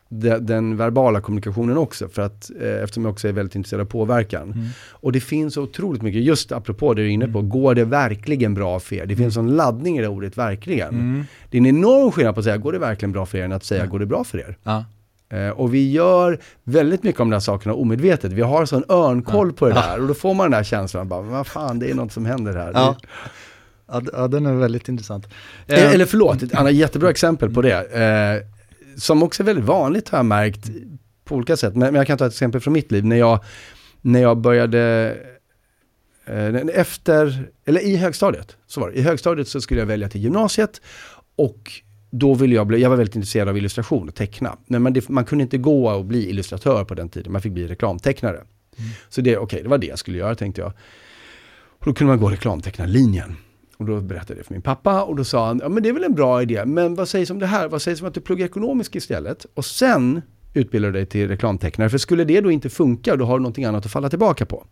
de, 0.09 0.39
den 0.39 0.77
verbala 0.77 1.21
kommunikationen 1.21 1.77
också, 1.77 2.09
för 2.09 2.23
att 2.23 2.51
eh, 2.61 2.83
eftersom 2.83 3.05
jag 3.05 3.13
också 3.13 3.29
är 3.29 3.33
väldigt 3.33 3.55
intresserad 3.55 3.81
av 3.81 3.85
påverkan. 3.85 4.53
mm. 4.53 4.67
Och 4.91 5.13
det 5.13 5.21
finns 5.21 5.55
så 5.55 5.63
otroligt 5.63 6.03
mycket, 6.03 6.23
just 6.23 6.53
apropå 6.53 6.95
det 6.95 7.03
du 7.03 7.09
är 7.09 7.13
inne 7.13 7.29
på, 7.29 7.39
Mm. 7.39 7.49
går 7.51 7.75
det 7.75 7.85
verkligen 7.85 8.55
bra 8.55 8.81
för 8.81 8.97
er? 8.97 9.07
Det 9.07 9.17
finns 9.17 9.37
en 9.37 9.57
laddning 9.57 9.99
i 9.99 10.01
det 10.03 10.09
ordet 10.09 10.39
verkligen. 10.39 10.89
Mm. 10.89 11.25
Det 11.51 11.57
är 11.57 11.61
en 11.61 11.67
enorm 11.67 12.13
skillnad 12.13 12.35
på 12.35 12.39
att 12.41 12.45
säga, 12.45 12.57
går 12.57 12.73
det 12.73 12.79
verkligen 12.79 13.13
bra 13.13 13.27
för 13.27 13.39
er, 13.39 13.45
än 13.45 13.53
att 13.53 13.65
säga, 13.65 13.85
Ja. 13.85 13.91
går 13.91 13.99
det 13.99 14.07
bra 14.07 14.25
för 14.25 14.39
er? 14.39 14.57
Ja. 14.63 14.85
Eh, 15.29 15.49
och 15.49 15.75
vi 15.75 15.93
gör 15.93 16.39
väldigt 16.65 17.03
mycket 17.03 17.21
om 17.21 17.31
de 17.31 17.35
här 17.35 17.41
sakerna 17.41 17.75
omedvetet. 17.75 18.33
Vi 18.33 18.43
har 18.43 18.67
sån 18.67 18.85
örnkoll 18.89 19.53
på 19.53 19.69
det 19.69 19.75
där 19.75 20.01
och 20.01 20.09
då 20.09 20.15
får 20.15 20.35
man 20.35 20.51
den 20.51 20.59
där 20.59 20.65
känslan, 20.65 21.09
bara, 21.09 21.23
vad 21.23 21.47
fan 21.47 21.79
det 21.79 21.91
är 21.91 21.95
något 21.95 22.13
som 22.13 22.27
händer 22.27 22.57
här. 22.57 22.71
Ja. 22.75 22.97
Ja, 24.13 24.29
den 24.29 24.47
är 24.47 24.55
väldigt 24.55 24.89
intressant. 24.89 25.29
Det, 25.67 25.75
Eh, 25.75 25.93
eller 25.93 26.05
förlåt, 26.05 26.43
ett 26.43 26.55
annat 26.55 26.73
jättebra 26.73 27.11
exempel 27.11 27.51
på 27.51 27.63
det. 27.63 27.83
Eh, 27.83 28.43
som 28.97 29.23
också 29.23 29.43
är 29.43 29.45
väldigt 29.45 29.65
vanligt 29.65 30.09
har 30.09 30.19
jag 30.19 30.27
märkt 30.27 30.71
på 31.25 31.35
olika 31.35 31.57
sätt. 31.57 31.77
Men, 31.77 31.95
jag 31.95 32.07
kan 32.07 32.19
ta 32.19 32.27
ett 32.27 32.33
exempel 32.33 32.61
från 32.61 32.73
mitt 32.73 32.93
liv. 32.93 33.05
När 33.05 33.17
jag, 33.17 33.45
när 34.01 34.23
jag 34.23 34.39
började, 34.39 35.17
eh, 36.27 36.55
efter, 36.75 37.49
eller 37.65 37.81
i 37.81 37.97
högstadiet, 37.97 38.57
så 38.67 38.81
var 38.81 38.91
det. 38.91 38.99
I 38.99 39.03
högstadiet 39.03 39.49
så 39.49 39.61
skulle 39.61 39.81
jag 39.81 39.87
välja 39.87 40.09
till 40.09 40.21
gymnasiet 40.21 40.81
och 41.37 41.73
då 42.11 42.35
ville 42.35 42.55
jag 42.55 42.67
bli, 42.67 42.83
jag 42.83 42.91
var 42.91 42.97
väldigt 42.97 43.17
intresserad 43.17 43.49
av 43.49 43.57
illustration 43.57 44.09
och 44.09 44.15
teckna. 44.15 44.57
Men 44.67 44.83
man, 44.83 44.93
det, 44.93 45.09
man 45.09 45.25
kunde 45.25 45.43
inte 45.43 45.59
gå 45.59 45.91
och 45.91 46.05
bli 46.05 46.31
illustratör 46.31 46.85
på 46.85 46.95
den 46.95 47.09
tiden, 47.09 47.33
man 47.33 47.43
fick 47.43 47.53
bli 47.53 47.67
reklamtecknare. 47.67 48.43
Så 49.09 49.21
det, 49.21 49.37
okej, 49.39 49.63
det 49.63 49.69
var 49.69 49.79
det 49.79 49.87
jag 49.87 49.99
skulle 49.99 50.19
göra 50.19 50.35
tänkte 50.35 50.61
jag. 50.61 50.73
Och 51.79 51.87
då 51.87 51.95
kunde 51.95 52.13
man 52.13 52.21
gå 52.21 52.31
reklamtecknarlinjen. 52.31 53.37
Och 53.77 53.85
då 53.85 54.01
berättade 54.01 54.33
jag 54.33 54.39
det 54.39 54.45
för 54.45 54.55
min 54.55 54.63
pappa 54.63 55.03
och 55.03 55.17
då 55.17 55.25
sa 55.25 55.47
han, 55.47 55.61
ja 55.63 55.69
men 55.69 55.83
det 55.83 55.89
är 55.89 55.93
väl 55.93 56.05
en 56.05 56.15
bra 56.15 56.43
idé, 56.43 56.65
men 56.65 56.95
vad 56.95 57.09
sägs 57.09 57.31
om 57.31 57.39
det 57.39 57.47
här? 57.47 57.69
Vad 57.69 57.83
sägs 57.83 58.01
om 58.01 58.09
att 58.09 58.15
du 58.15 58.21
pluggar 58.21 58.47
ekonomisk 58.47 58.97
istället? 58.97 59.47
Och 59.55 59.65
sen 59.65 60.23
utbildar 60.55 60.89
du 60.89 60.93
dig 60.93 61.07
till 61.07 61.29
reklamtecknare, 61.29 61.91
för 61.91 61.99
skulle 61.99 62.25
det 62.25 62.41
då 62.41 62.51
inte 62.51 62.71
funka, 62.71 63.17
då 63.17 63.25
har 63.25 63.39
du 63.39 63.43
någonting 63.43 63.65
annat 63.65 63.87
att 63.87 63.93
falla 63.93 64.09
tillbaka 64.09 64.47
på. 64.47 64.67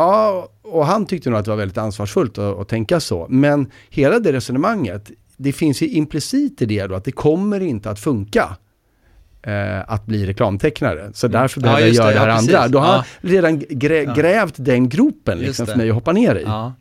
Ja, 0.00 0.48
och 0.62 0.86
han 0.86 1.06
tyckte 1.06 1.30
nog 1.30 1.38
att 1.38 1.44
det 1.44 1.50
var 1.50 1.58
väldigt 1.58 1.78
ansvarsfullt 1.78 2.38
att, 2.38 2.58
att 2.58 2.68
tänka 2.68 3.00
så. 3.00 3.26
Men 3.30 3.70
hela 3.90 4.18
det 4.18 4.32
resonemanget, 4.32 5.10
det 5.36 5.52
finns 5.52 5.82
ju 5.82 5.88
implicit 5.88 6.62
i 6.62 6.66
det 6.66 6.86
då 6.86 6.94
att 6.94 7.04
det 7.04 7.12
kommer 7.12 7.60
inte 7.60 7.90
att 7.90 8.00
funka 8.00 8.56
eh, 9.42 9.80
att 9.92 10.06
bli 10.06 10.26
reklamtecknare. 10.26 11.10
Så 11.14 11.28
därför 11.28 11.60
Ja, 11.60 11.62
behöver 11.62 11.80
jag 11.80 11.88
just 11.88 11.98
göra 12.00 12.08
det. 12.08 12.14
det 12.14 12.20
här 12.20 12.28
Ja, 12.28 12.34
andra. 12.38 12.68
Då 12.68 12.78
har 12.78 12.86
Ja. 12.86 12.92
han 12.92 13.30
redan 13.30 13.58
grä, 13.70 14.02
Ja. 14.02 14.14
grävt 14.14 14.54
den 14.56 14.88
gropen 14.88 15.38
liksom, 15.38 15.66
för 15.66 15.76
mig 15.76 15.88
att 15.88 15.94
hoppa 15.94 16.12
ner 16.12 16.34
i. 16.34 16.42
Ja, 16.42 16.72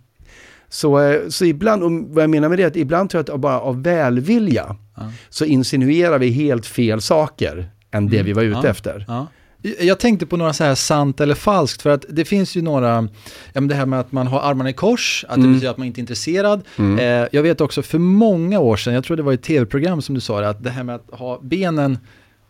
Så, 0.70 1.00
eh, 1.00 1.28
så 1.30 1.46
ibland, 1.46 1.84
och 1.84 1.92
vad 1.92 2.24
jag 2.24 2.30
menar 2.30 2.50
med 2.50 2.58
det, 2.60 2.64
är 2.64 2.68
att 2.68 2.76
ibland 2.76 3.10
tror 3.10 3.24
jag 3.28 3.34
att 3.36 3.40
bara 3.42 3.60
av 3.60 3.84
välvilja 3.84 4.76
ja. 4.98 5.12
så 5.30 5.46
insinuerar 5.46 6.20
vi 6.20 6.30
helt 6.30 6.66
fel 6.66 7.02
saker 7.02 7.70
än 7.92 8.08
det 8.10 8.16
Mm, 8.18 8.26
vi 8.26 8.34
var 8.34 8.44
ute 8.44 8.60
ja. 8.64 8.70
efter. 8.70 9.06
Ja. 9.62 9.72
Jag 9.80 10.00
tänkte 10.00 10.26
på 10.26 10.38
några 10.38 10.54
så 10.54 10.64
här 10.64 10.76
sant 10.76 11.22
eller 11.22 11.36
falskt, 11.36 11.82
för 11.82 11.90
att 11.90 12.06
det 12.10 12.26
finns 12.26 12.56
ju 12.58 12.62
några, 12.62 12.88
ja 13.54 13.62
men 13.62 13.68
det 13.68 13.76
här 13.76 13.86
med 13.86 14.00
att 14.00 14.12
man 14.12 14.28
har 14.28 14.40
armarna 14.40 14.70
i 14.70 14.74
kors, 14.74 15.26
att 15.28 15.36
det 15.36 15.42
Mm. 15.42 15.54
betyder 15.54 15.72
att 15.72 15.78
man 15.78 15.88
inte 15.88 16.00
är 16.00 16.02
intresserad. 16.02 16.62
Mm. 16.78 17.00
Eh, 17.24 17.28
jag 17.32 17.44
vet 17.44 17.62
också 17.62 17.82
för 17.82 17.98
många 18.00 18.60
år 18.60 18.78
sedan, 18.78 18.94
jag 18.94 19.04
tror 19.04 19.18
det 19.18 19.24
var 19.24 19.32
i 19.32 19.36
ett 19.36 19.42
tv-program 19.44 20.02
som 20.02 20.16
du 20.16 20.22
sa 20.22 20.42
det, 20.42 20.50
att 20.50 20.64
det 20.64 20.70
här 20.70 20.84
med 20.84 20.96
att 20.96 21.06
ha 21.20 21.40
benen, 21.42 21.98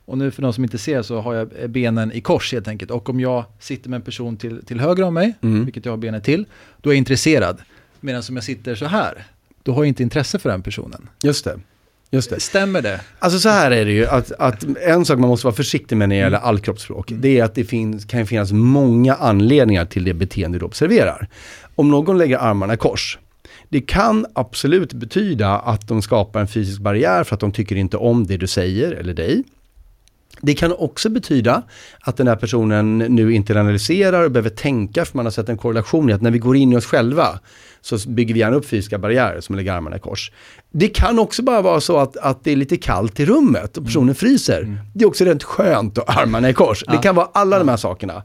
och 0.05 0.17
nu 0.17 0.31
för 0.31 0.41
de 0.41 0.53
som 0.53 0.63
inte 0.63 0.77
ser 0.77 1.01
så 1.01 1.21
har 1.21 1.33
jag 1.33 1.49
eh, 1.61 1.67
benen 1.67 2.11
i 2.11 2.21
kors 2.21 2.53
helt 2.53 2.67
enkelt. 2.67 2.91
Och 2.91 3.09
om 3.09 3.19
jag 3.19 3.43
sitter 3.59 3.89
med 3.89 3.97
en 3.97 4.01
person 4.01 4.37
till, 4.37 4.65
till 4.65 4.79
höger 4.79 5.03
om 5.03 5.13
mig, 5.13 5.33
Mm. 5.41 5.65
vilket 5.65 5.85
jag 5.85 5.91
har 5.91 5.97
benen 5.97 6.21
till, 6.21 6.45
då 6.81 6.89
är 6.89 6.93
jag 6.93 6.97
intresserad. 6.97 7.57
Medan 7.99 8.23
om 8.29 8.35
jag 8.35 8.43
sitter 8.43 8.75
så 8.75 8.85
här, 8.85 9.25
då 9.63 9.71
har 9.73 9.83
jag 9.83 9.87
inte 9.87 10.03
intresse 10.03 10.39
för 10.39 10.49
den 10.49 10.61
personen. 10.61 11.09
Just 11.23 11.45
det. 11.45 11.59
Just 12.11 12.29
det. 12.29 12.39
Stämmer 12.39 12.81
det? 12.81 13.01
Alltså 13.19 13.39
så 13.39 13.49
här 13.49 13.71
är 13.71 13.85
det 13.85 13.91
ju, 13.91 14.05
att, 14.07 14.31
att 14.31 14.65
en 14.81 15.05
sak 15.05 15.19
man 15.19 15.29
måste 15.29 15.47
vara 15.47 15.55
försiktig 15.55 15.97
med 15.97 16.09
när 16.09 16.15
det 16.15 16.19
gäller 16.19 16.37
Mm. 16.37 16.49
all 16.49 16.59
kroppsspråk, 16.59 17.11
det 17.15 17.39
är 17.39 17.43
att 17.43 17.55
det 17.55 17.63
finns, 17.63 18.05
kan 18.05 18.25
finnas 18.25 18.51
många 18.51 19.15
anledningar 19.15 19.85
till 19.85 20.03
det 20.03 20.13
beteende 20.13 20.59
du 20.59 20.65
observerar. 20.65 21.27
Om 21.75 21.91
någon 21.91 22.17
lägger 22.17 22.37
armarna 22.37 22.73
i 22.73 22.77
kors, 22.77 23.17
det 23.69 23.81
kan 23.81 24.25
absolut 24.33 24.93
betyda 24.93 25.49
att 25.49 25.87
de 25.87 26.01
skapar 26.01 26.39
en 26.41 26.47
fysisk 26.47 26.81
barriär 26.81 27.23
för 27.23 27.35
att 27.35 27.39
de 27.39 27.51
tycker 27.51 27.75
inte 27.75 27.97
om 27.97 28.27
det 28.27 28.37
du 28.37 28.47
säger 28.47 28.91
eller 28.91 29.13
dig. 29.13 29.43
Det 30.41 30.53
kan 30.53 30.73
också 30.73 31.09
betyda 31.09 31.63
att 31.99 32.17
den 32.17 32.27
här 32.27 32.35
personen 32.35 32.97
nu 32.97 33.33
inte 33.33 33.59
analyserar 33.59 34.23
och 34.23 34.31
behöver 34.31 34.49
tänka 34.49 35.05
för 35.05 35.17
man 35.17 35.25
har 35.25 35.31
sett 35.31 35.49
en 35.49 35.57
korrelation 35.57 36.09
i 36.09 36.13
att 36.13 36.21
när 36.21 36.31
vi 36.31 36.39
går 36.39 36.55
in 36.55 36.73
i 36.73 36.77
oss 36.77 36.85
själva 36.85 37.39
så 37.81 38.09
bygger 38.09 38.33
vi 38.33 38.39
gärna 38.39 38.55
upp 38.55 38.65
fysiska 38.65 38.97
barriärer 38.97 39.41
som 39.41 39.55
lägger 39.55 39.71
armarna 39.73 39.95
i 39.95 39.99
kors. 39.99 40.31
Det 40.71 40.87
kan 40.87 41.19
också 41.19 41.43
bara 41.43 41.61
vara 41.61 41.81
så 41.81 41.97
att, 41.97 42.17
att 42.17 42.43
det 42.43 42.51
är 42.51 42.55
lite 42.55 42.77
kallt 42.77 43.19
i 43.19 43.25
rummet 43.25 43.77
och 43.77 43.85
personen 43.85 44.15
fryser. 44.15 44.77
Det 44.93 45.03
är 45.03 45.07
också 45.07 45.25
rätt 45.25 45.43
skönt 45.43 45.97
att 45.97 46.17
armarna 46.17 46.49
i 46.49 46.53
kors. 46.53 46.83
Det 46.87 46.93
Ja. 46.93 47.01
kan 47.01 47.15
vara 47.15 47.29
alla 47.33 47.59
de 47.59 47.67
här 47.69 47.77
sakerna. 47.77 48.23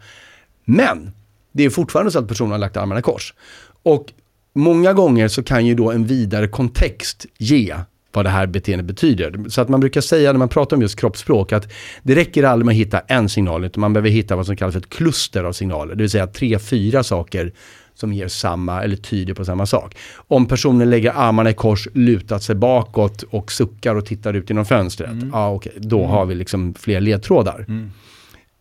Men 0.64 1.10
det 1.52 1.64
är 1.64 1.70
fortfarande 1.70 2.12
så 2.12 2.18
att 2.18 2.28
personen 2.28 2.50
har 2.52 2.58
lagt 2.58 2.76
armarna 2.76 2.98
i 2.98 3.02
kors. 3.02 3.34
Och 3.82 4.06
många 4.54 4.92
gånger 4.92 5.28
så 5.28 5.42
kan 5.42 5.66
ju 5.66 5.74
då 5.74 5.92
en 5.92 6.06
vidare 6.06 6.48
kontext 6.48 7.26
ge 7.38 7.74
vad 8.12 8.24
det 8.24 8.30
här 8.30 8.46
beteendet 8.46 8.86
betyder. 8.86 9.48
Så 9.48 9.60
att 9.60 9.68
man 9.68 9.80
brukar 9.80 10.00
säga 10.00 10.32
när 10.32 10.38
man 10.38 10.48
pratar 10.48 10.76
om 10.76 10.82
just 10.82 11.00
kroppsspråk 11.00 11.52
att 11.52 11.72
det 12.02 12.14
räcker 12.14 12.42
aldrig 12.42 12.66
med 12.66 12.72
att 12.72 12.78
hitta 12.78 13.00
en 13.00 13.28
signal 13.28 13.64
utan 13.64 13.80
man 13.80 13.92
behöver 13.92 14.10
hitta 14.10 14.36
vad 14.36 14.46
som 14.46 14.56
kallas 14.56 14.72
för 14.74 14.80
ett 14.80 14.88
kluster 14.88 15.44
av 15.44 15.52
signaler. 15.52 15.94
Det 15.94 16.02
vill 16.02 16.10
säga 16.10 16.26
tre, 16.26 16.58
fyra 16.58 17.02
saker 17.02 17.52
som 17.94 18.12
ger 18.12 18.28
samma 18.28 18.82
eller 18.82 18.96
tyder 18.96 19.34
på 19.34 19.44
samma 19.44 19.66
sak. 19.66 19.96
Om 20.16 20.46
personen 20.46 20.90
lägger 20.90 21.12
armarna 21.16 21.50
i 21.50 21.54
kors, 21.54 21.88
lutat 21.92 22.42
sig 22.42 22.54
bakåt 22.54 23.22
och 23.22 23.52
suckar 23.52 23.94
och 23.94 24.06
tittar 24.06 24.34
ut 24.34 24.50
genom 24.50 24.64
fönstret. 24.64 25.16
Ja, 25.32 25.50
okej, 25.50 25.72
då 25.76 26.06
har 26.06 26.26
vi 26.26 26.34
liksom 26.34 26.74
fler 26.74 27.00
ledtrådar. 27.00 27.64
Mm. 27.68 27.90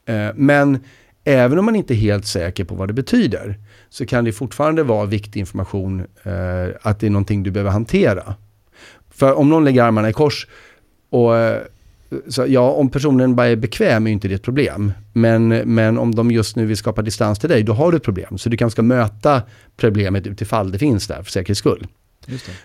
Eh, 0.05 0.33
Men 0.35 0.79
även 1.23 1.59
om 1.59 1.65
man 1.65 1.75
inte 1.75 1.93
är 1.93 1.95
helt 1.95 2.25
säker 2.25 2.63
på 2.63 2.75
vad 2.75 2.89
det 2.89 2.93
betyder 2.93 3.59
så 3.89 4.05
kan 4.05 4.25
det 4.25 4.31
fortfarande 4.31 4.83
vara 4.83 5.05
viktig 5.05 5.39
information 5.39 5.99
eh, 5.99 6.75
att 6.81 6.99
det 6.99 7.05
är 7.05 7.11
någonting 7.11 7.43
du 7.43 7.51
behöver 7.51 7.71
hantera. 7.71 8.35
För 9.09 9.33
om 9.33 9.49
någon 9.49 9.63
lägger 9.63 9.83
armarna 9.83 10.09
i 10.09 10.13
kors 10.13 10.47
och 11.09 11.37
eh, 11.37 11.61
så 12.27 12.45
ja, 12.47 12.71
om 12.71 12.89
personen 12.89 13.35
bara 13.35 13.47
är 13.47 13.55
bekväm 13.55 14.05
är 14.05 14.09
ju 14.09 14.13
inte 14.13 14.27
det 14.27 14.35
ett 14.35 14.43
problem. 14.43 14.93
Men, 15.13 15.47
men 15.47 15.97
om 15.97 16.15
de 16.15 16.31
just 16.31 16.55
nu 16.55 16.65
vill 16.65 16.77
skapa 16.77 17.01
distans 17.01 17.39
till 17.39 17.49
dig, 17.49 17.63
då 17.63 17.73
har 17.73 17.91
du 17.91 17.97
ett 17.97 18.03
problem. 18.03 18.37
Så 18.37 18.49
du 18.49 18.57
kanske 18.57 18.75
ska 18.75 18.81
möta 18.81 19.41
problemet 19.77 20.27
utifall 20.27 20.71
det 20.71 20.79
finns 20.79 21.07
där 21.07 21.23
för 21.23 21.31
säkerhets 21.31 21.59
skull. 21.59 21.87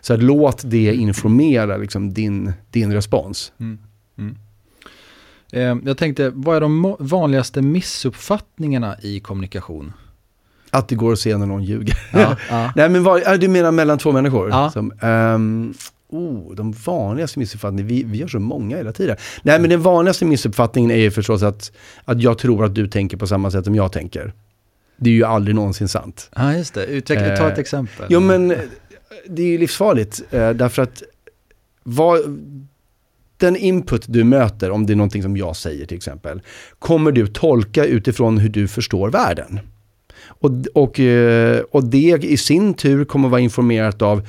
Så 0.00 0.14
att 0.14 0.22
låt 0.22 0.62
det 0.64 0.94
informera 0.94 1.76
liksom 1.76 2.14
din, 2.14 2.52
din 2.70 2.92
respons. 2.92 3.52
Mm. 3.60 3.78
Eh, 5.52 5.76
jag 5.84 5.98
tänkte, 5.98 6.30
vad 6.34 6.56
är 6.56 6.60
de 6.60 6.96
vanligaste 6.98 7.62
missuppfattningarna 7.62 8.96
i 9.02 9.20
kommunikation? 9.20 9.92
Att 10.70 10.88
det 10.88 10.94
går 10.94 11.12
att 11.12 11.18
se 11.18 11.36
när 11.36 11.46
någon 11.46 11.64
ljuger. 11.64 11.98
Ja, 12.12 12.36
ja. 12.50 12.72
Nej 12.76 12.88
men 12.88 13.02
vad, 13.02 13.40
du 13.40 13.48
menar 13.48 13.72
mellan 13.72 13.98
två 13.98 14.12
människor? 14.12 14.50
Ja. 14.50 14.70
Som, 14.70 14.92
ehm, 15.00 15.74
oh, 16.08 16.54
de 16.54 16.72
vanligaste 16.72 17.38
missuppfattningarna, 17.38 17.88
vi, 17.88 18.04
vi 18.04 18.18
gör 18.18 18.28
så 18.28 18.40
många 18.40 18.76
hela 18.76 18.92
tiden. 18.92 19.16
Nej 19.42 19.60
men 19.60 19.70
den 19.70 19.82
vanligaste 19.82 20.24
missuppfattningen 20.24 20.90
är 20.90 20.96
ju 20.96 21.10
förstås 21.10 21.42
att, 21.42 21.72
att 22.04 22.22
jag 22.22 22.38
tror 22.38 22.64
att 22.64 22.74
du 22.74 22.88
tänker 22.88 23.16
på 23.16 23.26
samma 23.26 23.50
sätt 23.50 23.64
som 23.64 23.74
jag 23.74 23.92
tänker. 23.92 24.32
Det 24.96 25.10
är 25.10 25.14
ju 25.14 25.24
aldrig 25.24 25.54
någonsin 25.54 25.88
sant. 25.88 26.30
ja, 26.36 26.54
just 26.54 26.74
det. 26.74 26.86
Utveckla, 26.86 27.36
ta 27.36 27.48
ett 27.48 27.52
Eh, 27.52 27.58
exempel. 27.58 28.06
Jo 28.08 28.20
men 28.20 28.50
eh, 28.50 28.58
det 29.26 29.42
är 29.42 29.46
ju 29.46 29.58
livsfarligt 29.58 30.22
eh, 30.30 30.50
därför 30.50 30.82
att 30.82 31.02
vad, 31.82 32.20
den 33.36 33.56
input 33.56 34.04
du 34.08 34.24
möter, 34.24 34.70
om 34.70 34.86
det 34.86 34.92
är 34.92 34.96
någonting 34.96 35.22
som 35.22 35.36
jag 35.36 35.56
säger 35.56 35.86
till 35.86 35.96
exempel, 35.96 36.42
kommer 36.78 37.12
du 37.12 37.26
tolka 37.26 37.84
utifrån 37.84 38.38
hur 38.38 38.48
du 38.48 38.68
förstår 38.68 39.10
världen. 39.10 39.60
Och, 40.28 40.50
och, 40.74 41.00
eh, 41.00 41.60
och 41.70 41.84
det 41.84 42.24
i 42.24 42.36
sin 42.36 42.74
tur 42.74 43.04
kommer 43.04 43.28
vara 43.28 43.40
informerat 43.40 44.02
av 44.02 44.26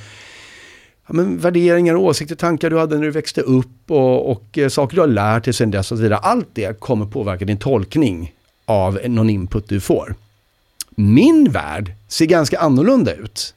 ja, 1.09 1.13
men 1.13 1.37
värderingar, 1.37 1.95
åsikter, 1.95 2.35
tankar 2.35 2.69
du 2.69 2.79
hade 2.79 2.95
när 2.95 3.03
du 3.03 3.11
växte 3.11 3.41
upp 3.41 3.91
och, 3.91 4.31
och 4.31 4.57
eh, 4.57 4.69
saker 4.69 4.95
du 4.95 5.01
har 5.01 5.07
lärt 5.07 5.43
dig 5.43 5.53
sedan 5.53 5.71
dess 5.71 5.91
och 5.91 5.97
så 5.97 6.03
vidare. 6.03 6.19
Allt 6.19 6.49
det 6.53 6.79
kommer 6.79 7.05
påverka 7.05 7.45
din 7.45 7.57
tolkning 7.57 8.33
av 8.65 8.99
någon 9.05 9.29
input 9.29 9.69
du 9.69 9.79
får. 9.79 10.15
Min 10.95 11.51
värld 11.51 11.93
ser 12.07 12.25
ganska 12.25 12.59
annorlunda 12.59 13.13
ut. 13.13 13.53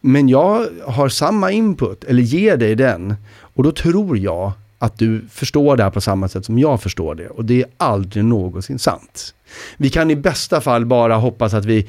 Men 0.00 0.28
jag 0.28 0.66
har 0.86 1.08
samma 1.08 1.50
input, 1.50 2.04
eller 2.04 2.22
ger 2.22 2.56
dig 2.56 2.74
den. 2.74 3.14
Och 3.54 3.62
då 3.62 3.72
tror 3.72 4.18
jag 4.18 4.52
att 4.78 4.98
du 4.98 5.24
förstår 5.30 5.76
det 5.76 5.82
här 5.82 5.90
på 5.90 6.00
samma 6.00 6.28
sätt 6.28 6.44
som 6.44 6.58
jag 6.58 6.82
förstår 6.82 7.14
det. 7.14 7.28
Och 7.28 7.44
det 7.44 7.62
är 7.62 7.68
aldrig 7.76 8.24
någonsin 8.24 8.78
sant. 8.78 9.34
Vi 9.76 9.90
kan 9.90 10.10
i 10.10 10.16
bästa 10.16 10.60
fall 10.60 10.86
bara 10.86 11.16
hoppas 11.16 11.54
att 11.54 11.64
vi 11.64 11.88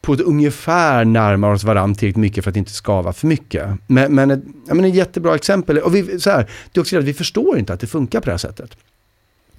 på 0.00 0.12
ett 0.12 0.20
ungefär 0.20 1.04
närmar 1.04 1.52
oss 1.52 1.64
varandra 1.64 1.98
tillräckligt 1.98 2.20
mycket 2.20 2.44
för 2.44 2.50
att 2.50 2.56
inte 2.56 2.72
skava 2.72 3.12
för 3.12 3.26
mycket. 3.26 3.68
Men, 3.86 4.14
men, 4.14 4.30
ett, 4.30 4.40
ja, 4.68 4.74
men 4.74 4.84
ett 4.84 4.94
jättebra 4.94 5.34
exempel, 5.34 5.78
och 5.78 5.94
vi, 5.94 6.20
så 6.20 6.30
här, 6.30 6.50
det 6.72 6.78
är 6.78 6.80
också 6.80 6.98
att 6.98 7.04
vi 7.04 7.14
förstår 7.14 7.58
inte 7.58 7.72
att 7.72 7.80
det 7.80 7.86
funkar 7.86 8.20
på 8.20 8.24
det 8.24 8.32
här 8.32 8.38
sättet. 8.38 8.76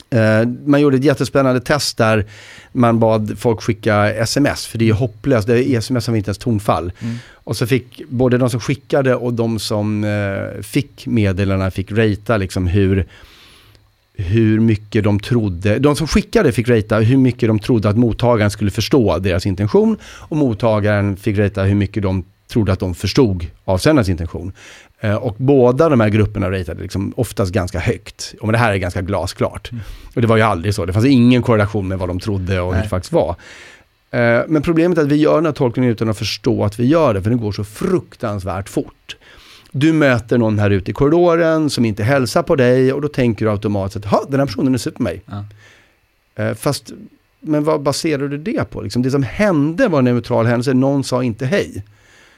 Eh, 0.09 0.47
man 0.65 0.81
gjorde 0.81 0.97
ett 0.97 1.03
jättespännande 1.03 1.61
test 1.61 1.97
där 1.97 2.25
man 2.71 2.99
bad 2.99 3.39
folk 3.39 3.61
skicka 3.61 4.13
sms, 4.13 4.67
för 4.67 4.77
det 4.77 4.85
är 4.85 4.87
ju 4.87 4.93
hopplöst, 4.93 5.47
det 5.47 5.69
är 5.69 5.77
sms 5.77 6.09
vi 6.09 6.17
inte 6.17 6.29
ens 6.29 6.37
tonfall. 6.37 6.91
Mm. 6.99 7.15
Och 7.33 7.57
så 7.57 7.67
fick 7.67 8.01
både 8.09 8.37
de 8.37 8.49
som 8.49 8.59
skickade 8.59 9.15
och 9.15 9.33
de 9.33 9.59
som 9.59 10.03
eh, 10.03 10.61
fick 10.61 11.07
meddelarna 11.07 11.71
fick 11.71 11.91
ratea 11.91 12.37
liksom 12.37 12.67
hur, 12.67 13.07
hur 14.21 14.59
mycket 14.59 15.03
de 15.03 15.19
trodde, 15.19 15.79
de 15.79 15.95
som 15.95 16.07
skickade 16.07 16.51
fick 16.51 16.69
ratea 16.69 16.99
hur 16.99 17.17
mycket 17.17 17.49
de 17.49 17.59
trodde 17.59 17.89
att 17.89 17.97
mottagaren 17.97 18.51
skulle 18.51 18.71
förstå 18.71 19.19
deras 19.19 19.45
intention 19.45 19.97
och 20.03 20.37
mottagaren 20.37 21.17
fick 21.17 21.37
ratea 21.37 21.63
hur 21.63 21.75
mycket 21.75 22.03
de 22.03 22.23
trodde 22.47 22.71
att 22.71 22.79
de 22.79 22.95
förstod 22.95 23.47
avsändarens 23.65 24.09
intention. 24.09 24.51
Eh, 24.99 25.15
och 25.15 25.35
båda 25.37 25.89
de 25.89 25.99
här 25.99 26.09
grupperna 26.09 26.51
ratade 26.51 26.81
liksom 26.81 27.13
oftast 27.17 27.51
ganska 27.51 27.79
högt. 27.79 28.33
Och 28.39 28.47
men 28.47 28.53
det 28.53 28.59
här 28.59 28.73
är 28.73 28.77
ganska 28.77 29.01
glasklart. 29.01 29.71
Och 30.15 30.21
det 30.21 30.27
var 30.27 30.37
ju 30.37 30.43
aldrig 30.43 30.75
så, 30.75 30.85
det 30.85 30.93
fanns 30.93 31.05
ingen 31.05 31.41
korrelation 31.41 31.87
med 31.87 31.99
vad 31.99 32.09
de 32.09 32.19
trodde 32.19 32.61
och 32.61 32.67
hur 32.67 32.73
Nej. 32.73 32.83
det 32.83 32.89
faktiskt 32.89 33.13
var. 33.13 33.35
Eh, 34.11 34.41
Men 34.47 34.61
problemet 34.61 34.97
är 34.97 35.01
att 35.01 35.07
vi 35.07 35.15
gör 35.15 35.35
den 35.35 35.45
här 35.45 35.53
tolkningen 35.53 35.91
utan 35.91 36.09
att 36.09 36.17
förstå 36.17 36.63
att 36.63 36.79
vi 36.79 36.85
gör 36.85 37.13
det, 37.13 37.21
för 37.21 37.29
det 37.29 37.35
går 37.35 37.51
så 37.51 37.63
fruktansvärt 37.63 38.69
fort. 38.69 39.15
Du 39.71 39.93
möter 39.93 40.37
någon 40.37 40.59
här 40.59 40.69
ute 40.69 40.91
i 40.91 40.93
korridoren 40.93 41.69
som 41.69 41.85
inte 41.85 42.03
hälsar 42.03 42.43
på 42.43 42.55
dig 42.55 42.93
och 42.93 43.01
då 43.01 43.07
tänker 43.07 43.45
du 43.45 43.51
automatiskt 43.51 44.05
att 44.05 44.11
"Ha, 44.11 44.25
den 44.29 44.39
här 44.39 44.47
personen 44.47 44.73
är 44.73 44.77
sur 44.77 44.91
på 44.91 45.03
mig. 45.03 45.21
Ja. 45.25 45.45
Eh, 46.43 46.53
Fast, 46.55 46.91
men 47.39 47.63
vad 47.63 47.81
baserar 47.81 48.27
du 48.27 48.37
det 48.37 48.69
på? 48.69 48.81
Liksom 48.81 49.01
det 49.01 49.11
som 49.11 49.23
hände 49.23 49.87
var 49.87 49.99
en 49.99 50.05
neutral 50.05 50.45
händelse, 50.45 50.73
någon 50.73 51.03
sa 51.03 51.23
inte 51.23 51.45
hej. 51.45 51.83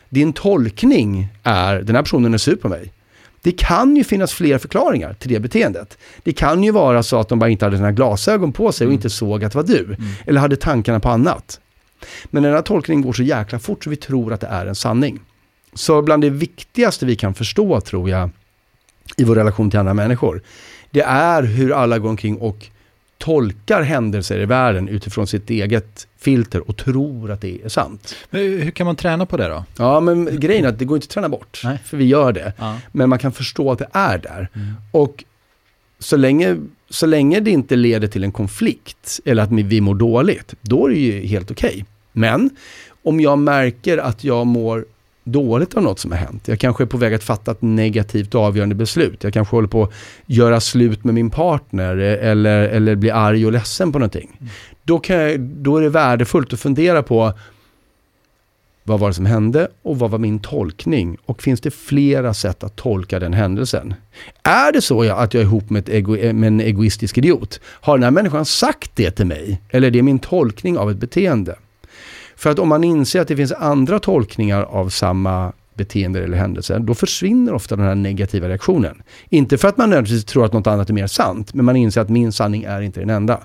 Din 0.09 0.33
tolkning 0.33 1.27
är, 1.43 1.81
den 1.81 1.95
här 1.95 2.03
personen 2.03 2.33
är 2.33 2.37
sur 2.37 2.55
på 2.55 2.69
mig. 2.69 2.91
Det 3.41 3.51
kan 3.51 3.95
ju 3.95 4.03
finnas 4.03 4.33
fler 4.33 4.57
förklaringar 4.57 5.13
till 5.13 5.29
det 5.33 5.39
beteendet. 5.39 5.97
Det 6.23 6.33
kan 6.33 6.63
ju 6.63 6.71
vara 6.71 7.03
så 7.03 7.19
att 7.19 7.29
de 7.29 7.39
bara 7.39 7.49
inte 7.49 7.65
hade 7.65 7.77
sina 7.77 7.91
glasögon 7.91 8.51
på 8.53 8.71
sig 8.71 8.87
och 8.87 8.93
inte 8.93 9.09
såg 9.09 9.43
att 9.43 9.51
det 9.51 9.57
var 9.57 9.63
du. 9.67 9.95
Eller 10.25 10.41
hade 10.41 10.55
tankarna 10.55 10.99
på 10.99 11.09
annat. 11.09 11.59
Men 12.25 12.43
den 12.43 12.53
här 12.53 12.61
tolkningen 12.61 13.01
går 13.01 13.13
så 13.13 13.23
jäkla 13.23 13.59
fort 13.59 13.83
så 13.83 13.89
vi 13.89 13.95
tror 13.95 14.33
att 14.33 14.41
det 14.41 14.47
är 14.47 14.65
en 14.65 14.75
sanning. 14.75 15.19
Så 15.73 16.01
bland 16.01 16.23
det 16.23 16.29
viktigaste 16.29 17.05
vi 17.05 17.15
kan 17.15 17.33
förstå 17.33 17.81
tror 17.81 18.09
jag 18.09 18.29
i 19.17 19.23
vår 19.23 19.35
relation 19.35 19.69
till 19.69 19.79
andra 19.79 19.93
människor, 19.93 20.41
det 20.91 21.01
är 21.01 21.43
hur 21.43 21.71
alla 21.71 21.99
går 21.99 22.09
omkring 22.09 22.37
och 22.37 22.67
tolkar 23.17 23.81
händelser 23.81 24.39
i 24.39 24.45
världen 24.45 24.87
utifrån 24.87 25.27
sitt 25.27 25.49
eget 25.49 26.07
filter 26.17 26.69
och 26.69 26.77
tror 26.77 27.31
att 27.31 27.41
det 27.41 27.61
är 27.63 27.69
sant. 27.69 28.15
Men 28.29 28.41
hur 28.41 28.71
kan 28.71 28.85
man 28.85 28.95
träna 28.95 29.25
på 29.25 29.37
det 29.37 29.47
då? 29.47 29.65
Ja, 29.77 29.99
men 29.99 30.39
grejen 30.39 30.65
är 30.65 30.69
att 30.69 30.79
det 30.79 30.85
går 30.85 30.97
inte 30.97 31.05
att 31.05 31.09
träna 31.09 31.29
bort, 31.29 31.61
Nej. 31.63 31.77
för 31.85 31.97
vi 31.97 32.05
gör 32.05 32.33
det. 32.33 32.53
Ja. 32.57 32.79
Men 32.91 33.09
man 33.09 33.19
kan 33.19 33.31
förstå 33.31 33.71
att 33.71 33.79
det 33.79 33.87
är 33.91 34.17
där. 34.17 34.47
Och 34.91 35.23
så 35.99 36.17
länge, 36.17 36.57
så 36.89 37.05
länge 37.05 37.39
det 37.39 37.51
inte 37.51 37.75
leder 37.75 38.07
till 38.07 38.23
en 38.23 38.31
konflikt 38.31 39.19
eller 39.25 39.43
att 39.43 39.51
vi 39.51 39.81
mår 39.81 39.95
dåligt, 39.95 40.53
då 40.61 40.85
är 40.85 40.89
det 40.89 40.99
ju 40.99 41.25
helt 41.27 41.51
okej. 41.51 41.85
Men 42.11 42.49
om 43.03 43.19
jag 43.19 43.39
märker 43.39 43.97
att 43.97 44.23
jag 44.23 44.47
mår 44.47 44.85
dåligt 45.23 45.73
av 45.73 45.83
något 45.83 45.99
som 45.99 46.11
har 46.11 46.17
hänt. 46.17 46.47
Jag 46.47 46.59
kanske 46.59 46.83
är 46.83 46.85
på 46.85 46.97
väg 46.97 47.13
att 47.13 47.23
fatta 47.23 47.51
ett 47.51 47.61
negativt 47.61 48.35
avgörande 48.35 48.75
beslut. 48.75 49.23
Jag 49.23 49.33
kanske 49.33 49.55
håller 49.55 49.67
på 49.67 49.83
att 49.83 49.91
göra 50.25 50.59
slut 50.59 51.03
med 51.03 51.13
min 51.13 51.29
partner 51.29 51.97
eh, 51.97 52.29
eller, 52.29 52.63
eller 52.63 52.95
blir 52.95 53.13
arg 53.13 53.45
och 53.45 53.51
ledsen 53.51 53.91
på 53.91 53.99
någonting. 53.99 54.39
Då, 54.83 54.99
kan 54.99 55.15
jag, 55.15 55.39
då 55.39 55.77
är 55.77 55.81
det 55.81 55.89
värdefullt 55.89 56.53
att 56.53 56.59
fundera 56.59 57.03
på 57.03 57.33
vad 58.83 58.99
var 58.99 59.07
det 59.07 59.13
som 59.13 59.25
hände 59.25 59.67
och 59.81 59.99
vad 59.99 60.11
var 60.11 60.19
min 60.19 60.39
tolkning? 60.39 61.17
Och 61.25 61.41
finns 61.41 61.61
det 61.61 61.71
flera 61.71 62.33
sätt 62.33 62.63
att 62.63 62.75
tolka 62.75 63.19
den 63.19 63.33
händelsen? 63.33 63.93
Är 64.43 64.71
det 64.71 64.81
så 64.81 65.01
att 65.11 65.33
jag 65.33 65.41
är 65.41 65.45
ihop 65.45 65.69
med, 65.69 65.79
ett 65.79 65.89
ego, 65.89 66.33
med 66.33 66.47
en 66.47 66.59
egoistisk 66.59 67.17
idiot? 67.17 67.59
Har 67.65 67.97
den 67.97 68.03
här 68.03 68.11
människan 68.11 68.45
sagt 68.45 68.91
det 68.95 69.11
till 69.11 69.25
mig? 69.25 69.61
Eller 69.69 69.87
är 69.87 69.91
det 69.91 70.01
min 70.01 70.19
tolkning 70.19 70.77
av 70.77 70.91
ett 70.91 70.97
beteende? 70.97 71.55
För 72.43 72.49
att 72.49 72.59
om 72.59 72.69
man 72.69 72.83
inser 72.83 73.21
att 73.21 73.27
det 73.27 73.35
finns 73.35 73.51
andra 73.51 73.99
tolkningar 73.99 74.61
av 74.61 74.89
samma 74.89 75.53
beteende 75.73 76.23
eller 76.23 76.37
händelse, 76.37 76.79
då 76.79 76.93
försvinner 76.93 77.53
ofta 77.53 77.75
den 77.75 77.85
här 77.85 77.95
negativa 77.95 78.49
reaktionen. 78.49 79.01
Inte 79.29 79.57
för 79.57 79.67
att 79.67 79.77
man 79.77 79.89
nödvändigtvis 79.89 80.25
tror 80.25 80.45
att 80.45 80.53
något 80.53 80.67
annat 80.67 80.89
är 80.89 80.93
mer 80.93 81.07
sant, 81.07 81.53
men 81.53 81.65
man 81.65 81.75
inser 81.75 82.01
att 82.01 82.09
min 82.09 82.31
sanning 82.31 82.63
är 82.63 82.81
inte 82.81 82.99
den 82.99 83.09
enda. 83.09 83.39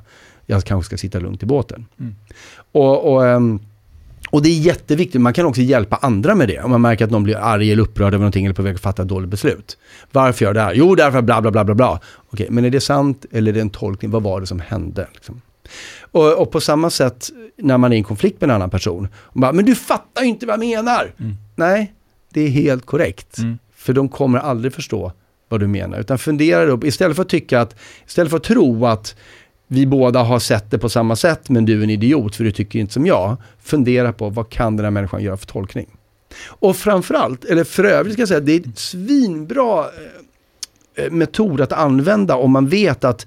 Jag 0.47 0.65
kanske 0.65 0.87
ska 0.87 0.97
sitta 0.97 1.19
lugnt 1.19 1.43
i 1.43 1.47
båten. 1.47 1.87
Mm. 2.01 2.15
Och, 2.73 3.13
och, 3.13 3.27
ehm, 3.27 3.61
och 4.31 4.43
det 4.43 4.49
är 4.49 4.59
jätteviktigt, 4.59 5.21
man 5.21 5.33
kan 5.33 5.47
också 5.47 5.61
hjälpa 5.61 5.97
andra 5.97 6.35
med 6.35 6.49
det. 6.49 6.61
Om 6.61 6.71
man 6.71 6.81
märker 6.81 7.05
att 7.05 7.11
någon 7.11 7.25
blir 7.25 7.37
arg 7.37 7.73
eller 7.73 7.83
upprörd 7.83 8.15
över 8.15 8.19
någonting 8.19 8.45
eller 8.45 8.55
på 8.55 8.63
väg 8.63 8.75
att 8.75 8.81
fatta 8.81 9.03
ett 9.03 9.09
dåligt 9.09 9.31
beslut. 9.31 9.79
Varför 10.13 10.45
gör 10.45 10.49
jag 10.49 10.57
det 10.57 10.61
här? 10.61 10.75
Jo, 10.75 10.95
därför 10.95 11.23
bla 11.23 11.41
bla 11.43 11.51
bla 11.51 11.65
bla 11.65 11.75
bla. 11.75 12.01
Okej, 12.31 12.47
men 12.51 12.65
är 12.65 12.71
det 12.71 12.81
sant 12.81 13.27
eller 13.33 13.53
är 13.53 13.55
det 13.55 13.61
en 13.61 13.71
tolkning? 13.71 14.11
Vad 14.11 14.23
var 14.23 14.41
det 14.41 14.47
som 14.47 14.61
hände? 14.61 15.07
Liksom? 15.15 15.41
Och, 16.01 16.33
och 16.33 16.51
på 16.51 16.61
samma 16.61 16.91
sätt 16.91 17.31
när 17.59 17.79
man 17.79 17.93
är 17.93 17.97
i 17.97 17.99
en 17.99 18.05
konflikt 18.05 18.41
med 18.41 18.51
en 18.51 18.57
annan 18.57 18.71
person. 18.71 19.09
Och 19.15 19.41
bara, 19.41 19.53
men 19.53 19.65
du 19.65 19.75
fattar 19.75 20.23
ju 20.23 20.29
inte 20.29 20.47
vad 20.47 20.53
jag 20.53 20.61
menar. 20.61 21.13
Mm. 21.21 21.35
Nej, 21.57 21.93
det 22.31 22.41
är 22.41 22.49
helt 22.49 22.87
korrekt. 22.87 23.39
Mm. 23.39 23.59
För 23.75 23.93
de 23.93 24.09
kommer 24.09 24.39
aldrig 24.39 24.73
förstå 24.73 25.13
vad 25.49 25.61
du 25.61 25.67
menar. 25.67 25.99
Utan 25.99 26.19
fundera 26.19 26.65
upp, 26.65 26.85
istället 26.85 27.17
för 27.17 27.23
att 27.23 27.29
tycka 27.29 27.61
att, 27.61 27.77
istället 28.07 28.31
för 28.31 28.37
att 28.37 28.45
tro 28.45 28.87
att 28.87 29.17
vi 29.67 29.87
båda 29.87 30.23
har 30.23 30.39
sett 30.39 30.71
det 30.71 30.79
på 30.79 30.89
samma 30.89 31.17
sätt 31.17 31.49
men 31.49 31.65
du 31.65 31.79
är 31.79 31.83
en 31.83 31.91
idiot 31.91 32.37
för 32.37 32.45
du 32.45 32.53
tycker 32.53 32.79
inte 32.79 32.93
som 32.93 33.07
jag. 33.07 33.37
Fundera 33.63 34.13
på 34.13 34.29
vad 34.29 34.51
kan 34.51 34.77
den 34.77 34.85
här 34.85 34.91
människan 34.91 35.23
göra 35.23 35.37
för 35.37 35.47
tolkning. 35.47 35.87
Och 36.47 36.77
framförallt, 36.77 37.45
eller 37.45 37.65
för 37.65 37.85
övrigt 37.85 38.13
ska 38.13 38.23
jag 38.23 38.29
säga, 38.29 38.41
det 38.41 38.53
är 38.53 38.61
ett 38.61 38.79
svinbra 38.79 39.81
eh, 39.81 41.05
eh, 41.05 41.11
metod 41.11 41.61
att 41.61 41.73
använda 41.73 42.37
om 42.37 42.51
man 42.51 42.69
vet 42.69 43.05
att 43.05 43.27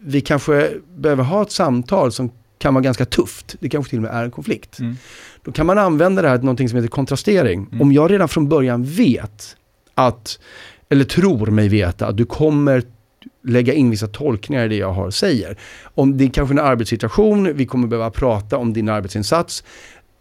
vi 0.00 0.20
kanske 0.20 0.70
behöver 0.96 1.24
ha 1.24 1.42
ett 1.42 1.50
samtal 1.50 2.12
som 2.12 2.30
kan 2.58 2.74
vara 2.74 2.82
ganska 2.82 3.04
tufft. 3.04 3.56
Det 3.60 3.68
kanske 3.68 3.90
till 3.90 3.98
och 3.98 4.02
med 4.02 4.12
är 4.12 4.24
en 4.24 4.30
konflikt. 4.30 4.78
Mm. 4.78 4.96
Då 5.42 5.52
kan 5.52 5.66
man 5.66 5.78
använda 5.78 6.22
det 6.22 6.28
här 6.28 6.36
till 6.36 6.44
någonting 6.44 6.68
som 6.68 6.76
heter 6.76 6.88
kontrastering. 6.88 7.66
Mm. 7.66 7.82
Om 7.82 7.92
jag 7.92 8.10
redan 8.10 8.28
från 8.28 8.48
början 8.48 8.84
vet 8.84 9.56
att, 9.94 10.38
eller 10.88 11.04
tror 11.04 11.46
mig 11.46 11.68
veta 11.68 12.06
att 12.06 12.16
du 12.16 12.24
kommer 12.24 12.82
lägga 13.44 13.72
in 13.72 13.90
vissa 13.90 14.06
tolkningar 14.06 14.64
i 14.64 14.68
det 14.68 14.76
jag 14.76 14.92
har 14.92 15.10
säger. 15.10 15.58
Om 15.82 16.16
det 16.16 16.24
är 16.24 16.28
kanske 16.28 16.54
en 16.54 16.58
arbetssituation, 16.58 17.56
vi 17.56 17.66
kommer 17.66 17.88
behöva 17.88 18.10
prata 18.10 18.56
om 18.56 18.72
din 18.72 18.88
arbetsinsats. 18.88 19.64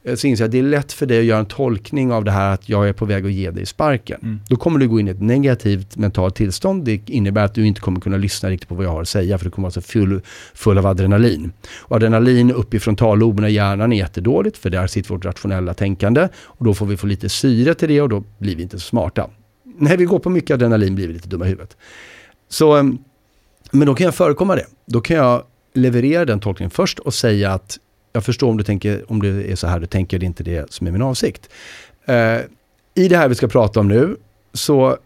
Eh, 0.08 0.16
Så 0.16 0.28
inser 0.28 0.44
jag 0.44 0.48
att 0.48 0.52
det 0.52 0.60
är 0.60 0.64
lätt 0.64 0.94
för 0.94 1.06
dig 1.06 1.20
att 1.20 1.26
göra 1.26 1.40
en 1.40 1.46
tolkning 1.46 2.12
av 2.12 2.24
det 2.24 2.32
här 2.32 2.54
att 2.54 2.70
jag 2.70 2.90
är 2.90 2.94
på 2.94 3.06
väg 3.06 3.26
att 3.26 3.32
ge 3.32 3.52
dig 3.52 3.66
sparken. 3.66 4.20
Mm. 4.24 4.40
Då 4.50 4.56
kommer 4.56 4.80
du 4.80 4.88
gå 4.88 5.00
in 5.00 5.08
i 5.08 5.12
ett 5.12 5.22
negativt 5.22 5.98
mentalt 5.98 6.36
tillstånd. 6.36 6.86
Det 6.86 7.10
innebär 7.10 7.46
att 7.46 7.54
du 7.54 7.68
inte 7.68 7.82
kommer 7.82 8.00
kunna 8.00 8.18
lyssna 8.18 8.50
riktigt 8.50 8.70
på 8.70 8.76
vad 8.76 8.86
jag 8.86 8.92
har 8.92 9.02
att 9.02 9.08
säga 9.08 9.38
för 9.38 9.46
du 9.46 9.52
kommer 9.52 9.66
vara 9.66 9.72
så 9.72 9.82
full, 9.82 10.22
full 10.54 10.78
av 10.78 10.86
adrenalin. 10.86 11.52
Och 11.78 11.96
adrenalin 11.96 12.52
uppe 12.52 12.78
i 12.78 12.80
frontalloberna 12.80 13.50
i 13.50 13.54
hjärnan 13.54 13.94
är 13.94 13.98
jättedåligt 13.98 14.58
för 14.58 14.70
där 14.70 14.88
sitter 14.88 15.10
vårt 15.10 15.26
rationella 15.26 15.74
tänkande. 15.74 16.28
Och 16.44 16.66
då 16.66 16.74
får 16.74 16.86
vi 16.86 16.98
få 16.98 17.08
lite 17.08 17.30
syre 17.30 17.74
till 17.74 17.90
det 17.90 18.02
och 18.02 18.10
då 18.10 18.24
blir 18.38 18.56
vi 18.56 18.64
inte 18.64 18.80
så 18.80 18.86
smarta. 18.88 19.30
När 19.80 19.98
vi 19.98 20.06
går 20.06 20.20
på 20.20 20.30
mycket 20.30 20.54
adrenalin 20.54 20.96
blir 20.96 21.08
vi 21.08 21.14
lite 21.14 21.30
dumma 21.30 21.46
i 21.46 21.50
huvudet. 21.50 21.78
Så, 22.50 22.76
em, 22.76 22.98
Men 23.72 23.88
då 23.88 23.96
kan 23.96 24.06
jag 24.06 24.16
förekomma 24.16 24.56
det. 24.56 24.66
Då 24.86 25.02
kan 25.02 25.18
jag 25.18 25.44
leverera 25.74 26.26
den 26.26 26.40
tolkningen 26.40 26.72
först 26.72 27.00
och 27.00 27.14
säga 27.14 27.54
att 27.54 27.78
jag 28.18 28.24
förstår 28.24 28.50
om, 28.50 28.58
du 28.58 28.64
tänker, 28.64 29.12
om 29.12 29.22
det 29.22 29.52
är 29.52 29.56
så 29.56 29.68
här 29.68 29.80
du 29.80 29.86
tänker, 29.86 30.20
det 30.20 30.24
är 30.24 30.28
inte 30.28 30.44
det 30.44 30.74
som 30.74 30.88
är 30.88 30.92
min 30.92 31.02
avsikt. 31.02 31.50
Eh, 32.06 32.40
I 32.96 33.08
det 33.08 33.18
här 33.18 33.28
vi 33.28 33.36
ska 33.36 33.48
prata 33.48 33.80
om 33.80 33.88
nu 33.88 34.16
så 34.54 34.98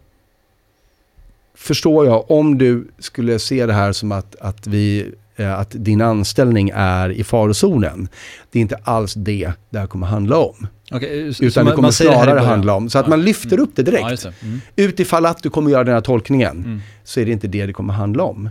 förstår 1.54 2.06
jag 2.06 2.30
om 2.30 2.58
du 2.58 2.88
skulle 2.98 3.38
se 3.38 3.66
det 3.66 3.72
här 3.72 3.92
som 3.92 4.12
att, 4.12 4.36
att, 4.40 4.66
vi, 4.66 5.12
eh, 5.36 5.58
att 5.58 5.70
din 5.70 6.00
anställning 6.00 6.72
är 6.74 7.10
i 7.10 7.24
farozonen. 7.24 8.08
Det 8.50 8.58
är 8.58 8.60
inte 8.60 8.78
alls 8.84 9.14
det 9.14 9.52
det 9.70 9.78
här 9.78 9.86
kommer 9.86 10.06
handla 10.06 10.38
om. 10.38 10.66
Okay, 10.92 11.32
Utan 11.40 11.66
det 11.66 11.72
kommer 11.72 11.90
snarare 11.90 12.34
det 12.34 12.46
handla 12.46 12.74
om, 12.74 12.90
så 12.90 12.98
att 12.98 13.06
ja. 13.06 13.10
man 13.10 13.22
lyfter 13.22 13.60
upp 13.60 13.70
det 13.74 13.82
direkt. 13.82 14.24
Ja, 14.24 14.32
mm. 14.42 14.60
Utifall 14.76 15.26
att 15.26 15.42
du 15.42 15.50
kommer 15.50 15.70
göra 15.70 15.84
den 15.84 15.94
här 15.94 16.00
tolkningen, 16.00 16.56
mm. 16.56 16.80
så 17.04 17.20
är 17.20 17.26
det 17.26 17.32
inte 17.32 17.48
det 17.48 17.66
det 17.66 17.72
kommer 17.72 17.94
handla 17.94 18.22
om. 18.22 18.50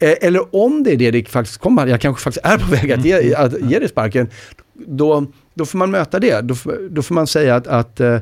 Eh, 0.00 0.14
eller 0.20 0.56
om 0.56 0.82
det 0.82 0.92
är 0.92 0.96
det 0.96 1.10
det 1.10 1.28
faktiskt 1.28 1.58
kommer, 1.58 1.86
jag 1.86 2.00
kanske 2.00 2.22
faktiskt 2.22 2.46
är 2.46 2.58
på 2.58 2.70
väg 2.70 2.92
att 2.92 3.04
ge, 3.04 3.12
mm. 3.12 3.46
att 3.46 3.70
ge 3.70 3.78
dig 3.78 3.88
sparken, 3.88 4.28
då, 4.74 5.26
då 5.54 5.66
får 5.66 5.78
man 5.78 5.90
möta 5.90 6.18
det. 6.18 6.40
Då, 6.40 6.54
då 6.90 7.02
får 7.02 7.14
man 7.14 7.26
säga 7.26 7.56
att, 7.56 7.66
att 7.66 8.00
uh, 8.00 8.18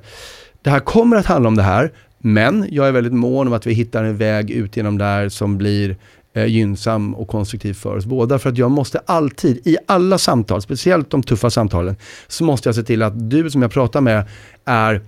det 0.62 0.70
här 0.70 0.80
kommer 0.80 1.16
att 1.16 1.26
handla 1.26 1.48
om 1.48 1.56
det 1.56 1.62
här, 1.62 1.92
men 2.18 2.66
jag 2.70 2.88
är 2.88 2.92
väldigt 2.92 3.12
mån 3.12 3.46
om 3.46 3.52
att 3.52 3.66
vi 3.66 3.72
hittar 3.72 4.04
en 4.04 4.16
väg 4.16 4.50
ut 4.50 4.76
genom 4.76 4.98
det 4.98 5.04
här 5.04 5.28
som 5.28 5.58
blir 5.58 5.96
eh, 6.34 6.46
gynnsam 6.46 7.14
och 7.14 7.28
konstruktiv 7.28 7.74
för 7.74 7.96
oss 7.96 8.06
båda. 8.06 8.38
För 8.38 8.50
att 8.50 8.58
jag 8.58 8.70
måste 8.70 8.98
alltid, 9.06 9.66
i 9.66 9.76
alla 9.86 10.18
samtal, 10.18 10.62
speciellt 10.62 11.10
de 11.10 11.22
tuffa 11.22 11.50
samtalen, 11.50 11.96
så 12.28 12.44
måste 12.44 12.68
jag 12.68 12.76
se 12.76 12.82
till 12.82 13.02
att 13.02 13.30
du 13.30 13.50
som 13.50 13.62
jag 13.62 13.70
pratar 13.70 14.00
med 14.00 14.24
är, 14.64 15.00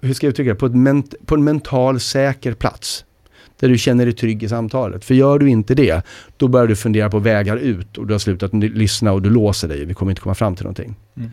hur 0.00 0.14
ska 0.14 0.26
jag 0.26 0.30
uttrycka 0.30 0.50
det, 0.50 0.54
på, 0.54 0.68
ment, 0.68 1.14
på 1.26 1.34
en 1.34 1.44
mental 1.44 2.00
säker 2.00 2.54
plats 2.54 3.04
där 3.62 3.68
du 3.68 3.78
känner 3.78 4.04
dig 4.04 4.14
trygg 4.14 4.42
i 4.42 4.48
samtalet. 4.48 5.04
För 5.04 5.14
gör 5.14 5.38
du 5.38 5.48
inte 5.48 5.74
det, 5.74 6.06
då 6.36 6.48
börjar 6.48 6.66
du 6.66 6.76
fundera 6.76 7.10
på 7.10 7.18
vägar 7.18 7.56
ut 7.56 7.98
och 7.98 8.06
du 8.06 8.14
har 8.14 8.18
slutat 8.18 8.54
lyssna 8.54 9.12
och 9.12 9.22
du 9.22 9.30
låser 9.30 9.68
dig. 9.68 9.84
Vi 9.84 9.94
kommer 9.94 10.12
inte 10.12 10.22
komma 10.22 10.34
fram 10.34 10.56
till 10.56 10.64
någonting. 10.64 10.94
Mm. 11.16 11.30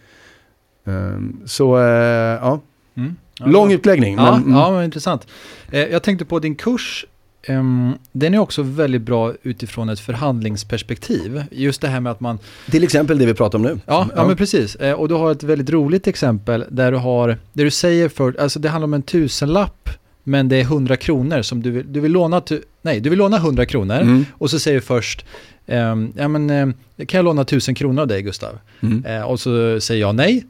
Um, 1.15 1.41
så, 1.45 1.77
uh, 1.77 1.83
ja. 1.83 2.61
Mm. 2.95 3.15
ja. 3.39 3.45
Lång 3.45 3.71
utläggning. 3.71 4.15
Ja, 4.15 4.41
men, 4.45 4.55
ja, 4.55 4.71
men 4.71 4.83
intressant. 4.83 5.27
Eh, 5.71 5.79
jag 5.79 6.03
tänkte 6.03 6.25
på 6.25 6.39
din 6.39 6.55
kurs. 6.55 7.05
Um, 7.47 7.93
den 8.11 8.33
är 8.33 8.39
också 8.39 8.63
väldigt 8.63 9.01
bra 9.01 9.33
utifrån 9.43 9.89
ett 9.89 9.99
förhandlingsperspektiv. 9.99 11.43
Just 11.51 11.81
det 11.81 11.87
här 11.87 11.99
med 11.99 12.11
att 12.11 12.19
man... 12.19 12.39
Till 12.71 12.83
exempel 12.83 13.17
det 13.17 13.25
vi 13.25 13.33
pratar 13.33 13.57
om 13.57 13.63
nu. 13.63 13.79
Ja, 13.85 14.07
ja. 14.15 14.27
men 14.27 14.37
precis. 14.37 14.75
Eh, 14.75 14.93
och 14.93 15.09
du 15.09 15.15
har 15.15 15.31
ett 15.31 15.43
väldigt 15.43 15.69
roligt 15.69 16.07
exempel 16.07 16.65
där 16.69 16.91
du 16.91 16.97
har, 16.97 17.37
där 17.53 17.63
du 17.63 17.71
säger 17.71 18.09
för, 18.09 18.35
alltså 18.39 18.59
det 18.59 18.69
handlar 18.69 18.85
om 18.85 18.93
en 18.93 19.01
tusenlapp 19.01 19.89
men 20.23 20.49
det 20.49 20.55
är 20.55 20.61
100 20.61 20.97
kronor 20.97 21.41
som 21.41 21.61
du 21.61 21.71
vill, 21.71 21.93
du 21.93 21.99
vill 21.99 22.11
låna, 22.11 22.41
nej, 22.81 22.99
du 22.99 23.09
vill 23.09 23.19
låna 23.19 23.37
100 23.37 23.65
kronor 23.65 24.01
mm. 24.01 24.25
och 24.33 24.49
så 24.49 24.59
säger 24.59 24.75
du 24.75 24.81
först, 24.81 25.25
um, 25.65 26.13
ja 26.17 26.27
men 26.27 26.49
um, 26.49 26.73
kan 27.07 27.17
jag 27.17 27.25
låna 27.25 27.41
1000 27.41 27.75
kronor 27.75 28.01
av 28.01 28.07
dig 28.07 28.21
Gustav? 28.21 28.59
Mm. 28.81 29.05
Uh, 29.05 29.21
och 29.21 29.39
så 29.39 29.79
säger 29.79 30.01
jag 30.01 30.15
nej. 30.15 30.45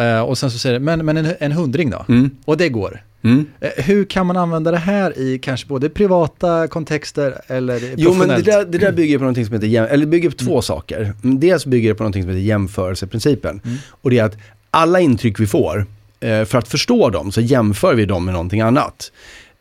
Uh, 0.00 0.20
och 0.20 0.38
sen 0.38 0.50
så 0.50 0.58
säger 0.58 0.78
du, 0.78 0.84
men, 0.84 1.06
men 1.06 1.16
en, 1.16 1.34
en 1.40 1.52
hundring 1.52 1.90
då? 1.90 2.04
Mm. 2.08 2.30
Och 2.44 2.56
det 2.56 2.68
går. 2.68 3.02
Mm. 3.22 3.46
Hur 3.76 4.04
kan 4.04 4.26
man 4.26 4.36
använda 4.36 4.70
det 4.70 4.78
här 4.78 5.18
i 5.18 5.38
kanske 5.38 5.66
både 5.66 5.88
privata 5.88 6.68
kontexter 6.68 7.40
eller 7.46 7.80
Jo 7.96 8.14
men 8.14 8.28
det 8.28 8.42
där, 8.42 8.64
det 8.64 8.78
där 8.78 8.92
bygger 8.92 9.18
på 9.18 9.24
någonting 9.24 9.46
som 9.46 9.54
heter, 9.54 9.86
eller 9.86 10.06
bygger 10.06 10.30
på 10.30 10.36
två 10.36 10.50
mm. 10.50 10.62
saker. 10.62 11.12
Dels 11.22 11.66
bygger 11.66 11.88
det 11.88 11.94
på 11.94 12.02
någonting 12.02 12.22
som 12.22 12.30
heter 12.30 12.42
jämförelseprincipen. 12.42 13.60
Mm. 13.64 13.76
Och 13.90 14.10
det 14.10 14.18
är 14.18 14.24
att 14.24 14.36
alla 14.70 15.00
intryck 15.00 15.40
vi 15.40 15.46
får 15.46 15.78
Eh, 15.78 16.03
för 16.24 16.56
att 16.56 16.68
förstå 16.68 17.10
dem 17.10 17.32
så 17.32 17.40
jämför 17.40 17.94
vi 17.94 18.06
dem 18.06 18.24
med 18.24 18.34
någonting 18.34 18.60
annat. 18.60 19.12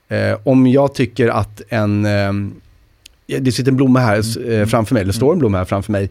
Eh, 0.07 0.39
om 0.43 0.67
jag 0.67 0.95
tycker 0.95 1.27
att 1.27 1.61
en, 1.69 2.05
eh, 2.05 2.33
det 3.39 3.51
sitter 3.51 3.71
en 3.71 3.75
blomma 3.75 3.99
här 3.99 4.37
mm. 4.37 4.67
framför 4.67 4.93
mig, 4.93 5.01
eller 5.01 5.13
står 5.13 5.33
en 5.33 5.39
blomma 5.39 5.57
här 5.57 5.65
framför 5.65 5.91
mig. 5.91 6.09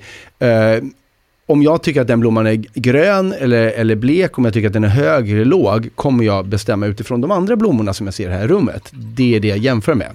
om 1.46 1.62
jag 1.62 1.82
tycker 1.82 2.00
att 2.00 2.06
den 2.06 2.20
blomman 2.20 2.46
är 2.46 2.54
grön 2.74 3.32
eller, 3.32 3.66
eller 3.66 3.94
blek, 3.94 4.38
om 4.38 4.44
jag 4.44 4.54
tycker 4.54 4.66
att 4.66 4.72
den 4.72 4.84
är 4.84 4.88
hög 4.88 5.30
eller 5.30 5.44
låg, 5.44 5.88
kommer 5.94 6.24
jag 6.24 6.46
bestämma 6.46 6.86
utifrån 6.86 7.20
de 7.20 7.30
andra 7.30 7.56
blommorna 7.56 7.94
som 7.94 8.06
jag 8.06 8.14
ser 8.14 8.30
här 8.30 8.44
i 8.44 8.48
rummet. 8.48 8.90
Det 8.92 9.36
är 9.36 9.40
det 9.40 9.48
jag 9.48 9.58
jämför 9.58 9.94
med. 9.94 10.10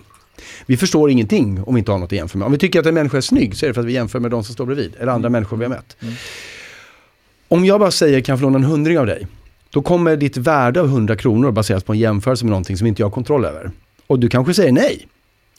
Vi 0.66 0.78
förstår 0.78 1.10
ingenting 1.10 1.64
om 1.64 1.76
vi 1.76 1.80
inte 1.80 1.92
har 1.92 2.00
något 2.00 2.08
att 2.08 2.18
jämföra 2.18 2.40
med. 2.40 2.46
Om 2.46 2.52
vi 2.52 2.58
tycker 2.58 2.80
att 2.80 2.86
en 2.86 2.94
människa 2.94 3.18
är 3.18 3.22
snygg 3.22 3.58
så 3.58 3.66
är 3.66 3.68
det 3.68 3.74
för 3.74 3.82
att 3.82 3.88
vi 3.88 3.94
jämför 3.94 4.20
med 4.20 4.32
de 4.32 4.44
som 4.44 4.54
står 4.54 4.66
bredvid, 4.66 4.94
eller 5.00 5.12
andra 5.12 5.28
mm. 5.28 5.32
människor 5.32 5.58
vi 5.58 5.66
har 5.66 5.70
mött. 5.70 5.98
Mm. 6.02 6.14
Om 7.48 7.66
jag 7.66 7.80
bara 7.80 7.92
säger, 7.92 8.22
kan 8.22 8.34
jag 8.34 8.40
få 8.40 8.44
låna 8.44 8.58
en 8.58 8.64
hundring 8.64 9.00
av 9.00 9.06
dig? 9.06 9.28
Då 9.78 9.82
kommer 9.82 10.18
ditt 10.18 10.38
värde 10.38 10.80
av 10.82 10.86
100 10.86 11.16
kronor 11.16 11.52
baseras 11.52 11.84
på 11.84 11.94
en 11.94 12.00
jämförelse 12.00 12.46
med 12.46 12.50
någonting 12.50 12.78
som 12.78 12.88
inte 12.88 13.02
jag 13.02 13.08
har 13.08 13.12
kontroll 13.12 13.46
över. 13.46 13.72
Och 14.08 14.20
du 14.20 14.30
kanske 14.30 14.54
säger 14.54 14.72
nej, 14.72 15.08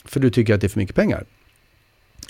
för 0.05 0.19
du 0.19 0.29
tycker 0.29 0.53
att 0.53 0.61
det 0.61 0.67
är 0.67 0.69
för 0.69 0.79
mycket 0.79 0.95
pengar. 0.95 1.23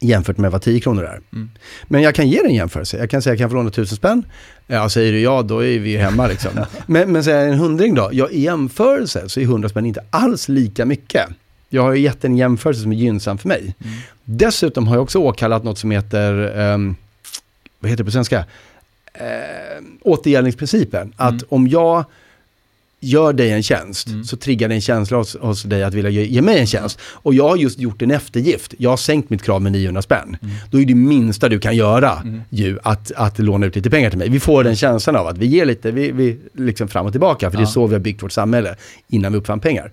Jämfört 0.01 0.37
med 0.37 0.51
vad 0.51 0.61
10 0.61 0.79
kronor 0.79 1.03
är. 1.03 1.21
Mm. 1.33 1.49
Men 1.83 2.01
jag 2.01 2.15
kan 2.15 2.29
ge 2.29 2.37
dig 2.37 2.47
en 2.47 2.55
jämförelse. 2.55 2.97
Jag 2.97 3.09
kan 3.09 3.21
säga, 3.21 3.35
kan 3.35 3.41
jag 3.41 3.51
få 3.51 3.55
låna 3.55 3.69
1000 3.69 3.97
spänn? 3.97 4.23
Ja, 4.67 4.89
säger 4.89 5.11
du 5.11 5.19
ja, 5.19 5.41
då 5.41 5.63
är 5.63 5.79
vi 5.79 5.97
hemma 5.97 6.27
liksom. 6.27 6.51
men, 6.85 7.11
men 7.11 7.23
säger 7.23 7.37
jag 7.37 7.47
en 7.49 7.59
hundring 7.59 7.95
då? 7.95 8.09
Ja, 8.13 8.29
i 8.29 8.41
jämförelse 8.41 9.29
så 9.29 9.39
är 9.39 9.43
100 9.43 9.69
spänn 9.69 9.85
inte 9.85 10.03
alls 10.09 10.49
lika 10.49 10.85
mycket. 10.85 11.29
Jag 11.69 11.81
har 11.81 11.93
gett 11.93 12.25
en 12.25 12.37
jämförelse 12.37 12.81
som 12.81 12.91
är 12.91 12.95
gynnsam 12.95 13.37
för 13.37 13.47
mig. 13.47 13.75
Mm. 13.83 13.97
Dessutom 14.23 14.87
har 14.87 14.95
jag 14.95 15.03
också 15.03 15.19
åkallat 15.19 15.63
något 15.63 15.77
som 15.77 15.91
heter, 15.91 16.57
um, 16.73 16.95
vad 17.79 17.91
heter 17.91 18.03
det 18.03 18.07
på 18.07 18.11
svenska? 18.11 18.45
Eh, 19.19 19.83
återgällningsprincipen. 20.01 21.01
Mm. 21.01 21.13
Att 21.17 21.43
om 21.49 21.67
jag 21.67 22.05
gör 22.99 23.33
dig 23.33 23.51
en 23.51 23.63
tjänst 23.63 24.07
mm. 24.07 24.23
så 24.23 24.37
triggar 24.37 24.67
det 24.67 24.75
en 24.75 24.81
känsla 24.81 25.17
hos, 25.17 25.37
hos 25.37 25.63
dig 25.63 25.83
att 25.83 25.93
vilja 25.93 26.09
ge, 26.09 26.25
ge, 26.25 26.41
mig 26.41 26.59
en 26.59 26.67
tjänst. 26.67 26.99
Och 27.01 27.33
jag 27.33 27.49
har 27.49 27.55
just 27.55 27.79
gjort 27.79 28.01
en 28.01 28.11
eftergift. 28.11 28.73
Jag 28.77 28.89
har 28.89 28.97
sänkt 28.97 29.29
mitt 29.29 29.43
krav 29.43 29.61
med 29.61 29.71
900 29.71 30.01
spänn. 30.01 30.37
Mm. 30.41 30.55
Då 30.71 30.81
är 30.81 30.85
det 30.85 30.95
minsta 30.95 31.49
du 31.49 31.59
kan 31.59 31.75
göra 31.75 32.11
mm. 32.11 32.41
ju 32.49 32.79
att, 32.83 33.11
att 33.11 33.39
låna 33.39 33.65
ut 33.65 33.75
lite 33.75 33.89
pengar 33.89 34.09
till 34.09 34.19
mig. 34.19 34.29
Vi 34.29 34.39
får 34.39 34.63
den 34.63 34.75
känslan 34.75 35.15
av 35.15 35.27
att 35.27 35.37
vi 35.37 35.45
ger 35.45 35.65
lite, 35.65 35.91
vi, 35.91 36.11
vi 36.11 36.37
liksom 36.53 36.87
fram 36.87 37.05
och 37.05 37.11
tillbaka. 37.11 37.51
För 37.51 37.57
ja. 37.57 37.61
det 37.61 37.69
är 37.69 37.71
så 37.71 37.87
vi 37.87 37.95
har 37.95 37.99
byggt 37.99 38.23
vårt 38.23 38.31
samhälle 38.31 38.75
innan 39.07 39.31
vi 39.31 39.37
uppfann 39.37 39.59
pengar. 39.59 39.91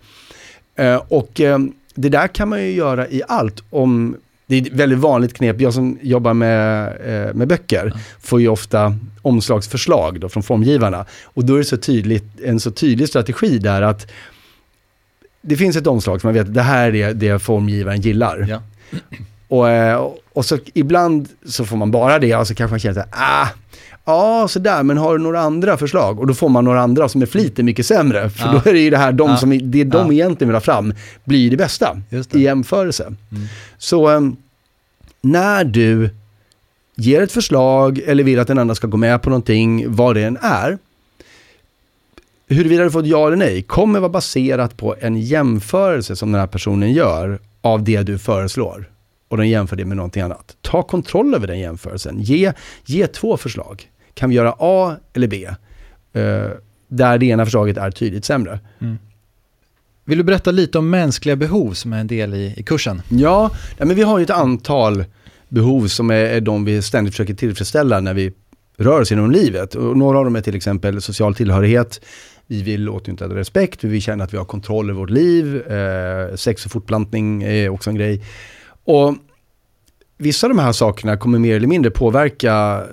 Uh, 0.80 0.96
och 1.08 1.40
uh, 1.40 1.58
det 1.94 2.08
där 2.08 2.28
kan 2.28 2.48
man 2.48 2.62
ju 2.62 2.72
göra 2.72 3.08
i 3.08 3.22
allt. 3.28 3.62
Om 3.70 4.16
det 4.46 4.56
är 4.56 4.62
ett 4.62 4.72
väldigt 4.72 4.98
vanligt 4.98 5.34
knep. 5.34 5.60
Jag 5.60 5.74
som 5.74 5.98
jobbar 6.02 6.34
med, 6.34 6.86
eh, 6.86 7.34
med 7.34 7.48
böcker 7.48 7.92
ja. 7.94 8.00
får 8.20 8.40
ju 8.40 8.48
ofta 8.48 8.96
omslagsförslag 9.22 10.20
då 10.20 10.28
från 10.28 10.42
formgivarna. 10.42 11.04
Och 11.24 11.44
då 11.44 11.54
är 11.54 11.58
det 11.58 11.64
så 11.64 11.76
tydligt, 11.76 12.24
en 12.44 12.60
så 12.60 12.70
tydlig 12.70 13.08
strategi 13.08 13.58
där 13.58 13.82
att 13.82 14.10
det 15.40 15.56
finns 15.56 15.76
ett 15.76 15.86
omslag 15.86 16.20
som 16.20 16.28
man 16.28 16.34
vet, 16.34 16.54
det 16.54 16.62
här 16.62 16.94
är 16.94 17.14
det 17.14 17.38
formgivaren 17.38 18.00
gillar. 18.00 18.46
Ja. 18.48 18.62
Och, 19.48 19.70
eh, 19.70 20.10
och 20.32 20.44
så 20.44 20.58
ibland 20.74 21.28
så 21.46 21.64
får 21.64 21.76
man 21.76 21.90
bara 21.90 22.18
det 22.18 22.36
och 22.36 22.46
så 22.46 22.54
kanske 22.54 22.72
man 22.72 22.80
känner 22.80 23.00
att 23.00 23.08
ah, 23.10 23.48
Ja, 24.08 24.48
sådär, 24.48 24.82
men 24.82 24.96
har 24.96 25.18
du 25.18 25.24
några 25.24 25.40
andra 25.40 25.76
förslag? 25.76 26.20
Och 26.20 26.26
då 26.26 26.34
får 26.34 26.48
man 26.48 26.64
några 26.64 26.80
andra 26.80 27.08
som 27.08 27.22
är 27.22 27.26
flit 27.26 27.58
mycket 27.58 27.86
sämre. 27.86 28.30
För 28.30 28.46
ja. 28.46 28.52
då 28.52 28.70
är 28.70 28.74
det 28.74 28.80
ju 28.80 28.90
det 28.90 28.96
här, 28.96 29.12
de 29.12 29.30
ja. 29.30 29.36
som, 29.36 29.50
det 29.50 29.84
de 29.84 30.06
ja. 30.06 30.12
egentligen 30.12 30.48
vill 30.48 30.54
ha 30.54 30.60
fram, 30.60 30.94
blir 31.24 31.50
det 31.50 31.56
bästa 31.56 32.02
det. 32.10 32.34
i 32.34 32.42
jämförelse. 32.42 33.04
Mm. 33.04 33.46
Så 33.78 34.10
um, 34.10 34.36
när 35.20 35.64
du 35.64 36.10
ger 36.96 37.22
ett 37.22 37.32
förslag 37.32 38.00
eller 38.06 38.24
vill 38.24 38.38
att 38.38 38.48
den 38.48 38.58
andra 38.58 38.74
ska 38.74 38.86
gå 38.86 38.96
med 38.96 39.22
på 39.22 39.30
någonting, 39.30 39.84
vad 39.88 40.14
det 40.14 40.24
än 40.24 40.38
är, 40.42 40.78
huruvida 42.48 42.84
du 42.84 42.90
får 42.90 43.00
ett 43.00 43.06
ja 43.06 43.26
eller 43.26 43.36
nej 43.36 43.62
kommer 43.62 44.00
vara 44.00 44.08
baserat 44.08 44.76
på 44.76 44.94
en 45.00 45.16
jämförelse 45.16 46.16
som 46.16 46.32
den 46.32 46.40
här 46.40 46.48
personen 46.48 46.92
gör 46.92 47.38
av 47.60 47.84
det 47.84 48.02
du 48.02 48.18
föreslår. 48.18 48.88
Och 49.28 49.36
den 49.36 49.48
jämför 49.48 49.76
det 49.76 49.84
med 49.84 49.96
någonting 49.96 50.22
annat. 50.22 50.56
Ta 50.60 50.82
kontroll 50.82 51.34
över 51.34 51.46
den 51.46 51.58
jämförelsen. 51.58 52.20
Ge, 52.20 52.52
ge 52.84 53.06
två 53.06 53.36
förslag. 53.36 53.90
Kan 54.14 54.30
vi 54.30 54.36
göra 54.36 54.54
A 54.58 54.96
eller 55.12 55.28
B? 55.28 55.48
Uh, 56.16 56.50
där 56.88 57.18
det 57.18 57.26
ena 57.26 57.44
förslaget 57.44 57.76
är 57.76 57.90
tydligt 57.90 58.24
sämre. 58.24 58.60
Mm. 58.80 58.98
Vill 60.04 60.18
du 60.18 60.24
berätta 60.24 60.50
lite 60.50 60.78
om 60.78 60.90
mänskliga 60.90 61.36
behov 61.36 61.72
som 61.72 61.92
är 61.92 62.00
en 62.00 62.06
del 62.06 62.34
i, 62.34 62.54
i 62.56 62.62
kursen? 62.62 63.02
Ja, 63.08 63.50
ja, 63.76 63.84
men 63.84 63.96
vi 63.96 64.02
har 64.02 64.18
ju 64.18 64.24
ett 64.24 64.30
antal 64.30 65.04
behov 65.48 65.86
som 65.86 66.10
är, 66.10 66.14
är 66.14 66.40
de 66.40 66.64
vi 66.64 66.82
ständigt 66.82 67.14
försöker 67.14 67.34
tillfredsställa 67.34 68.00
när 68.00 68.14
vi 68.14 68.32
rör 68.76 69.00
oss 69.00 69.10
genom 69.10 69.30
livet. 69.30 69.74
Och 69.74 69.96
några 69.96 70.18
av 70.18 70.24
dem 70.24 70.36
är 70.36 70.40
till 70.40 70.54
exempel 70.54 71.02
social 71.02 71.34
tillhörighet, 71.34 72.00
vi 72.46 72.62
vill 72.62 72.88
åtnjuta 72.88 73.28
respekt, 73.28 73.84
vi 73.84 73.88
vill 73.88 74.02
känna 74.02 74.24
att 74.24 74.32
vi 74.34 74.38
har 74.38 74.44
kontroll 74.44 74.90
över 74.90 75.00
vårt 75.00 75.10
liv, 75.10 75.72
eh, 75.72 76.34
sex 76.34 76.66
och 76.66 76.72
fortplantning 76.72 77.42
är 77.42 77.68
också 77.68 77.90
en 77.90 77.96
grej. 77.96 78.22
Och 78.86 79.14
vissa 80.18 80.46
av 80.46 80.50
de 80.50 80.58
här 80.58 80.72
sakerna 80.72 81.16
kommer 81.16 81.38
mer 81.38 81.56
eller 81.56 81.66
mindre 81.66 81.90
påverka 81.90 82.84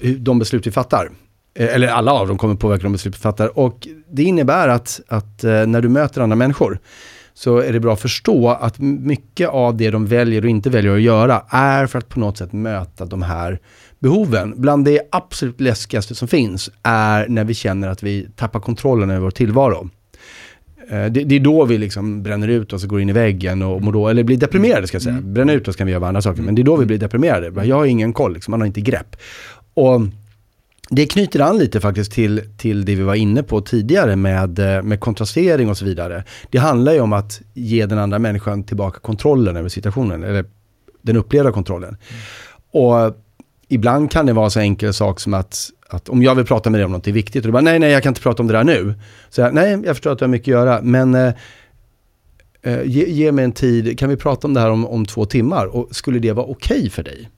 eh, 0.00 0.10
de 0.10 0.38
beslut 0.38 0.66
vi 0.66 0.70
fattar. 0.70 1.10
Eh, 1.54 1.74
eller 1.74 1.88
alla 1.88 2.12
av 2.12 2.28
dem 2.28 2.38
kommer 2.38 2.54
påverka 2.54 2.82
de 2.82 2.92
beslut 2.92 3.14
vi 3.14 3.18
fattar. 3.18 3.58
Och 3.58 3.88
det 4.10 4.22
innebär 4.22 4.68
att, 4.68 5.00
att 5.08 5.44
eh, 5.44 5.66
när 5.66 5.80
du 5.80 5.88
möter 5.88 6.20
andra 6.20 6.36
människor 6.36 6.78
så 7.34 7.58
är 7.58 7.72
det 7.72 7.80
bra 7.80 7.92
att 7.92 8.00
förstå 8.00 8.48
att 8.48 8.78
mycket 8.78 9.48
av 9.48 9.76
det 9.76 9.90
de 9.90 10.06
väljer 10.06 10.42
och 10.42 10.50
inte 10.50 10.70
väljer 10.70 10.94
att 10.94 11.02
göra 11.02 11.42
är 11.48 11.86
för 11.86 11.98
att 11.98 12.08
på 12.08 12.20
något 12.20 12.38
sätt 12.38 12.52
möta 12.52 13.04
de 13.04 13.22
här 13.22 13.58
behoven. 13.98 14.54
Bland 14.56 14.84
det 14.84 15.00
absolut 15.12 15.60
läskigaste 15.60 16.14
som 16.14 16.28
finns 16.28 16.70
är 16.82 17.28
när 17.28 17.44
vi 17.44 17.54
känner 17.54 17.88
att 17.88 18.02
vi 18.02 18.28
tappar 18.36 18.60
kontrollen 18.60 19.10
över 19.10 19.20
vår 19.20 19.30
tillvaro. 19.30 19.88
Eh, 20.90 21.06
det, 21.06 21.24
det, 21.24 21.34
är 21.34 21.40
då 21.40 21.64
vi 21.64 21.78
liksom 21.78 22.22
bränner 22.22 22.48
ut 22.48 22.72
oss 22.72 22.84
och 22.84 22.90
går 22.90 23.00
in 23.00 23.08
i 23.08 23.12
väggen 23.12 23.62
och 23.62 23.82
mår 23.82 23.92
då, 23.92 24.08
eller 24.08 24.24
blir 24.24 24.36
deprimerade 24.36 24.86
ska 24.86 24.94
jag 24.94 25.02
säga. 25.02 25.16
Mm. 25.16 25.34
Bränna 25.34 25.52
ut 25.52 25.68
oss 25.68 25.76
kan 25.76 25.86
vi 25.86 25.92
göra 25.92 26.08
andra 26.08 26.22
saker, 26.22 26.42
men 26.42 26.54
det 26.54 26.62
är 26.62 26.64
då 26.64 26.76
vi 26.76 26.86
blir 26.86 26.98
deprimerade. 26.98 27.64
Jag 27.64 27.76
har 27.76 27.86
ingen 27.86 28.12
koll, 28.12 28.34
liksom, 28.34 28.50
man 28.50 28.60
har 28.60 28.66
inte 28.66 28.80
grepp. 28.80 29.16
Och 29.74 30.00
det 30.90 31.06
knyter 31.06 31.40
an 31.40 31.58
lite 31.58 31.80
faktiskt 31.80 32.12
till, 32.12 32.42
till 32.56 32.84
det 32.84 32.94
vi 32.94 33.02
var 33.02 33.14
inne 33.14 33.42
på 33.42 33.60
tidigare 33.60 34.16
med, 34.16 34.58
eh, 34.58 34.82
med 34.82 35.00
kontrastering 35.00 35.70
och 35.70 35.76
så 35.76 35.84
vidare. 35.84 36.24
Det 36.50 36.58
handlar 36.58 36.92
ju 36.92 37.00
om 37.00 37.12
att 37.12 37.40
ge 37.54 37.86
den 37.86 37.98
andra 37.98 38.18
människan 38.18 38.64
tillbaka 38.64 39.00
kontrollen 39.00 39.56
över 39.56 39.68
situationen, 39.68 40.24
eller 40.24 40.44
den 41.02 41.16
upplevda 41.16 41.52
kontrollen. 41.52 41.88
Mm. 41.88 42.84
Och 42.86 43.23
ibland 43.68 44.10
kan 44.10 44.26
det 44.26 44.32
vara 44.32 44.50
så 44.50 44.60
enkel 44.60 44.94
sak 44.94 45.20
som 45.20 45.34
att, 45.34 45.70
att 45.88 46.08
om 46.08 46.22
jag 46.22 46.34
vill 46.34 46.46
prata 46.46 46.70
med 46.70 46.80
dig 46.80 46.84
om 46.84 46.92
något 46.92 47.06
viktigt 47.06 47.44
och 47.44 47.48
du 47.48 47.52
bara 47.52 47.62
nej, 47.62 47.78
nej, 47.78 47.90
jag 47.90 48.02
kan 48.02 48.10
inte 48.10 48.20
prata 48.20 48.42
om 48.42 48.46
det 48.46 48.54
där 48.54 48.64
nu. 48.64 48.94
Så 49.30 49.40
jag, 49.40 49.54
nej, 49.54 49.80
jag 49.84 49.96
förstår 49.96 50.12
att 50.12 50.18
du 50.18 50.24
har 50.24 50.30
mycket 50.30 50.44
att 50.54 50.60
göra, 50.60 50.80
men 50.82 51.14
eh, 51.14 51.34
eh 52.62 52.82
ge, 52.84 53.10
ge, 53.10 53.32
mig 53.32 53.44
en 53.44 53.52
tid, 53.52 53.98
kan 53.98 54.08
vi 54.08 54.16
prata 54.16 54.46
om 54.46 54.54
det 54.54 54.60
här 54.60 54.70
om, 54.70 54.86
om 54.86 55.06
två 55.06 55.24
timmar? 55.24 55.66
Och 55.66 55.96
skulle 55.96 56.18
det 56.18 56.32
vara 56.32 56.46
okej 56.46 56.78
okay 56.78 56.90
för 56.90 57.02
dig? 57.02 57.30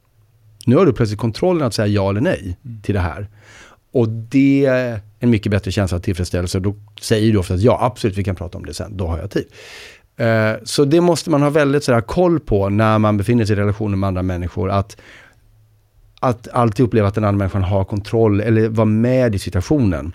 Nu 0.67 0.77
har 0.77 0.87
du 0.87 0.93
plötsligt 0.93 1.21
kontrollen 1.21 1.67
att 1.67 1.75
säga 1.75 1.87
ja 1.87 2.11
eller 2.11 2.21
nej 2.21 2.59
mm. 2.65 2.83
till 2.83 2.95
det 2.95 3.01
här. 3.01 3.29
Och 3.93 4.09
det 4.09 4.67
är 4.67 5.01
en 5.19 5.31
mycket 5.31 5.51
bättre 5.51 5.73
känsla 5.73 5.97
av 5.97 6.01
tillfredsställelse. 6.01 6.61
Då 6.61 6.75
säger 7.01 7.33
du 7.33 7.39
oftast 7.39 7.63
ja, 7.63 7.79
absolut, 7.83 8.19
vi 8.19 8.25
kan 8.25 8.37
prata 8.37 8.59
om 8.59 8.67
det 8.67 8.75
sen, 8.75 8.97
då 8.97 9.07
har 9.07 9.19
jag 9.19 9.31
tid. 9.31 9.47
Uh, 10.21 10.65
så 10.65 10.85
det 10.85 11.01
måste 11.01 11.31
man 11.31 11.43
ha 11.43 11.51
väldigt 11.51 11.85
sådär, 11.85 12.01
koll 12.01 12.41
på 12.41 12.69
när 12.69 12.99
man 12.99 13.17
befinner 13.17 13.45
sig 13.45 13.57
i 13.57 13.59
relationer 13.59 13.97
med 13.97 14.09
andra 14.09 14.23
människor. 14.23 14.71
Att, 14.71 14.97
att 16.29 16.49
alltid 16.49 16.87
uppleva 16.87 17.09
att 17.09 17.15
den 17.15 17.25
andra 17.25 17.39
människan 17.39 17.63
har 17.63 17.85
kontroll 17.85 18.41
eller 18.41 18.69
vara 18.69 18.85
med 18.85 19.35
i 19.35 19.39
situationen. 19.39 20.15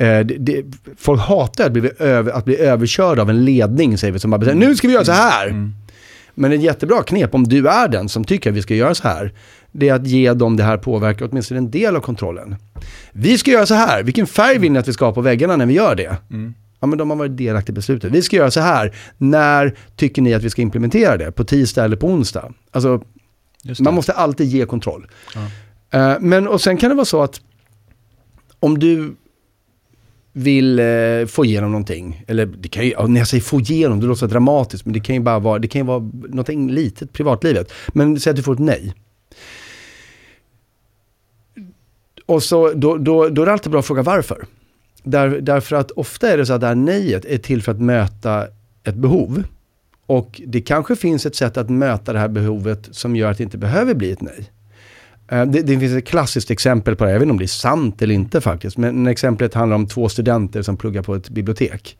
Uh, 0.00 0.06
det, 0.06 0.22
det, 0.24 0.64
folk 0.96 1.20
hatar 1.20 1.66
att 1.66 1.72
bli, 1.72 1.90
över, 1.98 2.32
att 2.32 2.44
bli 2.44 2.58
överkörda 2.58 3.22
av 3.22 3.30
en 3.30 3.44
ledning, 3.44 3.98
säger 3.98 4.12
vi, 4.12 4.18
som 4.18 4.30
bara 4.30 4.40
säger 4.40 4.56
nu 4.56 4.76
ska 4.76 4.88
vi 4.88 4.94
göra 4.94 5.04
så 5.04 5.12
här. 5.12 5.46
Mm. 5.46 5.72
Men 6.34 6.52
ett 6.52 6.62
jättebra 6.62 7.02
knep 7.02 7.34
om 7.34 7.44
du 7.44 7.68
är 7.68 7.88
den 7.88 8.08
som 8.08 8.24
tycker 8.24 8.50
att 8.50 8.56
vi 8.56 8.62
ska 8.62 8.74
göra 8.74 8.94
så 8.94 9.08
här, 9.08 9.32
det 9.72 9.88
är 9.88 9.94
att 9.94 10.06
ge 10.06 10.32
dem 10.32 10.56
det 10.56 10.62
här 10.62 10.76
påverkar 10.76 11.28
åtminstone 11.30 11.58
en 11.58 11.70
del 11.70 11.96
av 11.96 12.00
kontrollen. 12.00 12.56
Vi 13.12 13.38
ska 13.38 13.50
göra 13.50 13.66
så 13.66 13.74
här, 13.74 14.02
vilken 14.02 14.26
färg 14.26 14.58
vill 14.58 14.72
ni 14.72 14.78
att 14.78 14.88
vi 14.88 14.92
ska 14.92 15.04
ha 15.04 15.12
på 15.12 15.20
väggarna 15.20 15.56
när 15.56 15.66
vi 15.66 15.74
gör 15.74 15.94
det? 15.94 16.16
Mm. 16.30 16.54
Ja 16.80 16.86
men 16.86 16.98
de 16.98 17.10
har 17.10 17.16
varit 17.16 17.36
delaktiga 17.36 17.72
i 17.72 17.74
beslutet. 17.74 18.12
Vi 18.12 18.22
ska 18.22 18.36
göra 18.36 18.50
så 18.50 18.60
här, 18.60 18.94
när 19.18 19.76
tycker 19.96 20.22
ni 20.22 20.34
att 20.34 20.42
vi 20.42 20.50
ska 20.50 20.62
implementera 20.62 21.16
det? 21.16 21.32
På 21.32 21.44
tisdag 21.44 21.84
eller 21.84 21.96
på 21.96 22.06
onsdag? 22.06 22.52
Alltså, 22.70 23.02
man 23.78 23.94
måste 23.94 24.12
alltid 24.12 24.46
ge 24.46 24.66
kontroll. 24.66 25.06
Ja. 25.34 26.14
Uh, 26.14 26.20
men 26.20 26.48
och 26.48 26.60
sen 26.60 26.76
kan 26.76 26.88
det 26.88 26.94
vara 26.94 27.04
så 27.04 27.22
att 27.22 27.40
om 28.60 28.78
du 28.78 29.16
vill 30.32 30.80
uh, 30.80 31.26
få 31.26 31.44
igenom 31.44 31.70
någonting, 31.70 32.24
eller 32.28 32.46
det 32.46 32.68
kan 32.68 32.84
ju, 32.86 33.06
när 33.06 33.20
jag 33.20 33.28
säger 33.28 33.42
få 33.42 33.60
igenom, 33.60 34.00
det 34.00 34.06
låter 34.06 34.18
så 34.18 34.26
dramatiskt, 34.26 34.84
men 34.84 34.92
det 34.92 35.00
kan 35.00 35.14
ju 35.14 35.20
bara 35.20 35.38
vara, 35.38 35.58
det 35.58 35.68
kan 35.68 35.80
ju 35.80 35.86
vara 35.86 36.10
någonting 36.12 36.70
litet 36.70 37.12
privatlivet. 37.12 37.72
Men 37.88 38.20
säg 38.20 38.30
att 38.30 38.36
du 38.36 38.42
får 38.42 38.52
ett 38.52 38.58
nej. 38.58 38.94
Och 42.26 42.42
så, 42.42 42.72
då, 42.72 42.96
då, 42.96 43.28
då 43.28 43.42
är 43.42 43.46
det 43.46 43.52
alltid 43.52 43.72
bra 43.72 43.80
att 43.80 43.86
fråga 43.86 44.02
varför. 44.02 44.46
Där, 45.02 45.28
därför 45.28 45.76
att 45.76 45.90
ofta 45.90 46.30
är 46.30 46.36
det 46.36 46.46
så 46.46 46.52
att 46.52 46.60
det 46.60 46.66
här 46.66 46.74
nejet 46.74 47.24
är 47.24 47.38
till 47.38 47.62
för 47.62 47.72
att 47.72 47.80
möta 47.80 48.46
ett 48.84 48.94
behov. 48.94 49.42
Och 50.10 50.40
det 50.46 50.60
kanske 50.60 50.96
finns 50.96 51.26
ett 51.26 51.36
sätt 51.36 51.56
att 51.56 51.70
möta 51.70 52.12
det 52.12 52.18
här 52.18 52.28
behovet 52.28 52.88
som 52.90 53.16
gör 53.16 53.30
att 53.30 53.38
det 53.38 53.44
inte 53.44 53.58
behöver 53.58 53.94
bli 53.94 54.10
ett 54.12 54.20
nej. 54.20 54.50
Eh, 55.28 55.46
det, 55.46 55.62
det, 55.62 55.78
finns 55.78 55.92
ett 55.92 56.06
klassiskt 56.06 56.50
exempel 56.50 56.96
på 56.96 57.04
det, 57.04 57.10
jag 57.10 57.18
vet 57.18 57.22
inte 57.22 57.32
om 57.32 57.38
det 57.38 57.44
är 57.44 57.46
sant 57.46 58.02
eller 58.02 58.14
inte 58.14 58.40
faktiskt, 58.40 58.76
men 58.76 59.06
exemplet 59.06 59.54
handlar 59.54 59.76
om 59.76 59.86
två 59.86 60.08
studenter 60.08 60.62
som 60.62 60.76
pluggar 60.76 61.02
på 61.02 61.14
ett 61.14 61.28
bibliotek. 61.30 61.98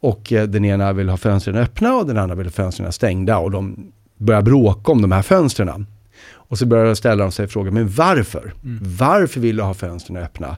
Och 0.00 0.32
eh, 0.32 0.46
den 0.48 0.64
ena 0.64 0.92
vill 0.92 1.08
ha 1.08 1.16
fönstren 1.16 1.56
öppna 1.56 1.94
och 1.94 2.06
den 2.06 2.18
andra 2.18 2.34
vill 2.34 2.46
ha 2.46 2.52
fönstren 2.52 2.92
stängda 2.92 3.38
och 3.38 3.50
de 3.50 3.92
börjar 4.16 4.42
bråka 4.42 4.92
om 4.92 5.02
de 5.02 5.12
här 5.12 5.22
fönstren. 5.22 5.86
Och 6.32 6.58
så 6.58 6.66
börjar 6.66 6.84
de 6.84 6.96
ställa 6.96 7.30
sig 7.30 7.48
frågan, 7.48 7.74
men 7.74 7.88
varför? 7.88 8.52
Mm. 8.64 8.78
Varför 8.82 9.40
vill 9.40 9.56
du 9.56 9.62
ha 9.62 9.74
fönstren 9.74 10.16
öppna? 10.16 10.56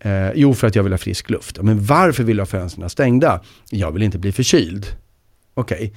Eh, 0.00 0.32
jo, 0.34 0.54
för 0.54 0.66
att 0.66 0.74
jag 0.74 0.82
vill 0.82 0.92
ha 0.92 0.98
frisk 0.98 1.30
luft. 1.30 1.62
Men 1.62 1.84
varför 1.84 2.24
vill 2.24 2.36
du 2.36 2.42
ha 2.42 2.46
fönstren 2.46 2.90
stängda? 2.90 3.40
Jag 3.70 3.92
vill 3.92 4.02
inte 4.02 4.18
bli 4.18 4.32
förkyld. 4.32 4.86
Okej, 5.54 5.76
okay. 5.76 5.90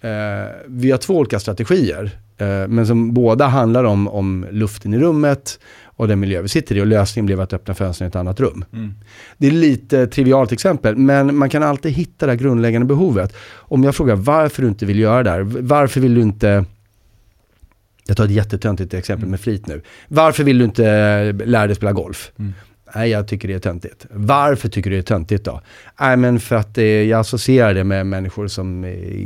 Eh, 0.00 0.10
vi 0.66 0.90
har 0.90 0.98
två 0.98 1.16
olika 1.16 1.40
strategier. 1.40 2.10
Eh, 2.38 2.68
men 2.68 2.86
som 2.86 3.14
båda 3.14 3.46
handlar 3.46 3.84
om, 3.84 4.08
om 4.08 4.46
luften 4.50 4.94
i 4.94 4.98
rummet 4.98 5.60
och 5.84 6.08
den 6.08 6.20
miljö 6.20 6.42
vi 6.42 6.48
sitter 6.48 6.76
i. 6.76 6.80
Och 6.80 6.86
lösningen 6.86 7.26
blev 7.26 7.40
att 7.40 7.52
öppna 7.52 7.74
fönstren 7.74 8.06
i 8.06 8.08
ett 8.08 8.16
annat 8.16 8.40
rum. 8.40 8.64
Mm. 8.72 8.94
Det 9.38 9.46
är 9.46 9.50
lite 9.50 10.06
trivialt 10.06 10.52
exempel, 10.52 10.96
men 10.96 11.36
man 11.36 11.50
kan 11.50 11.62
alltid 11.62 11.92
hitta 11.92 12.26
det 12.26 12.36
grundläggande 12.36 12.86
behovet. 12.86 13.36
Om 13.52 13.84
jag 13.84 13.94
frågar 13.94 14.16
varför 14.16 14.62
du 14.62 14.68
inte 14.68 14.86
vill 14.86 14.98
göra 14.98 15.22
det 15.22 15.30
här, 15.30 15.40
varför 15.42 16.00
vill 16.00 16.14
du 16.14 16.20
inte 16.20 16.64
jag 18.06 18.16
tar 18.16 18.24
ett 18.24 18.30
jättetöntigt 18.30 18.94
exempel 18.94 19.22
mm. 19.22 19.30
med 19.30 19.40
flit 19.40 19.66
nu. 19.66 19.82
Varför 20.08 20.44
vill 20.44 20.58
du 20.58 20.64
inte 20.64 20.82
lära 21.32 21.66
dig 21.66 21.76
spela 21.76 21.92
golf? 21.92 22.32
Mm. 22.38 22.52
Nej, 22.94 23.10
jag 23.10 23.28
tycker 23.28 23.48
det 23.48 23.54
är 23.54 23.58
töntigt. 23.58 24.06
Varför 24.10 24.68
tycker 24.68 24.90
du 24.90 24.96
det 24.96 25.00
är 25.00 25.02
töntigt 25.02 25.44
då? 25.44 25.60
Nej, 26.00 26.16
men 26.16 26.40
för 26.40 26.56
att 26.56 26.74
det, 26.74 27.04
jag 27.04 27.20
associerar 27.20 27.74
det 27.74 27.84
med 27.84 28.06
människor 28.06 28.48
som 28.48 28.84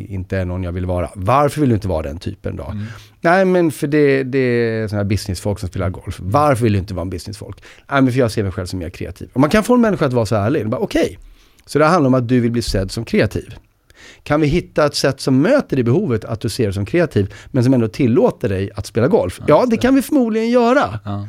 inte 0.09 0.39
är 0.39 0.45
någon 0.45 0.65
jag 0.65 0.73
vill 0.73 0.87
vara. 0.87 1.11
Varför 1.15 1.61
vill 1.61 1.69
du 1.69 1.75
inte 1.75 1.89
vara 1.89 2.03
den 2.03 2.19
typen 2.19 2.57
då? 2.57 2.65
Mm. 2.65 2.85
Nej, 3.21 3.45
men 3.45 3.71
för 3.71 3.87
det, 3.87 4.23
det 4.23 4.39
är 4.39 4.89
sådana 4.89 5.03
här 5.03 5.09
businessfolk 5.09 5.59
som 5.61 5.69
spelar 5.69 5.91
golf. 5.91 6.19
Varför 6.21 6.63
vill 6.63 6.73
du 6.73 6.79
inte 6.79 6.95
vara 6.95 7.03
en 7.03 7.11
businessfolk? 7.11 7.63
Nej, 7.91 8.03
men 8.03 8.13
för 8.13 8.19
jag 8.19 8.31
ser 8.31 8.43
mig 8.43 8.53
själv 8.53 8.67
som 8.67 8.79
mer 8.79 8.91
kreativ. 8.91 9.29
Och 9.33 9.41
man 9.41 9.51
kan 9.51 9.65
få 9.65 9.75
en 9.75 9.81
människa 9.81 10.07
att 10.07 10.13
vara 10.13 10.27
så 10.27 10.37
ärlig. 10.37 10.75
Okej, 10.75 11.03
okay. 11.03 11.17
så 11.67 11.79
det 11.79 11.85
handlar 11.85 12.09
om 12.09 12.15
att 12.15 12.29
du 12.29 12.41
vill 12.41 12.51
bli 12.51 12.63
sedd 12.63 12.91
som 12.91 13.05
kreativ. 13.05 13.55
Kan 14.23 14.41
vi 14.41 14.47
hitta 14.47 14.87
ett 14.87 14.95
sätt 14.95 15.21
som 15.21 15.43
möter 15.43 15.77
det 15.77 15.83
behovet 15.83 16.25
att 16.25 16.41
du 16.41 16.49
ser 16.49 16.65
dig 16.65 16.73
som 16.73 16.87
kreativ, 16.87 17.35
men 17.47 17.65
som 17.65 17.75
ändå 17.75 17.89
tillåter 17.89 18.49
dig 18.49 18.71
att 18.75 18.87
spela 18.87 19.09
golf? 19.09 19.39
Ja, 19.39 19.45
ja 19.49 19.67
det 19.71 19.77
kan 19.77 19.95
vi 19.95 20.03
förmodligen 20.03 20.51
göra. 20.51 21.01
Ja. 21.05 21.29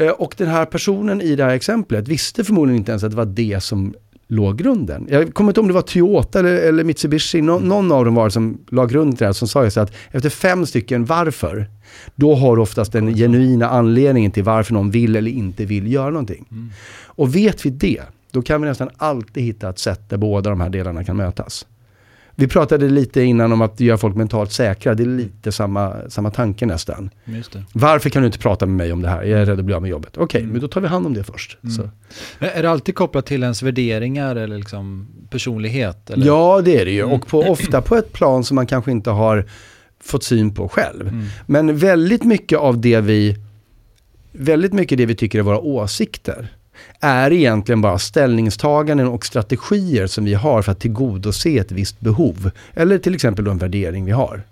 Eh, 0.00 0.10
och 0.10 0.34
den 0.36 0.48
här 0.48 0.64
personen 0.64 1.20
i 1.20 1.36
det 1.36 1.44
här 1.44 1.54
exemplet 1.54 2.08
visste 2.08 2.44
förmodligen 2.44 2.78
inte 2.78 2.92
ens 2.92 3.04
att 3.04 3.10
det 3.10 3.16
var 3.16 3.24
det 3.24 3.60
som 3.62 3.94
låg 4.28 4.58
grunden. 4.58 5.06
Jag 5.10 5.34
kommer 5.34 5.50
inte 5.50 5.58
ihåg 5.58 5.64
om 5.64 5.68
det 5.68 5.74
var 5.74 5.82
Toyota 5.82 6.38
eller, 6.38 6.54
eller 6.54 6.84
Mitsubishi, 6.84 7.42
Nå, 7.42 7.56
mm. 7.56 7.68
någon 7.68 7.92
av 7.92 8.04
dem 8.04 8.14
var 8.14 8.24
det 8.24 8.30
som 8.30 8.58
la 8.70 8.86
grunden 8.86 9.16
till 9.16 9.18
det 9.18 9.26
här, 9.26 9.32
som 9.32 9.48
sa 9.48 9.64
ju 9.64 9.70
så 9.70 9.80
att 9.80 9.92
efter 10.10 10.30
fem 10.30 10.66
stycken 10.66 11.04
varför, 11.04 11.66
då 12.14 12.34
har 12.34 12.56
du 12.56 12.62
oftast 12.62 12.92
den 12.92 13.14
genuina 13.14 13.68
anledningen 13.68 14.30
till 14.30 14.44
varför 14.44 14.74
någon 14.74 14.90
vill 14.90 15.16
eller 15.16 15.30
inte 15.30 15.64
vill 15.64 15.92
göra 15.92 16.10
någonting. 16.10 16.46
Mm. 16.50 16.70
Och 17.04 17.36
vet 17.36 17.66
vi 17.66 17.70
det, 17.70 18.02
då 18.30 18.42
kan 18.42 18.62
vi 18.62 18.68
nästan 18.68 18.90
alltid 18.96 19.42
hitta 19.42 19.68
ett 19.68 19.78
sätt 19.78 20.10
där 20.10 20.16
båda 20.16 20.50
de 20.50 20.60
här 20.60 20.70
delarna 20.70 21.04
kan 21.04 21.16
mötas. 21.16 21.66
Vi 22.40 22.48
pratade 22.48 22.88
lite 22.88 23.22
innan 23.22 23.52
om 23.52 23.60
att 23.60 23.80
göra 23.80 23.98
folk 23.98 24.16
mentalt 24.16 24.52
säkra. 24.52 24.94
Det 24.94 25.02
är 25.02 25.06
lite 25.06 25.52
samma, 25.52 25.96
samma 26.08 26.30
tanke 26.30 26.66
nästan. 26.66 27.10
Varför 27.72 28.10
kan 28.10 28.22
du 28.22 28.26
inte 28.26 28.38
prata 28.38 28.66
med 28.66 28.76
mig 28.76 28.92
om 28.92 29.02
det 29.02 29.08
här? 29.08 29.22
Jag 29.22 29.40
är 29.40 29.46
rädd 29.46 29.58
att 29.58 29.64
bli 29.64 29.74
av 29.74 29.82
med 29.82 29.90
jobbet. 29.90 30.10
Okej, 30.14 30.24
okay, 30.24 30.40
mm. 30.40 30.52
men 30.52 30.60
då 30.60 30.68
tar 30.68 30.80
vi 30.80 30.88
hand 30.88 31.06
om 31.06 31.14
det 31.14 31.24
först. 31.24 31.58
Mm. 31.64 31.90
Är 32.38 32.62
det 32.62 32.70
alltid 32.70 32.94
kopplat 32.94 33.26
till 33.26 33.42
ens 33.42 33.62
värderingar 33.62 34.36
eller 34.36 34.56
liksom 34.58 35.08
personlighet? 35.30 36.10
Eller? 36.10 36.26
Ja, 36.26 36.60
det 36.64 36.80
är 36.80 36.84
det 36.84 36.90
ju. 36.90 37.00
Mm. 37.00 37.12
Och 37.12 37.26
på, 37.26 37.40
ofta 37.40 37.82
på 37.82 37.96
ett 37.96 38.12
plan 38.12 38.44
som 38.44 38.54
man 38.54 38.66
kanske 38.66 38.90
inte 38.90 39.10
har 39.10 39.46
fått 40.02 40.24
syn 40.24 40.54
på 40.54 40.68
själv. 40.68 41.08
Mm. 41.08 41.26
Men 41.46 41.76
väldigt 41.76 42.24
mycket 42.24 42.58
av 42.58 42.80
det 42.80 43.00
vi 43.00 43.36
väldigt 44.32 44.72
mycket 44.72 44.98
det 44.98 45.06
vi 45.06 45.14
tycker 45.14 45.38
är 45.38 45.42
våra 45.42 45.58
åsikter 45.58 46.48
är 47.00 47.32
egentligen 47.32 47.80
bara 47.80 47.98
ställningstaganden 47.98 49.08
och 49.08 49.26
strategier 49.26 50.06
som 50.06 50.24
vi 50.24 50.34
har 50.34 50.62
för 50.62 50.72
att 50.72 50.80
tillgodose 50.80 51.56
ett 51.56 51.72
visst 51.72 52.00
behov. 52.00 52.50
Eller 52.74 52.98
till 52.98 53.14
exempel 53.14 53.46
en 53.46 53.58
värdering 53.58 54.04
vi 54.04 54.12
har. 54.12 54.42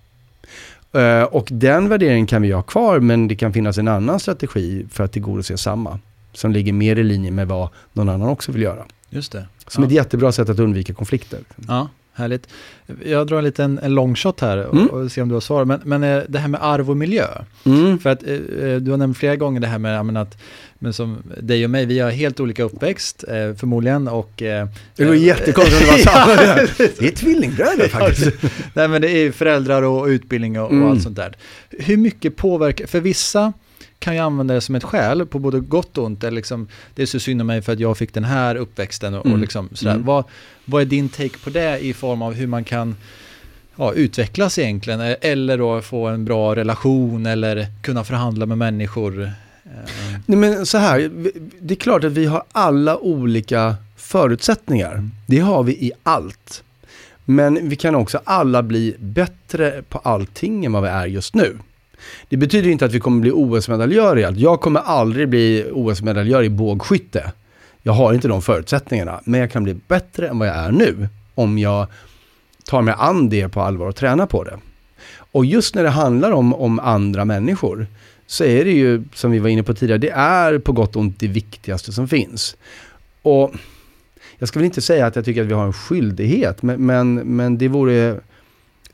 Uh, 0.96 1.22
och 1.22 1.48
den 1.50 1.88
värderingen 1.88 2.26
kan 2.26 2.42
vi 2.42 2.52
ha 2.52 2.62
kvar 2.62 3.00
men 3.00 3.28
det 3.28 3.36
kan 3.36 3.52
finnas 3.52 3.78
en 3.78 3.88
annan 3.88 4.20
strategi 4.20 4.86
för 4.90 5.04
att 5.04 5.12
tillgodose 5.12 5.56
samma. 5.56 5.98
Som 6.32 6.52
ligger 6.52 6.72
mer 6.72 6.96
i 6.96 7.04
linje 7.04 7.30
med 7.30 7.48
vad 7.48 7.68
någon 7.92 8.08
annan 8.08 8.28
också 8.28 8.52
vill 8.52 8.62
göra. 8.62 8.84
Just 9.10 9.32
det. 9.32 9.46
Som 9.66 9.84
ja. 9.84 9.88
ett 9.88 9.94
jättebra 9.94 10.32
sätt 10.32 10.48
att 10.48 10.58
undvika 10.58 10.94
konflikter. 10.94 11.40
Ja, 11.68 11.88
härligt. 12.18 12.48
Jag 13.04 13.26
drar 13.26 13.38
en 13.38 13.44
liten 13.44 13.78
en 13.78 13.94
long 13.94 14.16
shot 14.16 14.40
här 14.40 14.58
och, 14.66 14.74
mm. 14.74 14.86
och 14.86 15.12
ser 15.12 15.22
om 15.22 15.28
du 15.28 15.34
har 15.34 15.40
svar. 15.40 15.64
Men, 15.64 15.80
men 15.84 16.02
eh, 16.02 16.22
det 16.28 16.38
här 16.38 16.48
med 16.48 16.62
arv 16.62 16.90
och 16.90 16.96
miljö. 16.96 17.26
Mm. 17.64 17.98
För 17.98 18.10
att 18.10 18.22
eh, 18.22 18.34
eh 18.34 18.76
du 18.76 18.90
har 18.90 18.96
nämnt 18.96 19.18
flera 19.18 19.36
gånger 19.36 19.60
det 19.60 19.66
här 19.66 19.78
med 19.78 20.16
att 20.16 20.38
men 20.78 20.92
som 20.92 21.22
dig 21.40 21.64
och 21.64 21.70
mig, 21.70 21.86
vi 21.86 21.98
har 21.98 22.10
helt 22.10 22.40
olika 22.40 22.62
uppväxt 22.62 23.24
förmodligen 23.56 24.08
och... 24.08 24.42
Eh, 24.42 24.68
det 24.96 25.04
var 25.04 25.14
jättekonstigt 25.14 25.80
om 25.80 25.86
det 25.86 25.92
var 25.92 25.98
samma. 26.12 26.86
det 26.98 27.06
är 27.06 27.16
tvillingbröder 27.16 27.88
faktiskt. 27.88 28.36
Nej 28.74 28.88
men 28.88 29.02
det 29.02 29.10
är 29.10 29.32
föräldrar 29.32 29.82
och 29.82 30.06
utbildning 30.06 30.60
och, 30.60 30.66
och 30.66 30.72
mm. 30.72 30.88
allt 30.88 31.02
sånt 31.02 31.16
där. 31.16 31.36
Hur 31.70 31.96
mycket 31.96 32.36
påverkar, 32.36 32.86
för 32.86 33.00
vissa 33.00 33.52
kan 33.98 34.14
ju 34.14 34.20
använda 34.20 34.54
det 34.54 34.60
som 34.60 34.74
ett 34.74 34.84
skäl 34.84 35.26
på 35.26 35.38
både 35.38 35.60
gott 35.60 35.98
och 35.98 36.04
ont. 36.04 36.24
Eller 36.24 36.36
liksom, 36.36 36.68
det 36.94 37.02
är 37.02 37.06
så 37.06 37.20
synd 37.20 37.40
om 37.40 37.46
mig 37.46 37.62
för 37.62 37.72
att 37.72 37.80
jag 37.80 37.98
fick 37.98 38.14
den 38.14 38.24
här 38.24 38.54
uppväxten 38.54 39.14
och, 39.14 39.26
mm. 39.26 39.34
och 39.34 39.40
liksom 39.40 39.68
sådär. 39.72 39.92
Mm. 39.92 40.06
Vad, 40.06 40.24
vad 40.64 40.82
är 40.82 40.86
din 40.86 41.08
take 41.08 41.38
på 41.44 41.50
det 41.50 41.78
i 41.78 41.94
form 41.94 42.22
av 42.22 42.34
hur 42.34 42.46
man 42.46 42.64
kan 42.64 42.96
ja, 43.76 43.92
utvecklas 43.92 44.58
egentligen? 44.58 45.00
Eller 45.20 45.58
då 45.58 45.80
få 45.80 46.06
en 46.06 46.24
bra 46.24 46.56
relation 46.56 47.26
eller 47.26 47.66
kunna 47.82 48.04
förhandla 48.04 48.46
med 48.46 48.58
människor? 48.58 49.32
Nej, 50.26 50.38
men 50.38 50.66
så 50.66 50.78
här, 50.78 51.10
det 51.60 51.74
är 51.74 51.78
klart 51.78 52.04
att 52.04 52.12
vi 52.12 52.26
har 52.26 52.42
alla 52.52 52.98
olika 52.98 53.76
förutsättningar. 53.96 54.92
Mm. 54.92 55.10
Det 55.26 55.38
har 55.38 55.62
vi 55.62 55.72
i 55.72 55.92
allt. 56.02 56.62
Men 57.24 57.68
vi 57.68 57.76
kan 57.76 57.94
också 57.94 58.20
alla 58.24 58.62
bli 58.62 58.96
bättre 58.98 59.82
på 59.88 59.98
allting 59.98 60.64
än 60.64 60.72
vad 60.72 60.82
vi 60.82 60.88
är 60.88 61.06
just 61.06 61.34
nu. 61.34 61.58
Det 62.28 62.36
betyder 62.36 62.70
inte 62.70 62.84
att 62.84 62.92
vi 62.92 63.00
kommer 63.00 63.20
bli 63.20 63.30
OS-medaljör 63.30 64.18
i 64.18 64.24
allt. 64.24 64.38
Jag 64.38 64.60
kommer 64.60 64.80
aldrig 64.80 65.28
bli 65.28 65.64
OS-medaljör 65.72 66.42
i 66.42 66.50
bågskytte. 66.50 67.32
Jag 67.82 67.92
har 67.92 68.14
inte 68.14 68.28
de 68.28 68.42
förutsättningarna. 68.42 69.20
Men 69.24 69.40
jag 69.40 69.50
kan 69.50 69.64
bli 69.64 69.74
bättre 69.88 70.28
än 70.28 70.38
vad 70.38 70.48
jag 70.48 70.56
är 70.56 70.70
nu. 70.70 71.08
Om 71.34 71.58
jag 71.58 71.86
tar 72.64 72.82
mig 72.82 72.94
an 72.98 73.28
det 73.28 73.48
på 73.48 73.60
allvar 73.60 73.86
och 73.86 73.96
tränar 73.96 74.26
på 74.26 74.44
det. 74.44 74.58
Och 75.32 75.44
just 75.44 75.74
när 75.74 75.82
det 75.82 75.90
handlar 75.90 76.30
om, 76.30 76.54
om 76.54 76.78
andra 76.78 77.24
människor 77.24 77.86
så 78.26 78.44
är 78.44 78.64
det 78.64 78.72
ju, 78.72 79.04
som 79.14 79.30
vi 79.30 79.38
var 79.38 79.48
inne 79.48 79.62
på 79.62 79.74
tidigare, 79.74 79.98
det 79.98 80.10
är 80.10 80.58
på 80.58 80.72
gott 80.72 80.96
och 80.96 81.02
ont 81.02 81.20
det 81.20 81.28
viktigaste 81.28 81.92
som 81.92 82.08
finns. 82.08 82.56
Och 83.22 83.54
jag 84.38 84.48
ska 84.48 84.58
väl 84.58 84.66
inte 84.66 84.80
säga 84.80 85.06
att 85.06 85.16
jag 85.16 85.24
tycker 85.24 85.42
att 85.42 85.48
vi 85.48 85.52
har 85.52 85.66
en 85.66 85.72
skyldighet, 85.72 86.62
men, 86.62 86.86
men, 86.86 87.14
men 87.14 87.58
det 87.58 87.68
vore 87.68 88.20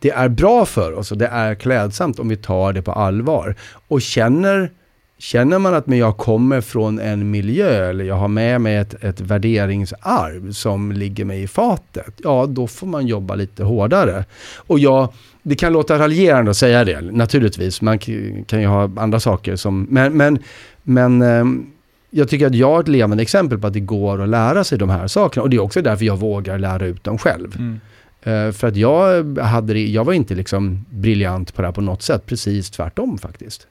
det 0.05 0.11
är 0.11 0.28
bra 0.28 0.66
för 0.66 0.92
oss 0.92 1.12
och 1.12 1.18
det 1.18 1.26
är 1.26 1.55
klädsamt 1.55 2.18
om 2.18 2.28
vi 2.28 2.36
tar 2.36 2.72
det 2.72 2.82
på 2.82 2.92
allvar. 2.92 3.55
Och 3.88 4.02
känner, 4.02 4.70
känner 5.18 5.59
man 5.59 5.74
att 5.74 5.86
men 5.86 5.98
jag 5.98 6.16
kommer 6.16 6.61
från 6.61 6.98
en 6.98 7.30
miljö 7.30 7.90
eller 7.90 8.05
jag 8.05 8.14
har 8.14 8.28
med 8.28 8.61
mig 8.61 8.76
ett, 8.76 9.05
ett 9.05 9.20
värderingsarv 9.20 10.52
som 10.52 10.92
ligger 10.92 11.24
mig 11.24 11.42
i 11.42 11.46
fatet, 11.46 12.14
ja 12.16 12.46
då 12.46 12.66
får 12.66 12.86
man 12.86 13.07
jobba 13.07 13.34
lite 13.34 13.64
hårdare. 13.64 14.24
Och 14.57 14.78
jag, 14.78 15.12
det 15.42 15.55
kan 15.55 15.72
låta 15.72 15.98
raljerande 15.98 16.50
att 16.50 16.57
säga 16.57 16.84
det, 16.84 17.00
naturligtvis. 17.00 17.82
Man 17.82 17.98
kan 18.46 18.61
ju 18.61 18.66
ha 18.66 18.90
andra 18.96 19.20
saker 19.20 19.57
som, 19.57 19.86
men, 19.90 20.16
men, 20.16 20.38
men 20.82 21.22
ehm, 21.22 21.66
jag 22.11 22.28
tycker 22.28 22.46
att 22.46 22.55
jag 22.55 22.76
är 22.76 22.80
ett 22.80 22.88
levande 22.88 23.22
exempel 23.22 23.59
på 23.59 23.66
att 23.66 23.72
det 23.72 23.80
går 23.80 24.22
att 24.22 24.28
lära 24.28 24.64
sig 24.64 24.78
de 24.78 24.90
här 24.90 25.07
sakerna. 25.07 25.42
Och 25.42 25.50
det 25.50 25.57
är 25.57 25.61
också 25.61 25.82
därför 25.82 26.05
jag 26.05 26.16
vågar 26.16 26.59
lära 26.59 26.86
ut 26.86 27.05
dem 27.05 27.18
själv. 27.18 27.57
Mm. 27.59 27.80
Uh, 28.27 28.53
för 28.53 28.66
att 28.66 28.77
jag, 28.77 29.39
hade, 29.39 29.79
jag 29.79 30.05
var 30.05 30.12
inte 30.12 30.35
liksom 30.35 30.85
briljant 30.91 31.55
på 31.55 31.62
det 31.62 31.68
här 31.68 31.72
på 31.72 31.81
något 31.81 32.03
sätt, 32.03 32.27
precis 32.27 32.70
tvärtom 32.70 33.18
faktiskt. 33.18 33.66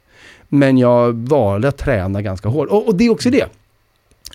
Men 0.50 0.78
jag 0.78 1.14
valde 1.14 1.68
att 1.68 1.78
träna 1.78 2.22
ganska 2.22 2.50
hårt. 2.50 2.70
Och, 2.70 2.88
och 2.88 2.96
det 2.96 3.06
är 3.06 3.10
också 3.10 3.30
det 3.30 3.50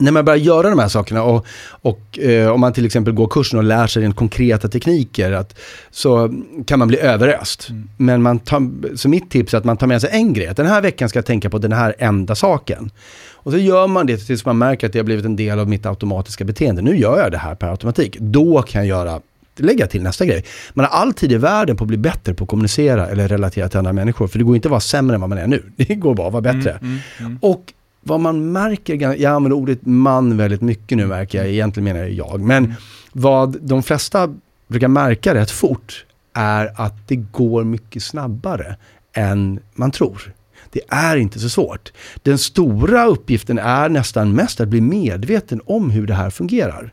när 0.01 0.13
man 0.13 0.25
börjar 0.25 0.39
göra 0.39 0.71
de 0.71 0.79
här 0.79 0.89
sakerna 0.89 1.23
och, 1.23 1.47
och 1.69 2.19
eh, 2.19 2.51
om 2.51 2.61
man 2.61 2.73
till 2.73 2.87
exempel 2.87 3.15
går 3.15 3.27
kursen 3.27 3.59
och 3.59 3.65
lär 3.65 3.87
sig 3.87 4.03
den 4.03 4.13
konkreta 4.13 4.69
tekniker 4.69 5.33
att, 5.33 5.59
så 5.91 6.35
kan 6.67 6.79
man 6.79 6.89
bli 6.89 6.99
överöst. 6.99 7.69
Mm. 7.69 7.89
Men 7.97 8.23
man 8.23 8.39
tar, 8.39 8.97
så 8.97 9.09
mitt 9.09 9.31
tips 9.31 9.55
är 9.55 9.59
att 9.59 9.65
man 9.65 9.77
tar 9.77 9.87
med 9.87 10.01
sig 10.01 10.11
en 10.13 10.33
grej. 10.33 10.53
Den 10.57 10.67
här 10.67 10.83
veckan 10.83 11.09
ska 11.09 11.19
jag 11.19 11.27
tänka 11.27 11.51
på 11.51 11.59
den 11.59 11.73
här 11.73 11.95
enda 11.99 12.35
saken. 12.35 12.91
Och 13.31 13.53
så 13.53 13.59
gör 13.59 13.87
man 13.87 14.07
det 14.07 14.17
tills 14.17 14.45
man 14.45 14.59
märker 14.59 14.87
att 14.87 14.93
det 14.93 14.99
har 14.99 15.05
blivit 15.05 15.25
en 15.25 15.37
del 15.37 15.59
av 15.59 15.69
mitt 15.69 15.87
automatiska 15.87 16.45
beteende. 16.45 16.83
Nu 16.83 16.97
gör 16.97 17.19
jag 17.19 17.33
det 17.33 17.39
här 17.39 17.55
per 17.55 17.69
automatik. 17.69 18.17
Då 18.21 18.63
kan 18.63 18.87
jag 18.87 18.89
göra 18.89 19.21
lägga 19.61 19.87
till 19.87 20.03
nästa 20.03 20.27
grej. 20.27 20.45
Man 20.75 20.85
har 20.85 20.93
all 20.93 21.13
tid 21.13 21.33
i 21.33 21.37
världen 21.37 21.77
på 21.77 21.85
att 21.85 21.89
bli 21.89 21.97
bättre 21.97 22.35
på 22.35 22.45
att 22.45 22.51
kommunicera 22.51 23.09
eller 23.09 23.29
relatera 23.29 23.69
till 23.69 23.79
andra 23.79 23.93
människor. 23.93 24.29
För 24.29 24.39
det 24.39 24.45
går 24.45 24.57
inte 24.57 24.69
att 24.69 24.71
vara 24.71 24.81
sämre 24.81 25.15
än 25.15 25.21
vad 25.21 25.31
man 25.31 25.39
är 25.39 25.47
nu. 25.47 25.63
Det 25.77 25.95
går 25.95 26.15
bara 26.15 26.27
att 26.27 26.33
vara 26.33 26.43
bättre. 26.43 26.71
Mm, 26.71 26.83
mm, 26.83 27.01
mm. 27.19 27.39
Och 27.43 27.73
vad 28.01 28.21
man 28.21 28.53
märker, 28.53 28.95
jag 29.01 29.25
använder 29.25 29.57
ordet 29.57 29.87
man 29.87 30.37
väldigt 30.37 30.61
mycket 30.61 30.99
nu 30.99 31.07
märker 31.07 31.39
jag, 31.39 31.49
egentligen 31.49 31.85
menar 31.85 32.01
jag 32.01 32.11
jag. 32.11 32.41
Men 32.41 32.65
mm. 32.65 32.77
vad 33.13 33.57
de 33.61 33.83
flesta 33.83 34.35
brukar 34.69 34.89
märka 34.89 35.35
rätt 35.35 35.51
fort 35.51 36.05
är 36.33 36.73
att 36.77 37.09
det 37.09 37.17
går 37.17 37.65
mycket 37.65 38.03
snabbare 38.03 38.77
än 39.13 39.61
man 39.75 39.91
tror. 39.91 40.35
Det 40.71 40.81
är 40.89 41.17
inte 41.17 41.39
så 41.39 41.49
svårt. 41.49 41.93
Den 42.23 42.39
stora 42.39 43.07
uppgiften 43.07 43.59
är 43.59 43.89
nästan 43.89 44.33
mest 44.35 44.61
att 44.61 44.69
bli 44.69 44.81
medveten 44.81 45.61
om 45.67 45.91
hur 45.91 46.07
det 46.07 46.15
här 46.15 46.31
fungerar. 46.31 46.93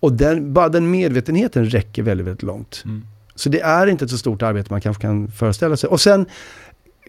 Och 0.00 0.12
den, 0.12 0.52
bara 0.52 0.68
den 0.68 0.90
medvetenheten 0.90 1.66
räcker 1.66 2.02
väldigt, 2.02 2.26
väldigt 2.26 2.42
långt. 2.42 2.82
Mm. 2.84 3.04
Så 3.34 3.48
det 3.48 3.60
är 3.60 3.86
inte 3.86 4.04
ett 4.04 4.10
så 4.10 4.18
stort 4.18 4.42
arbete 4.42 4.72
man 4.72 4.80
kanske 4.80 5.02
kan 5.02 5.28
föreställa 5.28 5.76
sig. 5.76 5.90
Och 5.90 6.00
sen 6.00 6.26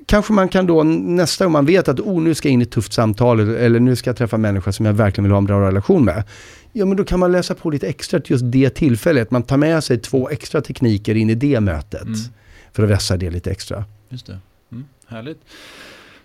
kanske 0.05 0.33
man 0.33 0.49
kan 0.49 0.67
då 0.67 0.83
nästa 0.83 1.45
gång 1.45 1.51
man 1.51 1.65
vet 1.65 1.87
att 1.87 1.99
oh, 1.99 2.21
nu 2.21 2.35
ska 2.35 2.47
jag 2.47 2.53
in 2.53 2.61
i 2.61 2.63
ett 2.63 2.71
tufft 2.71 2.93
samtal 2.93 3.39
eller 3.39 3.79
nu 3.79 3.95
ska 3.95 4.09
jag 4.09 4.17
träffa 4.17 4.37
människor 4.37 4.71
som 4.71 4.85
jag 4.85 4.93
verkligen 4.93 5.23
vill 5.23 5.31
ha 5.31 5.37
en 5.37 5.45
bra 5.45 5.67
relation 5.67 6.05
med. 6.05 6.23
Ja 6.73 6.85
men 6.85 6.97
då 6.97 7.03
kan 7.03 7.19
man 7.19 7.31
läsa 7.31 7.55
på 7.55 7.69
lite 7.69 7.87
extra 7.87 8.19
till 8.19 8.31
just 8.31 8.43
det 8.47 8.69
tillfället. 8.69 9.31
Man 9.31 9.43
tar 9.43 9.57
med 9.57 9.83
sig 9.83 9.99
två 9.99 10.29
extra 10.29 10.61
tekniker 10.61 11.15
in 11.15 11.29
i 11.29 11.35
det 11.35 11.59
mötet. 11.59 12.01
Mm. 12.01 12.19
För 12.71 12.83
att 12.83 12.89
vässa 12.89 13.17
det 13.17 13.29
lite 13.29 13.51
extra. 13.51 13.85
Just 14.09 14.25
det. 14.25 14.39
Mm, 14.71 14.85
härligt. 15.07 15.39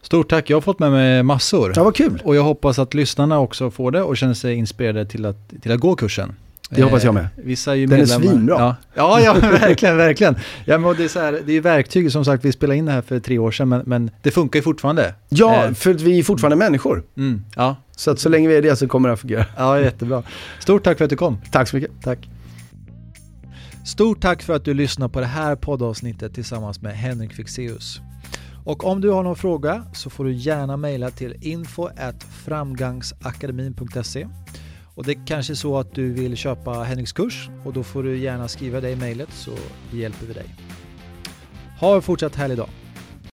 Stort 0.02 0.30
tack, 0.30 0.50
jag 0.50 0.56
har 0.56 0.60
fått 0.60 0.78
med 0.78 0.90
mig 0.90 1.22
massor. 1.22 1.72
Ja, 1.76 1.84
vad 1.84 1.96
kul. 1.96 2.22
Och 2.24 2.36
jag 2.36 2.42
hoppas 2.42 2.78
att 2.78 2.94
lyssnarna 2.94 3.38
också 3.38 3.70
får 3.70 3.90
det 3.90 4.02
och 4.02 4.16
känner 4.16 4.34
sig 4.34 4.54
inspirerade 4.54 5.06
till 5.06 5.26
att, 5.26 5.62
till 5.62 5.72
att 5.72 5.80
gå 5.80 5.96
kursen. 5.96 6.34
Det 6.70 6.82
hoppas 6.82 7.04
jag 7.04 7.14
med. 7.14 7.22
Eh, 7.22 7.28
vissa 7.36 7.70
är 7.70 7.74
ju 7.74 7.86
Den 7.86 8.00
är 8.00 8.06
svinbra. 8.06 8.58
Ja. 8.58 8.76
ja, 8.94 9.20
ja, 9.20 9.34
verkligen, 9.50 9.96
verkligen. 9.96 10.36
Ja, 10.64 10.78
men 10.78 10.96
det, 10.96 11.04
är 11.04 11.08
så 11.08 11.20
här, 11.20 11.40
det 11.46 11.52
är 11.52 11.60
verktyg, 11.60 12.12
som 12.12 12.24
sagt, 12.24 12.44
vi 12.44 12.52
spelade 12.52 12.78
in 12.78 12.84
det 12.84 12.92
här 12.92 13.02
för 13.02 13.20
tre 13.20 13.38
år 13.38 13.50
sedan, 13.50 13.68
men, 13.68 13.82
men 13.86 14.10
det 14.22 14.30
funkar 14.30 14.58
ju 14.58 14.62
fortfarande. 14.62 15.14
Ja, 15.28 15.64
eh. 15.64 15.72
för 15.72 15.94
vi 15.94 16.18
är 16.18 16.22
fortfarande 16.22 16.56
människor. 16.56 17.02
Mm, 17.16 17.44
ja. 17.56 17.76
Så 17.96 18.10
att 18.10 18.18
så 18.18 18.28
länge 18.28 18.48
vi 18.48 18.56
är 18.56 18.62
det 18.62 18.76
så 18.76 18.88
kommer 18.88 19.08
det 19.08 19.12
att 19.12 19.20
fungera. 19.20 19.46
Ja, 19.56 19.80
jättebra. 19.80 20.22
Stort 20.60 20.84
tack 20.84 20.98
för 20.98 21.04
att 21.04 21.10
du 21.10 21.16
kom. 21.16 21.38
Tack 21.52 21.68
så 21.68 21.76
mycket. 21.76 21.90
Tack. 22.02 22.28
Stort 23.84 24.20
tack 24.20 24.42
för 24.42 24.54
att 24.54 24.64
du 24.64 24.74
lyssnar 24.74 25.08
på 25.08 25.20
det 25.20 25.26
här 25.26 25.56
poddavsnittet 25.56 26.34
tillsammans 26.34 26.80
med 26.80 26.96
Henrik 26.96 27.32
Fixeus. 27.32 28.00
Och 28.64 28.84
om 28.84 29.00
du 29.00 29.10
har 29.10 29.22
någon 29.22 29.36
fråga 29.36 29.84
så 29.94 30.10
får 30.10 30.24
du 30.24 30.32
gärna 30.32 30.76
mejla 30.76 31.10
till 31.10 31.36
info.framgangsakademin.se 31.40 34.26
och 34.94 35.04
det 35.04 35.12
är 35.12 35.26
kanske 35.26 35.52
är 35.52 35.54
så 35.54 35.78
att 35.78 35.94
du 35.94 36.12
vill 36.12 36.36
köpa 36.36 36.70
Henriks 36.72 37.12
kurs 37.12 37.48
och 37.64 37.72
då 37.72 37.82
får 37.82 38.02
du 38.02 38.18
gärna 38.18 38.48
skriva 38.48 38.80
det 38.80 38.90
i 38.90 38.96
mejlet 38.96 39.32
så 39.32 39.50
hjälper 39.92 40.26
vi 40.26 40.32
dig. 40.32 40.46
Ha 41.80 41.96
en 41.96 42.02
fortsatt 42.02 42.36
härlig 42.36 42.56
dag! 42.56 42.68